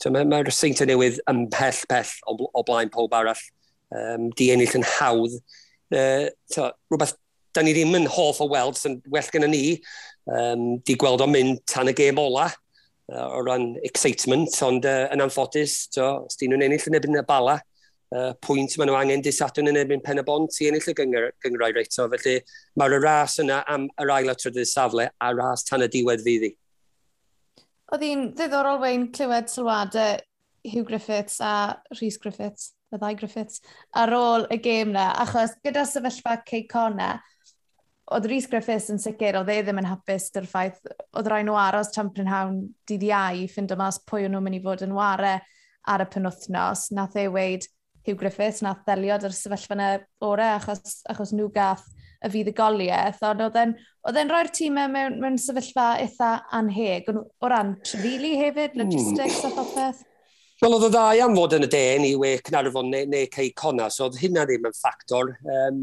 mae'r 0.07 0.29
ma 0.31 0.55
seintiau 0.55 0.88
newydd 0.90 1.18
ymhell 1.31 1.83
pell 1.90 2.12
o, 2.31 2.37
o 2.46 2.64
blaen 2.66 2.92
pob 2.94 3.14
arall. 3.18 3.42
Um, 3.92 4.31
di 4.38 4.48
ennill 4.53 4.79
yn 4.79 4.87
hawdd. 4.94 5.35
Uh, 5.92 6.31
to, 6.55 6.70
rhywbeth 6.92 7.16
da 7.53 7.64
ni 7.64 7.75
ddim 7.77 7.96
yn 7.98 8.09
hoff 8.09 8.40
o 8.40 8.48
weld, 8.48 8.79
sy'n 8.81 9.01
well 9.12 9.29
gen 9.35 9.44
ni, 9.53 9.77
um, 10.31 10.79
di 10.87 10.96
gweld 10.96 11.25
o'n 11.25 11.33
mynd 11.35 11.61
tan 11.68 11.90
y 11.90 11.96
gêm 11.96 12.20
ola 12.22 12.48
uh, 13.12 13.29
o 13.37 13.42
ran 13.44 13.77
excitement, 13.85 14.51
ond 14.66 14.87
uh, 14.88 15.07
yn 15.12 15.22
anffodus, 15.25 15.87
so, 15.92 16.09
os 16.27 16.40
dyn 16.40 16.53
nhw'n 16.53 16.66
ennill 16.66 16.88
yn 16.90 16.98
ebyn 16.98 17.20
y 17.20 17.25
bala, 17.29 17.59
uh, 18.12 18.33
pwynt 18.44 18.77
maen 18.79 18.90
nhw 18.90 18.98
angen 18.98 19.25
disadwn 19.25 19.70
yn 19.72 19.81
ebyn 19.83 20.03
pen 20.05 20.22
y 20.22 20.27
bont 20.27 20.59
i 20.61 20.68
ennill 20.70 20.90
y 20.92 20.96
gyngor, 20.98 21.31
gyngorau 21.44 21.77
reito. 21.77 22.09
Felly 22.14 22.37
mae'r 22.81 22.98
ras 23.05 23.38
yna 23.42 23.62
am 23.72 23.88
yr 24.03 24.12
ail 24.16 24.33
o 24.33 24.37
trydydd 24.38 24.70
safle 24.72 25.09
a 25.12 25.33
ras 25.37 25.64
tan 25.68 25.85
y 25.87 25.90
diwedd 25.92 26.25
fyddi. 26.27 26.53
Oedd 27.92 28.07
hi'n 28.07 28.29
ddiddorol 28.37 28.81
wein 28.81 29.11
clywed 29.12 29.51
sylwadau 29.53 30.20
Hugh 30.64 30.87
Griffiths 30.87 31.40
a 31.44 31.83
Rhys 31.98 32.16
Griffiths, 32.22 32.72
y 32.92 33.01
ddau 33.01 33.16
Griffiths, 33.18 33.61
ar 33.98 34.12
ôl 34.16 34.46
y 34.53 34.59
gêm 34.62 34.92
na, 34.94 35.11
achos 35.25 35.57
gyda 35.64 35.85
sefyllfa 35.88 36.38
Cey 36.48 36.64
Connor, 36.70 37.20
oedd 38.11 38.27
Rhys 38.27 38.49
Griffiths 38.51 38.91
yn 38.93 39.01
sicr, 39.01 39.38
oedd 39.38 39.51
e 39.53 39.61
ddim 39.62 39.81
yn 39.83 39.88
hapus 39.88 40.31
dy'r 40.35 40.49
ffaith, 40.51 40.81
oedd 41.17 41.31
rhaid 41.31 41.47
nhw 41.47 41.57
aros 41.59 41.93
Champion 41.95 42.31
Hawn 42.31 42.59
dydd 42.88 43.07
iau, 43.09 43.45
ffind 43.53 43.75
o 43.75 43.79
mas 43.79 44.01
pwy 44.09 44.27
o'n 44.27 44.35
nhw'n 44.35 44.47
mynd 44.49 44.59
i 44.59 44.62
fod 44.65 44.85
yn 44.87 44.97
ware 44.97 45.38
ar 45.88 46.05
y 46.05 46.09
penwthnos. 46.11 46.88
Nath 46.97 47.17
ei 47.21 47.31
weid 47.33 47.69
Hugh 48.07 48.19
Griffiths, 48.19 48.62
nath 48.67 48.83
ddeliod 48.87 49.27
yr 49.29 49.35
sefyllfa 49.37 49.77
yna 49.77 49.91
ore 50.27 50.49
achos, 50.57 51.03
achos 51.11 51.35
nhw 51.37 51.49
gath 51.55 51.87
y 52.23 52.31
fuddugoliaeth, 52.31 53.23
ond 53.27 53.45
oedd 53.47 53.59
e'n 54.19 54.31
rhoi'r 54.31 54.51
tîmau 54.55 54.91
mewn, 54.91 55.19
mewn 55.23 55.38
sefyllfa 55.43 55.93
eitha 56.03 56.33
anheg, 56.55 57.11
o 57.11 57.51
ran 57.51 57.77
trefili 57.83 58.37
hefyd, 58.41 58.75
hmm. 58.75 58.83
logistics 58.83 59.43
mm. 59.43 59.47
a 59.49 59.55
phopeth? 59.57 60.03
Wel, 60.62 60.77
oedd 60.77 60.87
y 60.87 60.91
ddau 60.95 61.23
am 61.25 61.35
fod 61.35 61.57
yn 61.57 61.67
y 61.67 61.71
den 61.71 62.05
i 62.07 62.12
we 62.19 62.37
Cynarfon 62.47 62.93
neu, 62.93 63.07
neu 63.11 63.27
Cei 63.35 63.51
Cona, 63.59 63.88
so 63.91 64.07
oedd 64.07 64.21
hynna 64.23 64.45
ddim 64.47 64.69
yn 64.69 64.77
ffactor. 64.77 65.33
Um, 65.43 65.81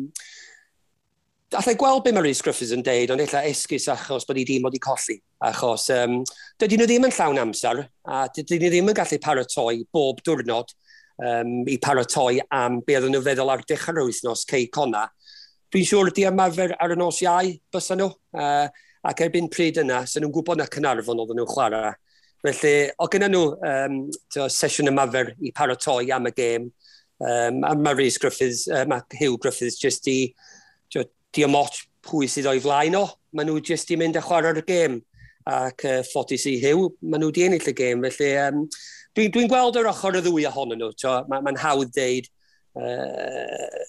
allai 1.58 1.74
gweld 1.80 2.04
beth 2.06 2.14
mae 2.14 2.24
Rhys 2.24 2.42
Griffiths 2.46 2.74
yn 2.76 2.84
deud, 2.86 3.10
ond 3.14 3.24
eitha 3.24 3.42
esgus 3.50 3.88
achos 3.90 4.28
bod 4.28 4.38
i 4.38 4.44
ddim 4.46 4.68
wedi 4.68 4.82
colli. 4.84 5.16
Achos 5.48 5.88
um, 5.96 6.20
dydyn 6.62 6.84
nhw 6.84 6.88
ddim 6.90 7.08
yn 7.08 7.14
llawn 7.16 7.42
amser, 7.42 7.82
a 8.06 8.26
dydyn 8.36 8.62
nhw 8.62 8.70
ddim 8.70 8.92
yn 8.92 8.98
gallu 9.00 9.20
paratoi 9.24 9.80
bob 9.94 10.22
diwrnod 10.26 10.74
um, 11.26 11.56
i 11.66 11.78
paratoi 11.82 12.44
am 12.54 12.82
be 12.86 12.98
oedden 13.00 13.16
nhw 13.16 13.24
feddwl 13.26 13.54
ar 13.56 13.64
dechrau'r 13.70 14.06
wythnos 14.12 14.46
cei 14.50 14.68
cona. 14.74 15.08
Dwi'n 15.74 15.90
siŵr 15.90 16.12
ydy 16.12 16.28
ymarfer 16.30 16.76
ar 16.78 16.94
y 16.94 17.00
nos 17.00 17.22
iau 17.26 17.54
bys 17.74 17.90
nhw, 17.98 18.12
uh, 18.38 18.70
ac 19.10 19.26
erbyn 19.26 19.50
pryd 19.50 19.82
yna, 19.82 20.04
sy'n 20.06 20.26
nhw'n 20.26 20.36
gwybod 20.36 20.62
na 20.62 20.70
Cynarfon 20.70 21.24
oedden 21.24 21.42
nhw'n 21.42 21.50
chwarae. 21.50 21.96
Felly, 22.46 22.76
o 23.02 23.10
gyda 23.12 23.28
nhw 23.32 23.46
um, 23.68 24.02
sesiwn 24.38 24.94
ymarfer 24.94 25.34
i 25.42 25.52
paratoi 25.56 26.14
am 26.16 26.30
y 26.30 26.36
gêm, 26.38 26.70
um, 27.26 27.64
a 27.66 27.74
mae 27.74 27.98
Rhys 27.98 28.22
Griffiths, 28.22 28.68
uh, 28.70 28.86
mae 28.88 29.02
Hugh 29.18 29.42
Griffiths 29.42 29.82
jyst 29.82 30.08
i 30.14 30.20
di 31.36 31.46
am 31.46 31.58
ot 31.60 31.78
pwy 32.06 32.30
sydd 32.32 32.50
o'i 32.50 32.62
flaen 32.64 32.98
o. 33.00 33.06
Maen 33.36 33.52
nhw 33.52 33.62
jyst 33.66 33.90
di 33.90 33.98
mynd 34.00 34.18
a 34.18 34.24
chwarae'r 34.26 34.64
gêm 34.68 35.00
ac 35.50 35.86
uh, 35.88 36.00
ffodus 36.06 36.46
i 36.50 36.58
hiw, 36.62 36.88
maen 37.02 37.24
nhw 37.24 37.32
di 37.34 37.46
ennill 37.48 37.70
y 37.72 37.76
gêm. 37.76 38.04
Felly, 38.06 38.32
um, 38.48 38.66
dwi'n 39.18 39.34
dwi, 39.36 39.46
gweld 39.52 39.80
yr 39.82 39.90
ochr 39.92 40.20
y 40.20 40.24
ddwy 40.26 40.48
ohonyn 40.50 40.82
nhw. 40.82 41.14
Mae'n 41.30 41.46
ma 41.46 41.56
hawdd 41.62 41.94
deud, 41.96 42.30
uh, 42.80 43.84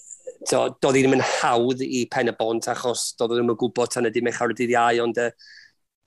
to, 0.48 0.62
doedd 0.80 0.98
hi 0.98 1.04
ddim 1.04 1.16
yn 1.18 1.24
hawdd 1.40 1.84
i 1.84 2.04
pen 2.12 2.32
y 2.32 2.36
bont 2.36 2.68
achos 2.72 3.10
doedd 3.18 3.36
ddim 3.36 3.52
yn 3.54 3.58
gwybod 3.60 3.92
tan 3.94 4.08
y 4.08 4.12
dim 4.14 4.30
eich 4.30 4.40
ar 4.40 4.52
y 4.52 4.58
dydd 4.60 4.76
iau, 4.76 5.02
ond 5.06 5.20
uh, 5.20 5.32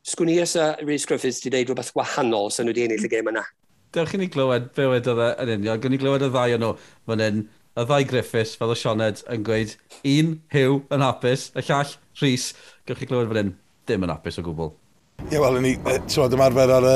sgwn 0.04 0.34
i 0.34 0.40
os 0.44 0.56
Rhys 0.84 1.06
Griffiths 1.10 1.44
wedi 1.44 1.54
dweud 1.54 1.74
rhywbeth 1.74 1.94
gwahanol 1.96 2.50
sy'n 2.52 2.68
nhw 2.68 2.76
wedi 2.76 2.88
ennill 2.88 3.08
y 3.08 3.12
gêm 3.12 3.30
yna. 3.32 3.46
Dewch 3.94 4.16
i 4.18 4.20
ni 4.20 4.30
glywed 4.34 4.72
be 4.74 4.88
wedodd 4.90 5.22
yn 5.44 5.52
union. 5.60 5.82
Gwni 5.82 6.00
glywed 6.02 6.26
y 6.26 6.32
ddau 6.34 6.56
o'n 6.56 6.66
nhw 6.66 6.72
fan 7.10 7.22
hyn 7.24 7.44
y 7.74 7.88
ddau 7.88 8.06
Griffiths, 8.06 8.54
fel 8.60 8.74
y 8.74 8.78
Sioned, 8.78 9.24
yn 9.34 9.44
gweud 9.48 9.74
un 10.06 10.38
Hugh 10.54 10.84
yn 10.94 11.06
hapus, 11.06 11.50
y 11.58 11.66
llall 11.66 11.98
Rhys. 12.22 12.52
Gewch 12.86 13.02
chi 13.02 13.10
glywed 13.10 13.32
fan 13.32 13.40
hyn, 13.42 13.54
dim 13.90 14.06
yn 14.06 14.14
hapus 14.14 14.38
o 14.38 14.46
gwbl. 14.46 14.74
Ie, 15.32 15.40
wel, 15.40 15.58
ni, 15.64 15.72
ti'n 16.12 16.36
ymarfer 16.36 16.72
ar 16.76 16.86
y 16.86 16.96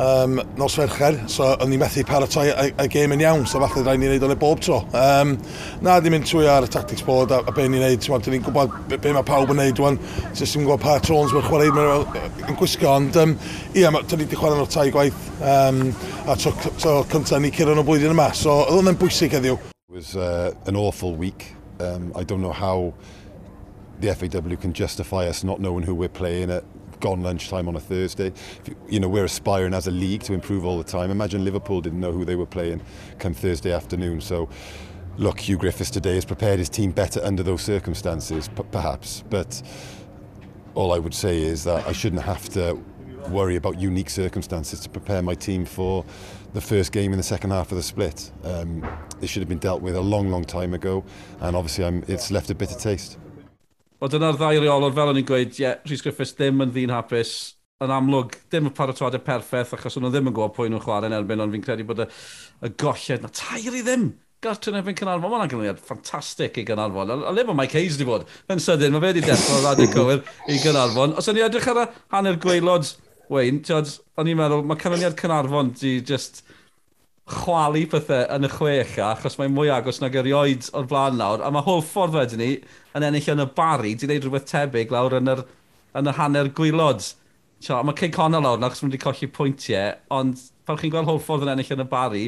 um, 0.00 0.38
nos 0.56 0.74
fercher, 0.78 1.18
so 1.30 1.50
o'n 1.60 1.74
i 1.74 1.78
methu 1.78 2.02
paratoi 2.08 2.48
y, 2.48 2.66
y 2.72 2.86
gêm 2.90 3.14
yn 3.14 3.22
iawn, 3.22 3.44
so 3.46 3.60
falle 3.60 3.84
rhaid 3.84 4.00
ni'n 4.00 4.14
neud 4.14 4.26
o'n 4.26 4.34
e 4.34 4.38
bob 4.40 4.62
tro. 4.64 4.80
Um, 4.96 5.36
na, 5.84 5.98
di 6.02 6.10
mynd 6.10 6.26
trwy 6.26 6.48
ar 6.50 6.66
y 6.66 6.72
tactics 6.72 7.04
board 7.06 7.34
a, 7.34 7.42
a 7.44 7.54
be 7.54 7.68
ni'n 7.68 7.84
neud, 7.84 8.02
ti'n 8.02 8.34
ni'n 8.34 8.46
gwybod 8.48 8.74
be, 8.90 8.98
be 9.04 9.14
mae 9.14 9.26
pawb 9.28 9.52
yn 9.54 9.60
neud, 9.60 9.78
dwi'n 9.78 10.02
jyst 10.32 10.58
yn 10.58 10.66
gwybod 10.66 10.82
pa 10.82 10.98
trons 11.04 11.34
mae'r 11.36 11.48
chwarae 11.50 11.70
yn 12.48 12.58
gwisgo, 12.58 12.90
ond 12.96 13.22
um, 13.22 13.38
ie, 13.74 13.84
dyn 13.84 14.14
ni 14.16 14.24
wedi 14.24 14.42
chwarae 14.42 14.58
nhw'r 14.58 14.74
tai 14.74 14.90
gwaith, 14.94 15.26
um, 15.42 15.82
a 16.26 16.38
tro, 16.40 16.56
tro 16.70 17.00
cyntaf 17.12 17.42
ni 17.44 17.52
cyrra'n 17.54 17.84
o 17.84 17.86
blwyddyn 17.86 18.16
yma, 18.16 18.32
so 18.34 18.62
oedd 18.64 18.80
hwnna'n 18.80 19.02
bwysig 19.02 19.36
heddiw. 19.38 19.60
It 19.90 19.94
was 19.94 20.16
uh, 20.16 20.52
an 20.66 20.76
awful 20.76 21.14
week. 21.14 21.54
Um, 21.80 22.12
I 22.14 22.22
don't 22.22 22.42
know 22.42 22.52
how 22.52 22.92
the 24.00 24.14
FAW 24.14 24.54
can 24.56 24.74
justify 24.74 25.26
us 25.26 25.42
not 25.42 25.62
knowing 25.62 25.82
who 25.82 25.94
we're 25.94 26.10
playing 26.10 26.50
at 26.50 26.62
gone 27.00 27.22
lunchtime 27.22 27.68
on 27.68 27.74
a 27.74 27.80
Thursday. 27.80 28.30
You, 28.66 28.76
you 28.86 29.00
know, 29.00 29.08
we're 29.08 29.24
aspiring 29.24 29.72
as 29.72 29.86
a 29.86 29.90
league 29.90 30.22
to 30.24 30.34
improve 30.34 30.66
all 30.66 30.76
the 30.76 30.84
time. 30.84 31.10
Imagine 31.10 31.42
Liverpool 31.42 31.80
didn't 31.80 32.00
know 32.00 32.12
who 32.12 32.26
they 32.26 32.36
were 32.36 32.44
playing 32.44 32.82
come 33.18 33.32
Thursday 33.32 33.72
afternoon. 33.72 34.20
So, 34.20 34.50
look, 35.16 35.40
Hugh 35.40 35.56
Griffiths 35.56 35.90
today 35.90 36.16
has 36.16 36.26
prepared 36.26 36.58
his 36.58 36.68
team 36.68 36.90
better 36.90 37.24
under 37.24 37.42
those 37.42 37.62
circumstances, 37.62 38.50
perhaps. 38.70 39.24
But 39.30 39.62
all 40.74 40.92
I 40.92 40.98
would 40.98 41.14
say 41.14 41.40
is 41.40 41.64
that 41.64 41.86
I 41.86 41.92
shouldn't 41.92 42.24
have 42.24 42.46
to 42.50 42.78
worry 43.30 43.56
about 43.56 43.80
unique 43.80 44.10
circumstances 44.10 44.80
to 44.80 44.90
prepare 44.90 45.22
my 45.22 45.34
team 45.34 45.64
for 45.64 46.04
the 46.52 46.60
first 46.60 46.92
game 46.92 47.12
in 47.12 47.18
the 47.18 47.22
second 47.22 47.50
half 47.50 47.70
of 47.72 47.76
the 47.76 47.82
split. 47.82 48.30
Um, 48.44 48.86
it 49.20 49.28
should 49.28 49.42
have 49.42 49.48
been 49.48 49.58
dealt 49.58 49.82
with 49.82 49.96
a 49.96 50.00
long, 50.00 50.30
long 50.30 50.44
time 50.44 50.74
ago, 50.74 51.04
and 51.40 51.56
obviously 51.56 51.84
I'm, 51.84 52.04
it's 52.08 52.30
left 52.30 52.50
a 52.50 52.54
bitter 52.54 52.78
taste. 52.78 53.18
Wel, 53.98 54.10
dyna'r 54.12 54.36
ddau 54.38 54.60
reolwr 54.62 54.94
fel 54.94 55.10
o'n 55.10 55.18
i'n 55.18 55.26
gweud, 55.26 55.56
ie, 55.56 55.64
yeah, 55.64 55.80
Rhys 55.88 56.04
Griffiths 56.04 56.36
ddim 56.38 56.62
yn 56.62 56.70
ddyn 56.70 56.92
hapus, 56.94 57.32
yn 57.82 57.90
amlwg, 57.94 58.36
dim 58.52 58.70
y 58.70 58.72
paratoadau 58.74 59.22
perffaith, 59.26 59.74
achos 59.74 59.98
o'n 59.98 60.06
nhw 60.06 60.12
ddim 60.14 60.30
yn 60.30 60.36
gwybod 60.36 60.54
pwy 60.54 60.70
nhw'n 60.70 60.84
chwarae 60.84 61.10
yn 61.10 61.16
erbyn, 61.18 61.42
ond 61.42 61.54
fi'n 61.56 61.64
credu 61.66 61.86
bod 61.88 62.04
y, 62.04 62.06
y 62.62 62.70
golled 62.78 63.26
na 63.26 63.30
tair 63.34 63.74
i 63.74 63.82
ddim. 63.82 64.08
Gartre 64.38 64.70
yn 64.70 64.78
erbyn 64.78 64.94
Cynarfon, 64.94 65.32
mae'n 65.32 65.48
angyniad 65.48 65.80
ffantastig 65.82 66.60
i 66.62 66.64
Gynarfon. 66.66 67.10
A, 67.10 67.16
a 67.26 67.34
le 67.34 67.42
mae 67.48 67.58
Mike 67.58 67.74
Hayes 67.74 67.96
wedi 67.98 68.06
bod? 68.06 68.28
Yn 68.54 68.62
sydyn, 68.62 68.94
mae 68.94 69.02
fe 69.02 69.10
wedi 69.10 69.24
dechrau 69.26 69.66
o 69.66 69.72
i 69.74 69.88
cywir 69.90 70.22
i 70.46 70.60
Gynarfon. 70.62 71.16
Os 71.18 71.26
o'n 71.26 71.40
i 71.40 71.42
edrych 71.42 71.66
ar 71.72 71.80
y 71.82 71.86
hanner 72.14 72.38
gweilod 72.38 72.86
Wayne, 73.32 73.62
George, 73.64 73.98
o'n 74.18 74.30
i'n 74.30 74.38
meddwl, 74.38 74.64
mae 74.66 74.80
canlyniad 74.80 75.16
Cynarfon 75.18 75.74
di 75.78 75.98
just 76.04 76.42
chwalu 77.28 77.84
pethau 77.92 78.24
yn 78.34 78.48
y 78.48 78.50
chwecha, 78.52 79.12
achos 79.12 79.36
mae'n 79.38 79.52
mwy 79.52 79.70
agos 79.72 80.00
nag 80.00 80.16
erioed 80.16 80.70
o'r 80.76 80.88
blaen 80.88 81.18
nawr, 81.20 81.44
a 81.44 81.50
mae 81.52 81.64
holl 81.66 81.82
ffordd 81.84 82.16
wedyn 82.16 82.40
ni 82.40 82.50
yn 82.96 83.04
ennill 83.04 83.32
yn 83.34 83.44
y 83.44 83.48
bari, 83.58 83.94
di 83.94 84.08
wneud 84.08 84.24
rhywbeth 84.24 84.48
tebyg 84.48 84.94
lawr 84.94 85.18
yn 85.20 85.32
yr, 85.34 85.42
yn 86.00 86.08
y 86.08 86.14
hanner 86.16 86.48
gwylod. 86.56 87.04
Tio, 87.60 87.82
mae 87.84 87.98
Cyn 87.98 88.14
Connell 88.14 88.46
lawr 88.46 88.62
nawr, 88.62 88.72
achos 88.72 88.84
mae'n 88.84 88.94
wedi 88.94 89.02
colli 89.02 89.28
pwyntiau, 89.34 89.98
ond 90.14 90.40
pan 90.64 90.80
chi'n 90.80 90.94
gweld 90.94 91.10
holl 91.10 91.20
ffordd 91.20 91.44
yn 91.44 91.52
ennill 91.52 91.74
yn 91.76 91.84
y 91.84 91.88
bari, 91.90 92.24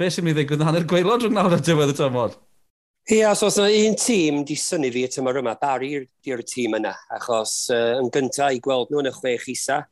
beth 0.00 0.16
sy'n 0.16 0.26
mynd 0.26 0.38
i 0.38 0.40
ddigwydd 0.40 0.64
yn 0.64 0.70
hanner 0.70 0.88
gwylod 0.88 1.26
rhwng 1.26 1.36
nawr 1.36 1.58
a 1.58 1.60
diwedd 1.60 1.92
y 1.92 1.98
tymor? 2.00 2.38
Ie, 3.10 3.18
yeah, 3.18 3.34
so 3.34 3.48
os 3.50 3.56
yna 3.58 3.68
un 3.90 3.96
tîm 3.98 4.44
di 4.46 4.54
syni 4.56 4.92
fi 4.94 5.04
y 5.04 5.08
tymor 5.10 5.40
yma, 5.40 5.56
bari 5.60 5.96
di'r 6.24 6.44
tîm 6.46 6.78
yna, 6.78 6.92
achos 7.16 7.56
uh, 7.74 7.98
yn 7.98 8.08
gyntaf 8.14 8.54
i 8.54 8.60
gweld 8.62 8.92
nhw 8.92 9.02
yn 9.02 9.10
y 9.10 9.12
chwech 9.16 9.48
isa, 9.50 9.82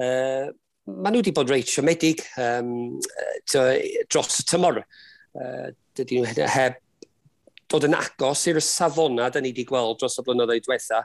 Uh, 0.00 0.50
maen 0.90 1.14
nhw 1.14 1.22
wedi 1.22 1.34
bod 1.34 1.50
reit 1.52 1.70
siomedig 1.70 2.22
um, 2.40 2.96
dros 4.10 4.40
y 4.42 4.46
tymor. 4.48 4.82
Uh, 5.34 5.70
Dydy 5.94 6.20
nhw 6.20 6.48
heb 6.50 6.80
dod 7.70 7.86
yn 7.88 7.96
agos 7.96 8.44
i'r 8.50 8.60
safona 8.62 9.30
da 9.32 9.42
ni 9.42 9.52
wedi 9.52 9.66
gweld 9.68 9.98
dros 10.00 10.18
y 10.20 10.26
blynyddoedd 10.26 10.66
diwetha. 10.66 11.04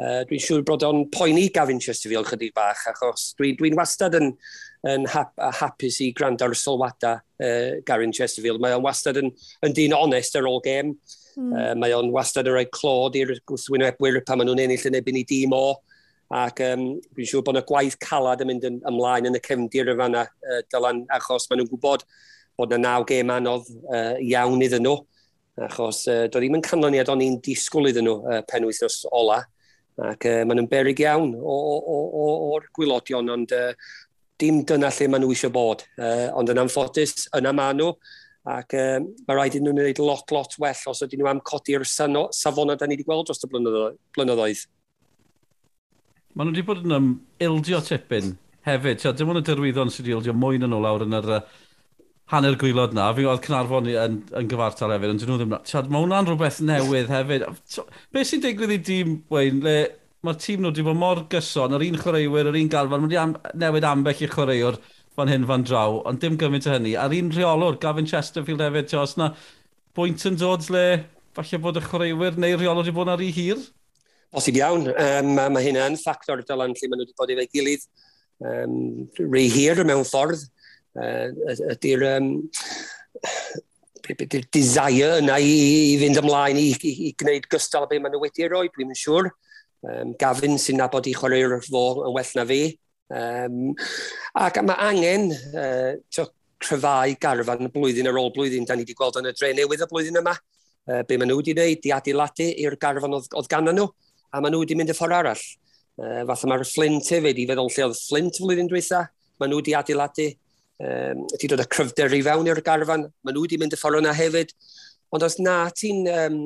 Uh, 0.00 0.22
dwi'n 0.28 0.40
siŵr 0.40 0.62
bod 0.64 0.84
o'n 0.86 1.02
poeni 1.12 1.48
Gavin 1.52 1.80
Chesterfield 1.82 2.28
chydig 2.30 2.54
bach, 2.56 2.86
achos 2.88 3.32
dwi'n 3.36 3.58
dwi, 3.58 3.72
wastad 3.76 4.14
yn, 4.16 4.30
yn 4.88 5.04
hap, 5.12 5.34
hapus 5.58 5.98
i 6.00 6.12
gwrando 6.16 6.46
ar 6.46 6.54
y 6.54 6.58
sylwadau 6.58 7.18
uh, 7.18 7.80
Gavin 7.86 8.14
Chesterfield. 8.16 8.62
Mae 8.62 8.78
o'n 8.78 8.86
wastad 8.86 9.20
yn, 9.20 9.32
yn 9.66 9.76
dyn 9.76 9.96
onest 9.98 10.38
ar 10.38 10.48
ôl 10.48 10.62
gêm. 10.64 10.94
Mm. 11.36 11.50
Uh, 11.52 11.72
mae 11.82 11.92
o'n 11.94 12.08
wastad 12.14 12.48
yn 12.48 12.56
rhoi 12.56 12.66
clod 12.72 13.18
i'r 13.18 13.34
gwrthwynebwyr 13.50 14.22
pan 14.24 14.40
maen 14.40 14.50
nhw'n 14.50 14.64
ennill 14.64 14.88
yn 14.88 14.98
ebyn 15.02 15.20
i 15.20 15.26
dîm 15.28 15.52
o. 15.56 15.64
Ac 16.30 16.60
um, 16.62 16.82
dwi'n 17.10 17.26
siŵr 17.26 17.42
bod 17.42 17.56
yna 17.56 17.66
gwaith 17.66 17.96
calad 17.98 18.42
yn 18.44 18.52
mynd 18.52 18.66
yn 18.68 18.76
ymlaen 18.86 19.26
yn 19.26 19.34
y 19.34 19.40
cefndir 19.42 19.88
y 19.90 19.96
fanna, 19.98 20.28
uh, 20.46 20.60
dylan, 20.70 21.02
achos 21.16 21.48
maen 21.50 21.58
nhw'n 21.64 21.70
gwybod 21.72 22.04
bod 22.60 22.74
yna 22.76 22.84
naw 22.84 23.06
gêm 23.08 23.32
anodd 23.34 23.66
uh, 23.90 24.14
iawn 24.22 24.62
iddyn 24.62 24.86
nhw. 24.86 25.00
Achos 25.66 26.04
uh, 26.06 26.28
doedd 26.28 26.44
ddim 26.44 26.60
yn 26.60 26.64
canlyniad 26.68 27.10
o'n 27.10 27.24
i'n 27.26 27.40
disgwyl 27.42 27.90
iddyn 27.90 28.06
nhw 28.06 28.16
uh, 28.22 28.38
penwythnos 28.46 29.02
ola. 29.10 29.40
Ac 30.06 30.30
uh, 30.30 30.38
maen 30.46 30.62
nhw'n 30.62 30.70
berig 30.70 31.02
iawn 31.02 31.34
o'r 31.34 32.70
gwylodion, 32.78 33.34
ond 33.34 33.58
uh, 33.58 33.74
dim 34.40 34.62
dyna 34.68 34.94
lle 34.94 35.10
maen 35.10 35.26
nhw 35.26 35.34
eisiau 35.34 35.52
bod. 35.58 35.82
Uh, 35.98 36.28
ond 36.38 36.54
yn 36.54 36.62
amffodus, 36.62 37.26
yna 37.36 37.52
maen 37.58 37.82
nhw. 37.82 37.92
Ac 38.54 38.78
uh, 38.78 39.00
mae 39.26 39.34
rhaid 39.34 39.58
i 39.58 39.66
nhw'n 39.66 39.82
gwneud 39.82 40.06
lot, 40.06 40.30
lot 40.30 40.60
well 40.62 40.92
os 40.94 41.02
ydyn 41.04 41.24
nhw 41.24 41.34
am 41.34 41.42
codi'r 41.42 41.82
safona 41.90 42.78
da 42.78 42.86
ni 42.86 42.96
wedi 42.96 43.10
gweld 43.10 43.26
dros 43.26 43.42
y 43.42 43.50
blynyddoedd. 43.50 43.98
blynyddoedd. 44.14 44.68
Maen 46.40 46.48
nhw 46.48 46.56
wedi 46.56 46.64
bod 46.64 46.78
yn 46.86 46.94
um, 46.96 47.08
ildio 47.44 47.78
tipyn 47.84 48.30
hefyd. 48.64 49.00
Tia, 49.02 49.10
dim 49.12 49.28
ond 49.28 49.42
y 49.42 49.44
dirwyddon 49.44 49.90
sydd 49.92 50.06
wedi 50.06 50.14
ildio 50.16 50.32
mwy 50.32 50.56
na 50.56 50.70
nhw 50.70 50.78
lawr 50.80 51.02
yn 51.04 51.16
yr 51.18 51.26
uh, 51.36 51.40
hanner 52.32 52.54
gwylod 52.56 52.94
na. 52.96 53.10
Fi'n 53.12 53.26
gweld 53.26 53.42
Cynarfon 53.44 53.88
yn, 53.92 54.14
yn 54.40 54.46
gyfartal 54.48 54.94
hefyd, 54.94 55.10
ond 55.12 55.20
dyn 55.20 55.28
nhw 55.28 55.36
ddim... 55.42 55.52
Tia, 55.68 55.82
mae 55.84 56.00
hwnna'n 56.00 56.30
rhywbeth 56.30 56.60
newydd 56.64 57.10
hefyd. 57.12 57.44
Be 58.16 58.22
sy'n 58.24 58.40
digwydd 58.46 58.72
i 58.72 58.78
dîm, 58.86 59.10
Wayne, 59.28 59.60
le 59.66 59.74
mae'r 60.24 60.38
tîm 60.40 60.62
nhw 60.64 60.70
wedi 60.70 60.84
bod 60.86 60.96
mor 61.02 61.20
gyson, 61.34 61.76
yr 61.76 61.84
un 61.90 61.98
chwaraewyr, 62.00 62.48
yr 62.48 62.58
un 62.62 62.70
galfan, 62.72 63.04
mae 63.04 63.10
wedi 63.10 63.18
am, 63.20 63.34
newid 63.60 63.88
ambell 63.90 64.22
i 64.24 64.28
chwaraewr 64.32 64.78
fan 65.18 65.32
hyn 65.32 65.44
fan 65.50 65.66
draw, 65.68 65.98
ond 66.08 66.22
dim 66.24 66.38
gymaint 66.40 66.70
o 66.70 66.72
hynny. 66.72 66.94
A'r 67.02 67.16
un 67.18 67.28
rheolwr, 67.36 67.76
Gavin 67.84 68.08
Chesterfield 68.08 68.64
hefyd, 68.64 68.88
tia, 68.88 69.02
os 69.04 69.12
na 69.20 69.34
bwynt 69.98 70.24
yn 70.24 70.40
dod 70.40 70.64
le 70.72 70.86
falle 71.36 71.60
bod 71.60 71.82
y 71.82 71.84
chwaraewyr 71.84 72.40
neu'r 72.40 72.64
rheolwr 72.64 72.86
wedi 72.86 72.96
bod 72.96 73.12
ar 73.12 73.26
ei 73.28 73.28
hir? 73.36 73.60
bosib 74.34 74.58
iawn. 74.60 74.88
Um, 74.92 75.34
mae 75.36 75.52
ma 75.52 75.62
hynna 75.64 75.88
yn 75.90 75.98
ffactor 76.00 76.42
dylan 76.46 76.74
lle 76.76 76.88
maen 76.90 77.02
nhw 77.02 77.08
wedi 77.08 77.18
bod 77.18 77.34
efo'i 77.34 77.50
gilydd 77.56 77.86
um, 78.46 78.74
rei 79.32 79.48
hir 79.52 79.82
mewn 79.86 80.06
ffordd. 80.08 80.46
Uh, 80.98 81.30
ydy'r 81.70 82.06
um, 82.16 82.32
desire 84.50 85.20
yna 85.20 85.36
i, 85.38 85.52
i 85.92 85.98
fynd 86.00 86.18
ymlaen 86.18 86.58
i, 86.58 86.72
i, 86.74 86.94
i 87.08 87.12
gwneud 87.18 87.46
gystal 87.52 87.86
o 87.86 87.90
beth 87.90 88.02
maen 88.02 88.14
nhw 88.14 88.24
wedi 88.24 88.48
roi, 88.50 88.66
dwi'n 88.74 88.96
siŵr. 88.98 89.30
Um, 89.86 90.12
Gavin 90.20 90.58
sy'n 90.60 90.80
nabod 90.80 91.08
i 91.08 91.14
chwarae'r 91.16 91.60
fo 91.64 91.84
yn 92.08 92.14
well 92.16 92.34
na 92.36 92.46
fi. 92.48 92.60
Um, 93.10 93.72
ac 94.38 94.60
mae 94.62 94.90
angen 94.90 95.30
uh, 95.32 95.94
to, 96.14 96.28
cryfau 96.60 97.14
garfan 97.20 97.70
blwyddyn 97.72 98.10
ar 98.10 98.18
ôl 98.20 98.30
blwyddyn, 98.34 98.66
da 98.68 98.76
ni 98.76 98.84
wedi 98.84 98.96
gweld 98.98 99.18
yn 99.20 99.30
y 99.30 99.34
dre 99.36 99.52
newydd 99.56 99.84
y 99.84 99.88
blwyddyn 99.90 100.20
yma, 100.20 100.34
uh, 100.36 101.02
be 101.08 101.16
maen 101.16 101.30
nhw 101.32 101.38
wedi 101.40 101.54
gwneud, 101.56 101.80
di 101.82 101.94
adeiladu 101.96 102.48
i'r 102.64 102.76
garfan 102.80 103.16
oedd, 103.16 103.30
oedd 103.32 103.48
gan 103.50 103.70
nhw 103.72 103.88
a 104.30 104.40
maen 104.40 104.54
nhw 104.54 104.62
wedi 104.62 104.76
mynd 104.78 104.92
y 104.92 104.96
ffordd 104.96 105.16
arall. 105.18 105.42
Uh, 106.00 106.22
fath 106.30 106.46
mae'r 106.48 106.64
Flint 106.68 107.10
hefyd, 107.12 107.40
i 107.42 107.46
feddwl 107.50 107.70
lle 107.74 107.88
oedd 107.88 107.98
Flint 108.00 108.38
flwyddyn 108.40 108.70
dweitha, 108.70 109.04
maen 109.40 109.52
nhw 109.52 109.60
wedi 109.60 109.74
adeiladu, 109.76 110.28
um, 110.80 111.24
wedi 111.34 111.50
dod 111.50 111.64
y 111.64 111.68
cryfder 111.74 112.14
i 112.16 112.22
fewn 112.24 112.50
i'r 112.50 112.62
garfan, 112.66 113.08
maen 113.10 113.36
nhw 113.36 113.44
wedi 113.46 113.58
mynd 113.60 113.76
y 113.76 113.80
ffordd 113.80 114.00
yna 114.02 114.14
hefyd. 114.16 114.54
Ond 115.10 115.26
os 115.26 115.40
na 115.42 115.56
ti'n 115.74 116.06
um, 116.12 116.38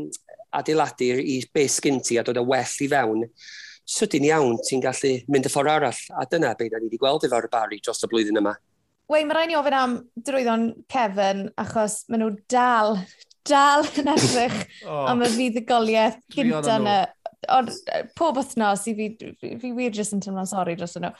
adeiladu 0.56 1.10
i 1.20 1.40
beth 1.54 1.78
sgyn 1.78 2.00
ti 2.04 2.18
a 2.18 2.24
dod 2.26 2.40
y 2.40 2.46
well 2.48 2.78
i 2.80 2.90
fewn, 2.90 3.26
sydyn 3.84 4.28
iawn 4.30 4.56
ti'n 4.64 4.82
gallu 4.84 5.16
mynd 5.30 5.48
y 5.48 5.52
ffordd 5.52 5.74
arall, 5.74 6.04
a 6.16 6.24
dyna 6.30 6.54
beth 6.58 6.72
da 6.72 6.80
ni 6.80 6.88
wedi 6.88 7.00
gweld 7.02 7.26
efo'r 7.28 7.50
bari 7.52 7.82
dros 7.84 8.02
y 8.06 8.10
blwyddyn 8.10 8.40
yma. 8.40 8.54
Wei, 9.12 9.26
mae 9.28 9.36
rhaid 9.36 9.50
ni 9.50 9.56
ofyn 9.58 9.76
am 9.76 9.98
drwyddo'n 10.24 10.62
Kevin, 10.88 11.42
achos 11.60 12.00
maen 12.08 12.24
nhw 12.24 12.30
dal, 12.48 12.96
dal 13.44 13.84
yn 14.00 14.08
edrych 14.14 14.56
oh, 14.88 15.04
am 15.12 15.24
y 15.26 15.28
fuddugoliaeth 15.34 16.22
gyntaf 16.32 16.70
yna 16.78 16.96
Ond 17.52 17.70
pob 18.16 18.38
wythnos, 18.38 18.84
i 18.90 18.94
fi, 18.96 19.08
fi 19.40 19.54
fi 19.60 19.70
wir 19.76 19.94
jyst 19.94 20.14
yn 20.16 20.22
tymlo'n 20.24 20.48
sori 20.48 20.76
dros 20.78 20.96
nhw. 20.98 21.10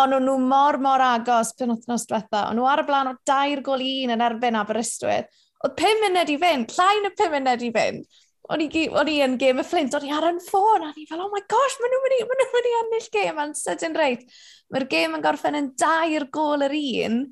Ond 0.00 0.18
nhw 0.24 0.36
mor, 0.42 0.78
mor 0.82 1.02
agos 1.04 1.54
pen 1.58 1.74
wythnos 1.74 2.06
diwetha. 2.10 2.46
Ond 2.50 2.60
nhw 2.60 2.68
ar 2.70 2.84
y 2.84 2.86
blaen 2.88 3.10
o 3.12 3.16
dair 3.28 3.62
gol 3.66 3.84
un 3.84 4.14
yn 4.16 4.24
erbyn 4.24 4.58
Aberystwyth. 4.60 5.32
Oedd 5.64 5.76
pum 5.80 6.04
munud 6.04 6.30
i 6.30 6.36
fynd, 6.40 6.76
llain 6.76 7.08
y 7.08 7.12
pum 7.18 7.34
munud 7.34 7.64
i 7.64 7.72
fynd. 7.74 8.20
O'n 8.52 8.60
i, 8.60 8.68
o'n 8.92 9.08
i 9.08 9.16
yn 9.24 9.38
game 9.40 9.62
y 9.62 9.64
Flint, 9.64 9.94
o'n 9.96 10.04
i 10.04 10.10
ar 10.12 10.26
yn 10.28 10.40
ffôn, 10.44 10.82
a 10.84 10.90
ni 10.92 11.06
fel, 11.08 11.22
oh 11.24 11.30
my 11.32 11.40
gosh, 11.48 11.78
maen 11.80 11.94
nhw'n 11.94 12.02
mynd 12.04 12.16
i, 12.18 12.24
maen 12.28 12.42
nhw'n 12.42 12.56
mynd 12.58 12.72
ennill 12.80 13.06
game, 13.14 13.40
a'n 13.40 13.54
sydyn 13.56 13.96
reit. 13.96 14.26
Mae'r 14.68 14.84
game 14.90 15.16
yn 15.16 15.24
gorffen 15.24 15.56
yn 15.56 15.70
dair 15.80 16.26
gol 16.34 16.66
yr 16.66 16.74
un. 16.76 17.22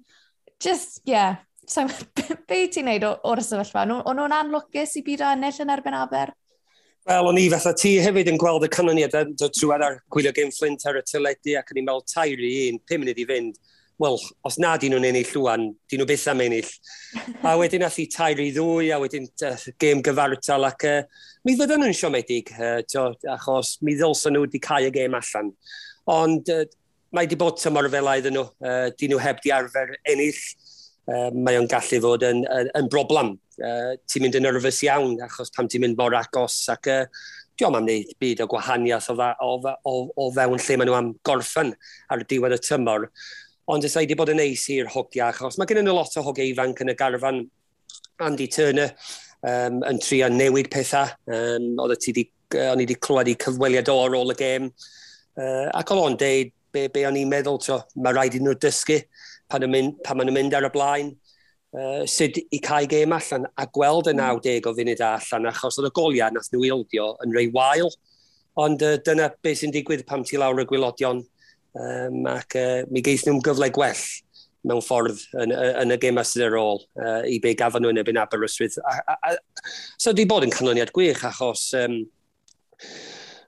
Just, 0.63 1.03
yeah, 1.05 1.43
so, 1.69 1.85
be 2.49 2.63
ti'n 2.73 2.89
neud 2.89 3.05
o'r 3.13 3.45
sefyllfa? 3.45 3.85
O'n 3.93 4.17
nhw'n 4.17 4.37
anlwcus 4.39 4.97
i 4.97 5.05
byd 5.05 5.27
o 5.27 5.35
ennill 5.35 5.61
yn 5.67 5.75
erbyn 5.77 5.99
Aber? 6.01 6.33
Wel, 7.03 7.27
o'n 7.27 7.39
i 7.41 7.49
fatha 7.51 7.73
ti 7.75 7.97
hefyd 7.99 8.29
yn 8.31 8.37
gweld 8.39 8.63
y 8.63 8.69
canlyniadau 8.71 9.25
yn 9.27 9.33
dod 9.35 9.55
trwy 9.57 9.75
ar 9.75 9.97
gwylio 10.15 10.31
gen 10.37 10.53
Flint 10.55 10.85
ar 10.87 11.01
y 11.01 11.03
tyledu 11.03 11.57
ac 11.59 11.73
yn 11.73 11.81
i'n 11.81 11.87
meddwl 11.89 12.05
tair 12.07 12.39
i 12.39 12.51
un, 12.69 12.79
pum 12.87 13.03
munud 13.03 13.19
i 13.19 13.25
fynd. 13.27 13.57
Wel, 13.99 14.19
os 14.47 14.59
na 14.63 14.77
dyn 14.79 14.95
nhw'n 14.95 15.09
ennill 15.09 15.33
llwan, 15.35 15.65
dyn 15.91 15.99
nhw 15.99 16.07
beth 16.07 16.29
am 16.31 16.45
ennill. 16.45 16.71
a 17.43 17.57
wedyn 17.61 17.83
ath 17.89 17.99
i 17.99 18.07
tair 18.11 18.39
i 18.39 18.53
ddwy, 18.55 18.93
a 18.95 19.01
wedyn 19.03 19.27
uh, 19.49 19.57
gêm 19.83 20.05
gyfartal 20.07 20.69
ac 20.69 20.87
uh, 20.93 20.95
mi 21.43 21.57
ddod 21.59 21.75
nhw'n 21.75 21.99
siomedig, 21.99 22.55
uh, 22.55 22.79
jo, 22.87 23.09
achos 23.35 23.75
mi 23.83 23.97
ddylsa 23.99 24.31
nhw 24.31 24.45
wedi 24.47 24.63
cael 24.63 24.87
y 24.87 24.95
gêm 24.95 25.19
allan. 25.19 25.51
Ond 26.15 26.55
uh, 26.55 26.63
mae 27.11 27.27
wedi 27.27 27.41
bod 27.43 27.59
tymor 27.59 27.91
felaidd 27.91 28.31
yn 28.31 28.39
nhw, 28.39 28.47
uh, 28.63 28.87
dyn 28.95 29.17
nhw 29.17 29.23
heb 29.27 29.43
di 29.43 29.51
arfer 29.59 29.97
ennill 30.07 30.39
uh, 31.11 31.31
mae 31.35 31.59
o'n 31.61 31.69
gallu 31.71 32.01
fod 32.05 32.27
yn, 32.29 32.43
yn, 32.47 32.73
yn 32.79 32.91
broblem. 32.93 33.37
Uh, 33.63 33.95
ti'n 34.09 34.25
mynd 34.25 34.39
yn 34.39 34.47
nerfus 34.47 34.83
iawn 34.87 35.19
achos 35.27 35.53
pam 35.55 35.69
ti'n 35.71 35.85
mynd 35.85 35.99
mor 36.01 36.17
agos 36.19 36.57
ac 36.73 36.89
uh, 36.91 37.05
diolch 37.59 37.79
am 37.79 37.85
wneud 37.85 38.13
byd 38.23 38.43
o 38.43 38.49
gwahaniaeth 38.51 39.11
o, 39.13 39.17
dda, 39.19 39.33
o, 39.45 39.57
o, 39.89 39.95
o 40.17 40.29
fewn 40.35 40.59
lle 40.59 40.79
maen 40.79 40.91
nhw 40.91 40.99
am 40.99 41.11
gorffen 41.27 41.75
ar 42.11 42.23
y 42.25 42.29
diwedd 42.29 42.57
y 42.57 42.61
tymor. 42.65 43.09
Ond 43.73 43.87
ysau 43.87 44.03
wedi 44.03 44.17
bod 44.19 44.33
yn 44.33 44.41
neis 44.43 44.65
i'r 44.75 44.91
hogia 44.91 45.29
achos 45.31 45.59
mae 45.59 45.69
gennym 45.71 45.87
nhw 45.87 45.99
lot 45.99 46.17
o 46.19 46.25
hogia 46.27 46.49
ifanc 46.49 46.83
yn 46.83 46.95
y 46.95 46.97
garfan. 46.99 47.45
Andy 48.23 48.49
Turner 48.53 48.91
um, 49.43 49.83
yn 49.89 50.01
trio 50.03 50.29
newid 50.33 50.71
pethau. 50.73 51.13
Um, 51.31 51.75
oedd 51.83 52.01
ti 52.03 52.15
di, 52.17 52.27
uh, 52.57 52.73
o'n 52.73 52.83
i 52.83 52.87
wedi 52.87 52.99
clywed 53.03 53.33
i 53.33 53.39
cyfweliad 53.45 53.91
o 53.93 53.99
ar 54.05 54.19
ôl 54.19 54.35
y 54.35 54.39
gêm. 54.39 54.73
Uh, 55.39 55.69
ac 55.79 55.93
oedd 55.93 56.03
o'n 56.07 56.19
deud 56.21 56.53
be, 56.73 56.87
be 56.93 57.07
o'n 57.09 57.19
i'n 57.21 57.31
meddwl, 57.31 57.61
to, 57.63 57.81
mae 58.03 58.17
rhaid 58.17 58.39
i 58.39 58.43
nhw 58.43 58.57
dysgu 58.61 58.99
pan, 59.53 59.69
mynd, 59.69 60.01
pan 60.07 60.19
maen 60.19 60.31
nhw'n 60.31 60.39
mynd 60.41 60.57
ar 60.57 60.69
y 60.69 60.73
blaen, 60.73 61.13
uh, 61.77 62.03
sut 62.09 62.41
i 62.43 62.61
cael 62.65 62.89
gêm 62.91 63.15
allan 63.17 63.47
a 63.57 63.69
gweld 63.69 64.11
y 64.11 64.17
mm. 64.17 64.25
90 64.25 64.71
o 64.71 64.75
funud 64.79 65.05
allan 65.09 65.53
achos 65.53 65.79
oedd 65.81 65.91
y 65.91 65.95
goliau 65.99 66.35
nath 66.35 66.51
nhw 66.53 66.67
ildio 66.71 67.13
yn 67.25 67.37
rei 67.37 67.49
wael. 67.55 67.93
Ond 68.63 68.85
uh, 68.85 68.99
dyna 69.05 69.31
beth 69.45 69.63
sy'n 69.63 69.73
digwydd 69.75 70.07
pam 70.09 70.25
ti 70.29 70.41
lawr 70.41 70.61
y 70.61 70.67
gwylodion 70.69 71.23
um, 71.23 72.21
ac 72.33 72.59
uh, 72.61 72.83
mi 72.93 73.05
geith 73.05 73.25
nhw'n 73.29 73.41
gyfle 73.45 73.71
gwell 73.73 74.05
mewn 74.69 74.83
ffordd 74.85 75.25
yn, 75.43 75.55
yn 75.55 75.95
y 75.95 75.99
gêm 76.03 76.21
sydd 76.23 76.47
ar 76.47 76.59
ôl, 76.61 76.85
uh, 77.01 77.23
i 77.27 77.41
be 77.43 77.55
gafon 77.59 77.83
nhw 77.83 77.95
yn 77.95 78.03
ebyn 78.03 78.21
Aberystwyth. 78.23 78.79
A, 78.87 78.99
a, 79.15 79.33
a, 79.33 79.65
so 79.99 80.13
di 80.15 80.27
bod 80.29 80.47
yn 80.47 80.55
canlyniad 80.55 80.93
gwych 80.95 81.25
achos 81.27 81.71
um, 81.81 81.99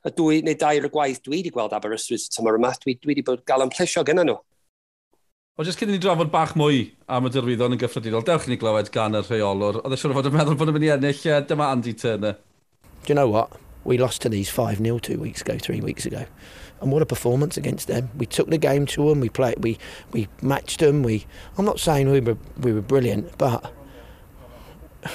y 0.05 0.12
dwy 0.18 0.40
neu 0.44 0.57
dair 0.59 0.88
y 0.88 0.90
gwaith 0.92 1.22
dwi 1.24 1.38
wedi 1.38 1.52
gweld 1.55 1.76
Aberystwyth 1.76 2.26
tymor 2.34 2.59
yma, 2.59 2.72
dwi, 2.82 2.96
dwi 2.98 3.12
wedi 3.12 3.26
bod 3.26 3.44
gael 3.48 3.64
yn 3.64 3.72
plesio 3.72 4.02
gyda 4.07 4.26
nhw. 4.26 4.40
O, 5.55 5.62
jyst 5.62 5.78
cyn 5.78 5.92
i 5.92 5.94
ni 5.94 6.00
drafod 6.02 6.32
bach 6.32 6.57
mwy 6.59 6.80
am 7.14 7.28
y 7.28 7.30
dyrwyddon 7.30 7.76
yn 7.76 7.78
gyffredinol, 7.78 8.24
dewch 8.26 8.48
i 8.48 8.50
ni 8.50 8.57
glywed 8.59 8.88
gan 8.90 9.14
y 9.14 9.20
rheolwr. 9.22 9.76
Oedd 9.84 9.92
e 9.94 9.98
siwr 10.00 10.14
fod 10.16 10.26
yn 10.26 10.32
meddwl 10.34 10.57
bod 10.59 10.72
yn 10.72 10.74
mynd 10.74 10.86
i 10.86 10.88
ennill, 10.90 11.20
uh, 11.30 11.36
dyma 11.46 11.68
Andy 11.70 11.92
Turner. 11.94 12.32
Do 12.82 13.12
you 13.12 13.14
know 13.14 13.28
what? 13.30 13.52
We 13.84 13.94
lost 13.96 14.20
to 14.22 14.28
these 14.28 14.50
5-0 14.50 15.00
two 15.07 15.20
weeks 15.20 15.42
ago, 15.42 15.57
three 15.62 15.80
weeks 15.80 16.07
ago. 16.07 16.24
And 16.80 16.90
what 16.90 17.02
a 17.02 17.07
performance 17.07 17.57
against 17.57 17.86
them. 17.86 18.11
We 18.18 18.26
took 18.26 18.50
the 18.50 18.59
game 18.59 18.84
to 18.98 19.09
them, 19.11 19.20
we 19.20 19.28
played, 19.28 19.62
we, 19.62 19.78
we 20.11 20.26
matched 20.42 20.80
them. 20.80 21.05
We, 21.05 21.24
I'm 21.57 21.64
not 21.64 21.78
saying 21.78 22.11
we 22.11 22.18
were, 22.18 22.38
we 22.59 22.72
were 22.72 22.82
brilliant, 22.82 23.38
but 23.38 23.72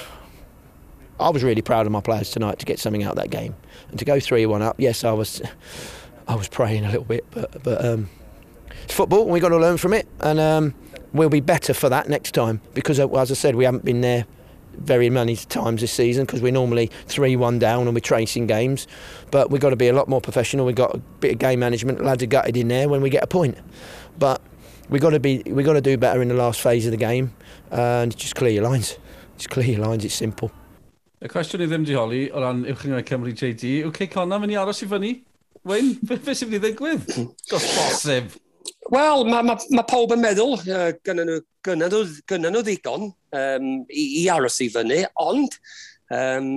I 1.20 1.28
was 1.28 1.44
really 1.44 1.60
proud 1.60 1.84
of 1.84 1.92
my 1.92 2.00
players 2.00 2.30
tonight 2.30 2.58
to 2.60 2.64
get 2.64 2.78
something 2.78 3.02
out 3.02 3.10
of 3.10 3.18
that 3.18 3.28
game. 3.28 3.56
And 3.90 3.98
to 3.98 4.06
go 4.06 4.16
3-1 4.16 4.62
up, 4.62 4.76
yes, 4.78 5.04
I 5.04 5.12
was 5.12 5.42
I 6.26 6.34
was 6.34 6.48
praying 6.48 6.86
a 6.86 6.88
little 6.88 7.04
bit, 7.04 7.26
but, 7.30 7.62
but 7.62 7.84
um, 7.84 8.08
it's 8.84 8.94
football 8.94 9.22
and 9.22 9.30
we've 9.30 9.42
got 9.42 9.50
to 9.50 9.58
learn 9.58 9.76
from 9.76 9.92
it 9.92 10.06
and 10.20 10.38
um, 10.38 10.74
we'll 11.12 11.28
be 11.28 11.40
better 11.40 11.74
for 11.74 11.88
that 11.88 12.08
next 12.08 12.32
time 12.32 12.60
because 12.74 12.98
uh, 13.00 13.08
as 13.10 13.30
I 13.30 13.34
said 13.34 13.54
we 13.56 13.64
haven't 13.64 13.84
been 13.84 14.00
there 14.00 14.26
very 14.74 15.10
many 15.10 15.36
times 15.36 15.80
this 15.80 15.92
season 15.92 16.24
because 16.24 16.40
we're 16.40 16.52
normally 16.52 16.90
3-1 17.08 17.58
down 17.58 17.86
and 17.86 17.94
we're 17.94 18.00
tracing 18.00 18.46
games 18.46 18.86
but 19.30 19.50
we've 19.50 19.60
got 19.60 19.70
to 19.70 19.76
be 19.76 19.88
a 19.88 19.92
lot 19.92 20.08
more 20.08 20.20
professional 20.20 20.64
we've 20.64 20.76
got 20.76 20.94
a 20.94 20.98
bit 20.98 21.32
of 21.32 21.38
game 21.38 21.58
management 21.58 22.02
lads 22.02 22.22
are 22.22 22.26
gutted 22.26 22.56
in 22.56 22.68
there 22.68 22.88
when 22.88 23.00
we 23.02 23.10
get 23.10 23.22
a 23.22 23.26
point 23.26 23.58
but 24.18 24.40
we've 24.88 25.02
got 25.02 25.10
to 25.10 25.20
be 25.20 25.42
we've 25.46 25.66
got 25.66 25.74
to 25.74 25.80
do 25.80 25.96
better 25.96 26.22
in 26.22 26.28
the 26.28 26.34
last 26.34 26.60
phase 26.60 26.86
of 26.86 26.92
the 26.92 26.96
game 26.96 27.32
and 27.70 28.16
just 28.16 28.34
clear 28.34 28.50
your 28.50 28.64
lines 28.64 28.96
just 29.36 29.50
clear 29.50 29.66
your 29.66 29.80
lines 29.80 30.04
it's 30.04 30.14
simple 30.14 30.50
Y 31.20 31.28
cwestiwn 31.28 31.60
i 31.60 31.66
ddim 31.68 31.82
di 31.84 31.92
holi 31.92 32.20
o 32.32 32.40
ran 32.40 32.62
uwchyngoedd 32.64 33.04
Cymru 33.04 33.34
JD 33.36 33.74
yw 33.82 33.90
Cey 33.92 34.06
Conna 34.08 34.38
mynd 34.40 34.54
i 34.54 34.56
aros 34.56 34.78
i 34.80 34.86
fyny? 34.88 35.10
Wyn, 35.68 35.90
beth 36.08 36.30
sy'n 36.32 36.48
mynd 36.48 36.56
i 36.56 36.60
ddigwydd? 36.62 37.02
Hmm. 37.12 37.26
Gos 37.50 37.66
bosib! 37.76 38.38
Wel, 38.90 39.22
mae 39.22 39.44
ma, 39.46 39.54
ma 39.70 39.82
pawb 39.86 40.10
yn 40.16 40.22
meddwl, 40.22 40.56
uh, 40.66 40.88
gynnu 41.06 41.22
nhw, 41.28 41.38
gynnu 41.66 41.86
nhw, 41.86 42.00
gynnu 42.26 42.50
nhw 42.50 42.62
ddigon 42.66 43.04
um, 43.38 43.68
i, 43.86 44.04
i 44.18 44.24
aros 44.34 44.56
i 44.64 44.66
fyny, 44.74 45.04
ond 45.22 45.54
um, 46.16 46.48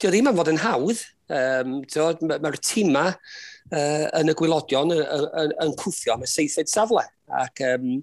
dio 0.00 0.12
ddim 0.14 0.30
yn 0.30 0.38
fod 0.38 0.48
yn 0.54 0.60
hawdd. 0.62 1.02
Um, 1.28 1.74
Mae'r 1.84 2.40
ma 2.40 2.52
tîma 2.56 3.02
uh, 3.12 4.06
yn 4.16 4.32
y 4.32 4.36
gwylodion 4.38 4.94
yn, 4.96 5.02
yn, 5.42 5.52
yn 5.66 5.74
cwffio 5.82 6.14
am 6.14 6.24
y 6.24 6.30
seithfed 6.32 6.72
safle. 6.72 7.04
Ac 7.36 7.60
um, 7.68 7.98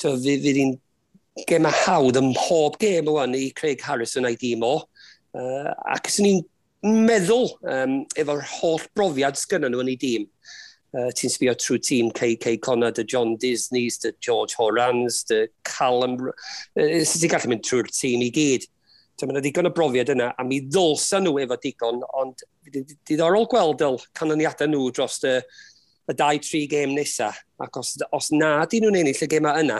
tio, 0.00 0.14
fydd 0.16 0.48
hi'n 0.48 1.68
a 1.68 1.74
hawdd 1.82 2.16
ym 2.22 2.30
mhob 2.32 2.80
gem 2.80 3.12
o'n 3.12 3.36
i 3.36 3.50
Craig 3.60 3.84
Harrison 3.84 4.24
a'i 4.24 4.40
dîm 4.40 4.64
o. 4.64 4.78
Uh, 5.36 5.68
ac 5.92 6.08
sy'n 6.14 6.30
ni'n 6.30 7.04
meddwl 7.12 7.50
um, 7.60 8.00
efo'r 8.16 8.40
holl 8.56 8.80
brofiad 8.96 9.36
sgynnon 9.36 9.76
nhw 9.76 9.84
yn 9.84 9.92
ei 9.92 10.00
dîm, 10.00 10.30
Uh, 10.92 11.08
ti'n 11.16 11.32
sbio 11.32 11.54
trwy 11.56 11.78
tîm 11.80 12.10
KK 12.12 12.58
Connor, 12.60 12.92
dy 12.92 13.06
John 13.08 13.36
Disney's, 13.40 13.96
dy 14.02 14.12
George 14.20 14.58
Horans, 14.58 15.22
dy 15.24 15.46
Callum... 15.64 16.18
Uh, 16.20 17.00
ti'n 17.00 17.32
gallu 17.32 17.52
mynd 17.54 17.64
trwy'r 17.64 17.88
tîm 17.88 18.24
i 18.26 18.28
gyd. 18.34 18.68
So, 19.16 19.28
mae'n 19.28 19.40
ddigon 19.40 19.68
o 19.68 19.72
brofiad 19.72 20.12
yna, 20.12 20.32
a 20.36 20.44
mi 20.44 20.58
ddolsa 20.66 21.20
nhw 21.22 21.36
efo 21.44 21.56
digon, 21.62 22.00
ond 22.18 22.44
diddorol 23.08 23.48
gweld 23.50 23.84
y 23.86 23.90
canlyniadau 24.18 24.68
nhw 24.68 24.88
dros 24.96 25.20
y, 25.28 25.36
y 26.10 26.16
2-3 26.18 26.62
gêm 26.72 26.94
nesaf. 26.96 27.40
Ac 27.62 27.78
os, 27.80 27.94
os 28.12 28.32
na 28.34 28.54
di 28.66 28.80
nhw'n 28.82 28.98
ennill 29.02 29.24
y 29.24 29.28
gema 29.30 29.54
yna, 29.60 29.78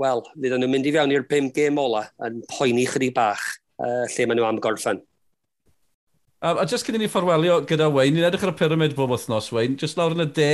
wel, 0.00 0.24
fydd 0.34 0.56
nhw'n 0.56 0.72
mynd 0.72 0.88
i 0.88 0.94
fewn 0.94 1.14
i'r 1.14 1.26
5 1.28 1.52
gêm 1.56 1.78
ola 1.82 2.06
yn 2.26 2.40
poeni 2.54 2.86
chydig 2.88 3.14
bach 3.18 3.44
uh, 3.82 4.06
lle 4.06 4.26
maen 4.26 4.40
nhw 4.40 4.48
am 4.48 4.62
gorffen. 4.64 5.02
A, 6.40 6.52
a 6.62 6.66
just 6.70 6.86
cyn 6.86 6.94
i 6.94 6.98
ni 7.02 7.08
fforwelio 7.10 7.56
gyda 7.66 7.88
Wayne, 7.90 8.14
ni'n 8.14 8.28
edrych 8.28 8.44
ar 8.46 8.52
y 8.52 8.58
pyramid 8.60 8.92
bob 8.94 9.10
wythnos, 9.10 9.48
Wayne, 9.50 9.74
just 9.80 9.96
lawr 9.98 10.12
yn 10.14 10.22
y 10.22 10.26
de, 10.36 10.50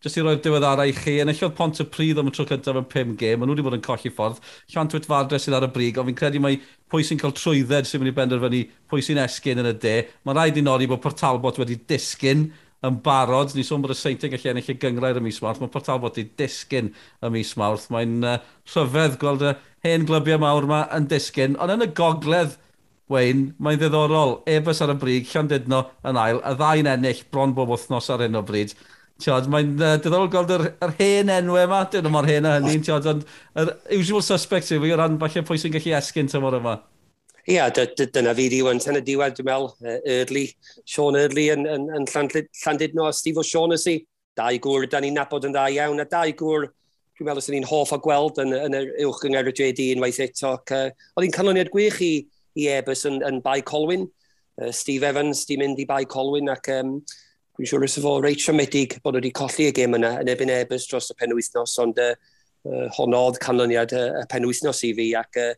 just 0.00 0.16
i 0.16 0.22
roi'r 0.24 0.38
diweddarau 0.40 0.88
i 0.88 0.94
chi, 0.96 1.18
Yn 1.20 1.28
enillodd 1.28 1.52
Pont 1.58 1.80
y 1.82 1.84
Pryd 1.84 2.20
am 2.22 2.30
y 2.30 2.32
tro 2.32 2.46
cyntaf 2.48 2.78
yn 2.80 2.86
5 2.88 3.10
gêm, 3.20 3.36
maen 3.36 3.50
nhw 3.50 3.58
wedi 3.58 3.64
bod 3.66 3.74
yn 3.76 3.82
colli 3.84 4.08
ffordd, 4.08 4.38
Llantwyd 4.72 5.08
fardre 5.10 5.36
sydd 5.42 5.58
ar 5.58 5.66
y 5.66 5.68
brig, 5.74 5.98
ond 6.00 6.08
fi'n 6.08 6.16
credu 6.16 6.40
mai 6.40 6.54
pwy 6.88 7.04
sy'n 7.04 7.20
cael 7.20 7.34
trwydded 7.36 7.90
sy'n 7.90 8.00
mynd 8.00 8.12
i 8.14 8.14
benderfynu 8.16 8.60
pwy 8.88 9.04
sy'n 9.04 9.20
esgyn 9.26 9.60
yn 9.60 9.68
y 9.68 9.74
de. 9.82 9.92
Mae'n 10.24 10.40
rhaid 10.40 10.60
i 10.60 10.64
nodi 10.64 10.88
bod 10.88 11.02
Portalbot 11.04 11.60
wedi 11.60 11.76
disgyn 11.92 12.46
yn 12.88 12.96
barod, 13.04 13.52
ni 13.52 13.66
sôn 13.68 13.84
bod 13.84 13.92
y 13.92 13.98
Seinti'n 14.00 14.32
gallu 14.32 14.52
ennill 14.54 14.72
y 14.72 14.78
gyngrair 14.80 15.20
y 15.20 15.24
mis 15.26 15.42
mawrth, 15.44 15.60
mae 15.60 15.74
Portalbot 15.74 16.16
wedi 16.16 16.30
disgyn 16.40 16.88
y 17.20 17.32
mis 17.34 17.52
mawrth, 17.60 17.90
mae'n 17.92 18.16
uh, 18.24 18.38
rhyfedd 18.72 19.20
gweld 19.20 19.44
y 19.44 19.52
hen 19.84 20.08
glybiau 20.08 20.40
mawr 20.40 20.70
yma 20.70 20.80
yn 20.96 21.10
disgyn, 21.12 21.58
ond 21.60 21.74
yn 21.74 21.84
y 21.84 21.90
gogledd, 22.00 22.56
Wayne, 23.08 23.54
mae'n 23.62 23.80
ddiddorol, 23.80 24.38
ebys 24.48 24.82
ar 24.84 24.92
y 24.92 24.98
brig, 25.00 25.28
Llandudno 25.32 25.84
yn 26.06 26.20
ail, 26.20 26.42
a 26.44 26.52
ddau'n 26.58 26.90
ennill 26.92 27.24
bron 27.32 27.54
bob 27.56 27.72
wythnos 27.72 28.10
ar 28.12 28.24
hyn 28.26 28.36
o 28.36 28.42
bryd. 28.44 28.74
Tiod, 29.18 29.48
mae'n 29.50 29.72
uh, 29.80 29.94
diddorol 29.98 30.28
gweld 30.30 30.52
yr, 30.54 30.66
yr 30.84 30.92
hen 31.00 31.32
enwau 31.34 31.64
yma, 31.64 31.80
dyn 31.90 32.04
nhw 32.06 32.12
mor 32.14 32.28
hen 32.28 32.46
a 32.46 32.58
hynny, 32.58 32.76
tiod, 32.84 33.08
ond 33.10 33.24
yr 33.58 33.72
usual 33.96 34.22
suspects 34.22 34.70
yw 34.76 34.84
i 34.86 34.92
o 34.94 35.00
ran 35.00 35.16
falle 35.22 35.42
pwy 35.48 35.58
sy'n 35.58 35.74
gallu 35.74 35.96
esgyn 35.98 36.30
tymor 36.30 36.58
yma. 36.60 36.76
Ia, 37.48 37.70
yeah, 37.72 37.96
dyna 38.12 38.34
fi 38.36 38.50
di 38.52 38.60
wan 38.62 38.78
tan 38.84 39.00
y 39.00 39.02
diwedd, 39.02 39.38
dwi'n 39.38 39.48
meddwl, 39.48 39.70
uh, 39.80 39.98
Erdli, 40.18 40.44
Sean 40.84 41.16
Erdli 41.16 41.48
yn, 41.54 41.64
yn, 41.64 41.88
yn 41.96 42.06
Llandudno 42.12 43.08
a 43.08 43.14
Steve 43.16 43.40
O'Shaughnessy, 43.40 44.02
dau 44.36 44.60
gŵr, 44.68 44.84
da 44.92 45.00
ni'n 45.00 45.16
nabod 45.16 45.48
yn 45.48 45.56
dda 45.56 45.64
iawn, 45.72 46.04
a 46.04 46.06
dau 46.06 46.34
gŵr, 46.36 46.68
dwi'n 47.16 47.32
meddwl, 47.32 47.42
sy'n 47.42 47.56
ni'n 47.56 47.70
hoff 47.72 47.96
o 47.96 47.98
gweld 48.04 48.38
yn, 48.44 48.52
yn 48.54 48.76
yr 48.78 48.92
uwch 49.08 49.24
yng 49.26 49.34
Nghyr 49.34 49.48
y 49.50 49.54
JD 49.58 49.92
unwaith 49.96 50.20
eto. 50.28 50.58
Uh, 50.68 50.90
Oedd 51.16 51.26
hi'n 51.26 51.34
canlyniad 51.34 51.72
gwych 51.72 51.98
i 52.04 52.12
i 52.56 52.68
Ebus 52.78 53.04
yn, 53.08 53.20
yn 53.26 53.42
Bai 53.44 53.60
Colwyn. 53.66 54.06
Uh, 54.58 54.72
Steve 54.74 55.06
Evans 55.10 55.44
di 55.48 55.58
mynd 55.60 55.80
i 55.82 55.86
Bai 55.88 56.04
Colwyn 56.08 56.50
ac 56.52 56.70
um, 56.74 56.96
dwi'n 57.58 57.70
siŵr 57.70 57.86
ysaf 57.88 58.06
o 58.06 58.16
reit 58.22 58.42
siomedig 58.42 58.98
bod 59.02 59.18
wedi 59.18 59.32
colli 59.34 59.68
y 59.68 59.74
gêm 59.74 59.96
yna 59.98 60.16
yn 60.22 60.32
ebyn 60.32 60.52
Ebus 60.54 60.88
dros 60.90 61.10
y 61.10 61.16
penwythnos, 61.18 61.76
ond 61.82 61.98
uh, 62.02 62.12
uh, 62.68 62.84
honnodd 62.98 63.40
canlyniad 63.42 63.94
y 63.94 64.02
uh, 64.08 64.26
penwythnos 64.30 64.84
i 64.86 64.92
fi 64.94 65.08
ac 65.18 65.40
uh, 65.42 65.54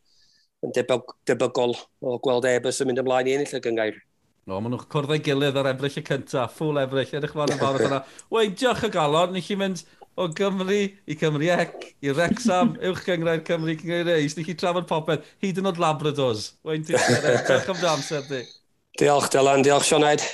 yn 0.65 0.73
debygol 0.77 1.17
debygol 1.29 1.75
o 2.05 2.19
gweld 2.25 2.49
Ebus 2.49 2.81
yn 2.83 2.91
mynd 2.91 3.03
ymlaen 3.05 3.29
i 3.29 3.37
ennill 3.37 3.57
y 3.57 3.63
gyngair. 3.65 4.01
No, 4.49 4.59
maen 4.59 4.73
nhw'n 4.75 4.89
cwrdd 4.91 5.13
ei 5.15 5.23
gilydd 5.25 5.59
ar 5.61 5.69
efryll 5.71 6.01
y 6.01 6.03
cyntaf, 6.05 6.57
ffwl 6.57 6.81
efryll, 6.83 7.13
edrych 7.21 7.37
fan 7.37 7.53
y 7.55 7.59
fawr 7.61 7.85
yna. 7.87 8.01
Wei, 8.33 8.49
diolch 8.57 8.87
y 8.89 8.91
galon, 8.95 9.37
nes 9.37 9.51
i 9.53 9.57
fynd 9.61 9.85
o 10.17 10.29
Gymru 10.29 10.81
i 11.07 11.17
Cymru 11.21 11.51
Ec, 11.55 11.91
i 12.03 12.15
Rexham, 12.15 12.75
uwch 12.91 13.05
gyngrau'r 13.07 13.45
Cymru 13.47 13.77
Cymru 13.79 14.03
Reis. 14.09 14.37
ni 14.37 14.45
chi 14.45 14.57
trafod 14.59 14.89
popeth, 14.91 15.27
hyd 15.45 15.61
yn 15.63 15.71
oed 15.71 15.81
Labradors. 15.83 16.55
Wein 16.67 16.87
ti'n 16.87 16.99
edrych 16.99 17.71
am 17.71 17.85
amser 17.95 18.27
di. 18.29 18.43
Diolch 19.01 19.31
Dylan, 19.33 19.63
diolch 19.67 19.87
Sionaid. 19.89 20.25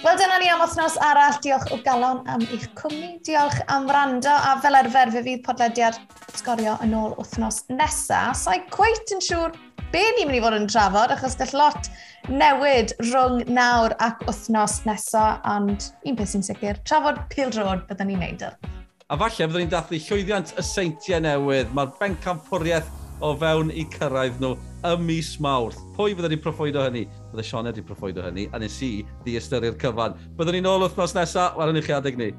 Wel, 0.00 0.16
dyna 0.16 0.38
ni 0.40 0.46
am 0.48 0.62
wythnos 0.62 0.94
arall. 1.04 1.34
Diolch 1.44 1.66
o 1.74 1.76
galon 1.84 2.22
am 2.32 2.40
eich 2.46 2.62
cwmni. 2.78 3.18
Diolch 3.26 3.58
am 3.68 3.84
rando. 3.92 4.32
A 4.32 4.54
fel 4.64 4.78
arfer, 4.78 5.10
fe 5.12 5.20
fydd 5.26 5.42
podlediad 5.44 5.98
sgorio 6.38 6.78
yn 6.80 6.94
ôl 6.96 7.12
wythnos 7.18 7.58
nesaf. 7.68 8.38
So, 8.40 8.54
i 8.56 8.62
cweit 8.72 9.12
yn 9.12 9.20
siŵr 9.26 9.52
be 9.92 10.00
ni'n 10.16 10.30
mynd 10.30 10.38
i 10.38 10.40
fod 10.40 10.56
yn 10.56 10.64
trafod, 10.72 11.12
achos 11.12 11.36
gall 11.36 11.52
lot 11.58 11.90
newid 12.32 12.94
rhwng 13.10 13.44
nawr 13.52 13.92
ac 14.00 14.24
wythnos 14.24 14.78
nesaf, 14.88 15.44
ond 15.52 15.90
un 16.08 16.16
peth 16.16 16.32
sy'n 16.32 16.48
sicr, 16.48 16.80
trafod 16.88 17.20
pil 17.34 17.52
drod 17.52 17.84
byddwn 17.90 18.14
ni'n 18.14 18.24
neud 18.24 18.48
yr. 18.48 18.56
A 19.12 19.20
falle 19.20 19.50
byddwn 19.50 19.66
ni'n 19.66 19.74
dathlu 19.76 20.00
llwyddiant 20.06 20.56
y 20.56 20.64
seintiau 20.64 21.20
newydd. 21.28 21.76
Mae'r 21.76 21.92
bencampwriaeth 22.00 22.88
o 23.20 23.36
fewn 23.36 23.76
i 23.76 23.84
cyrraedd 23.98 24.40
nhw 24.40 24.56
y 24.84 24.92
mis 25.00 25.32
mawrth. 25.42 25.80
Pwy 25.96 26.14
fydda 26.16 26.30
ni'n 26.32 26.42
proffoido 26.44 26.84
hynny? 26.86 27.06
Bydde 27.32 27.44
Sioned 27.46 27.70
wedi 27.72 27.84
proffoido 27.86 28.24
hynny, 28.24 28.46
a 28.52 28.60
nes 28.62 28.78
i 28.86 28.92
di 29.26 29.36
ystyried 29.40 29.78
cyfan. 29.82 30.16
Byddwn 30.38 30.60
ni'n 30.60 30.70
ôl 30.70 30.86
wythnos 30.86 31.16
nesaf, 31.16 31.58
waran 31.60 31.78
i 31.80 31.84
chi 31.84 31.96
adeg 31.96 32.18
ni. 32.20 32.30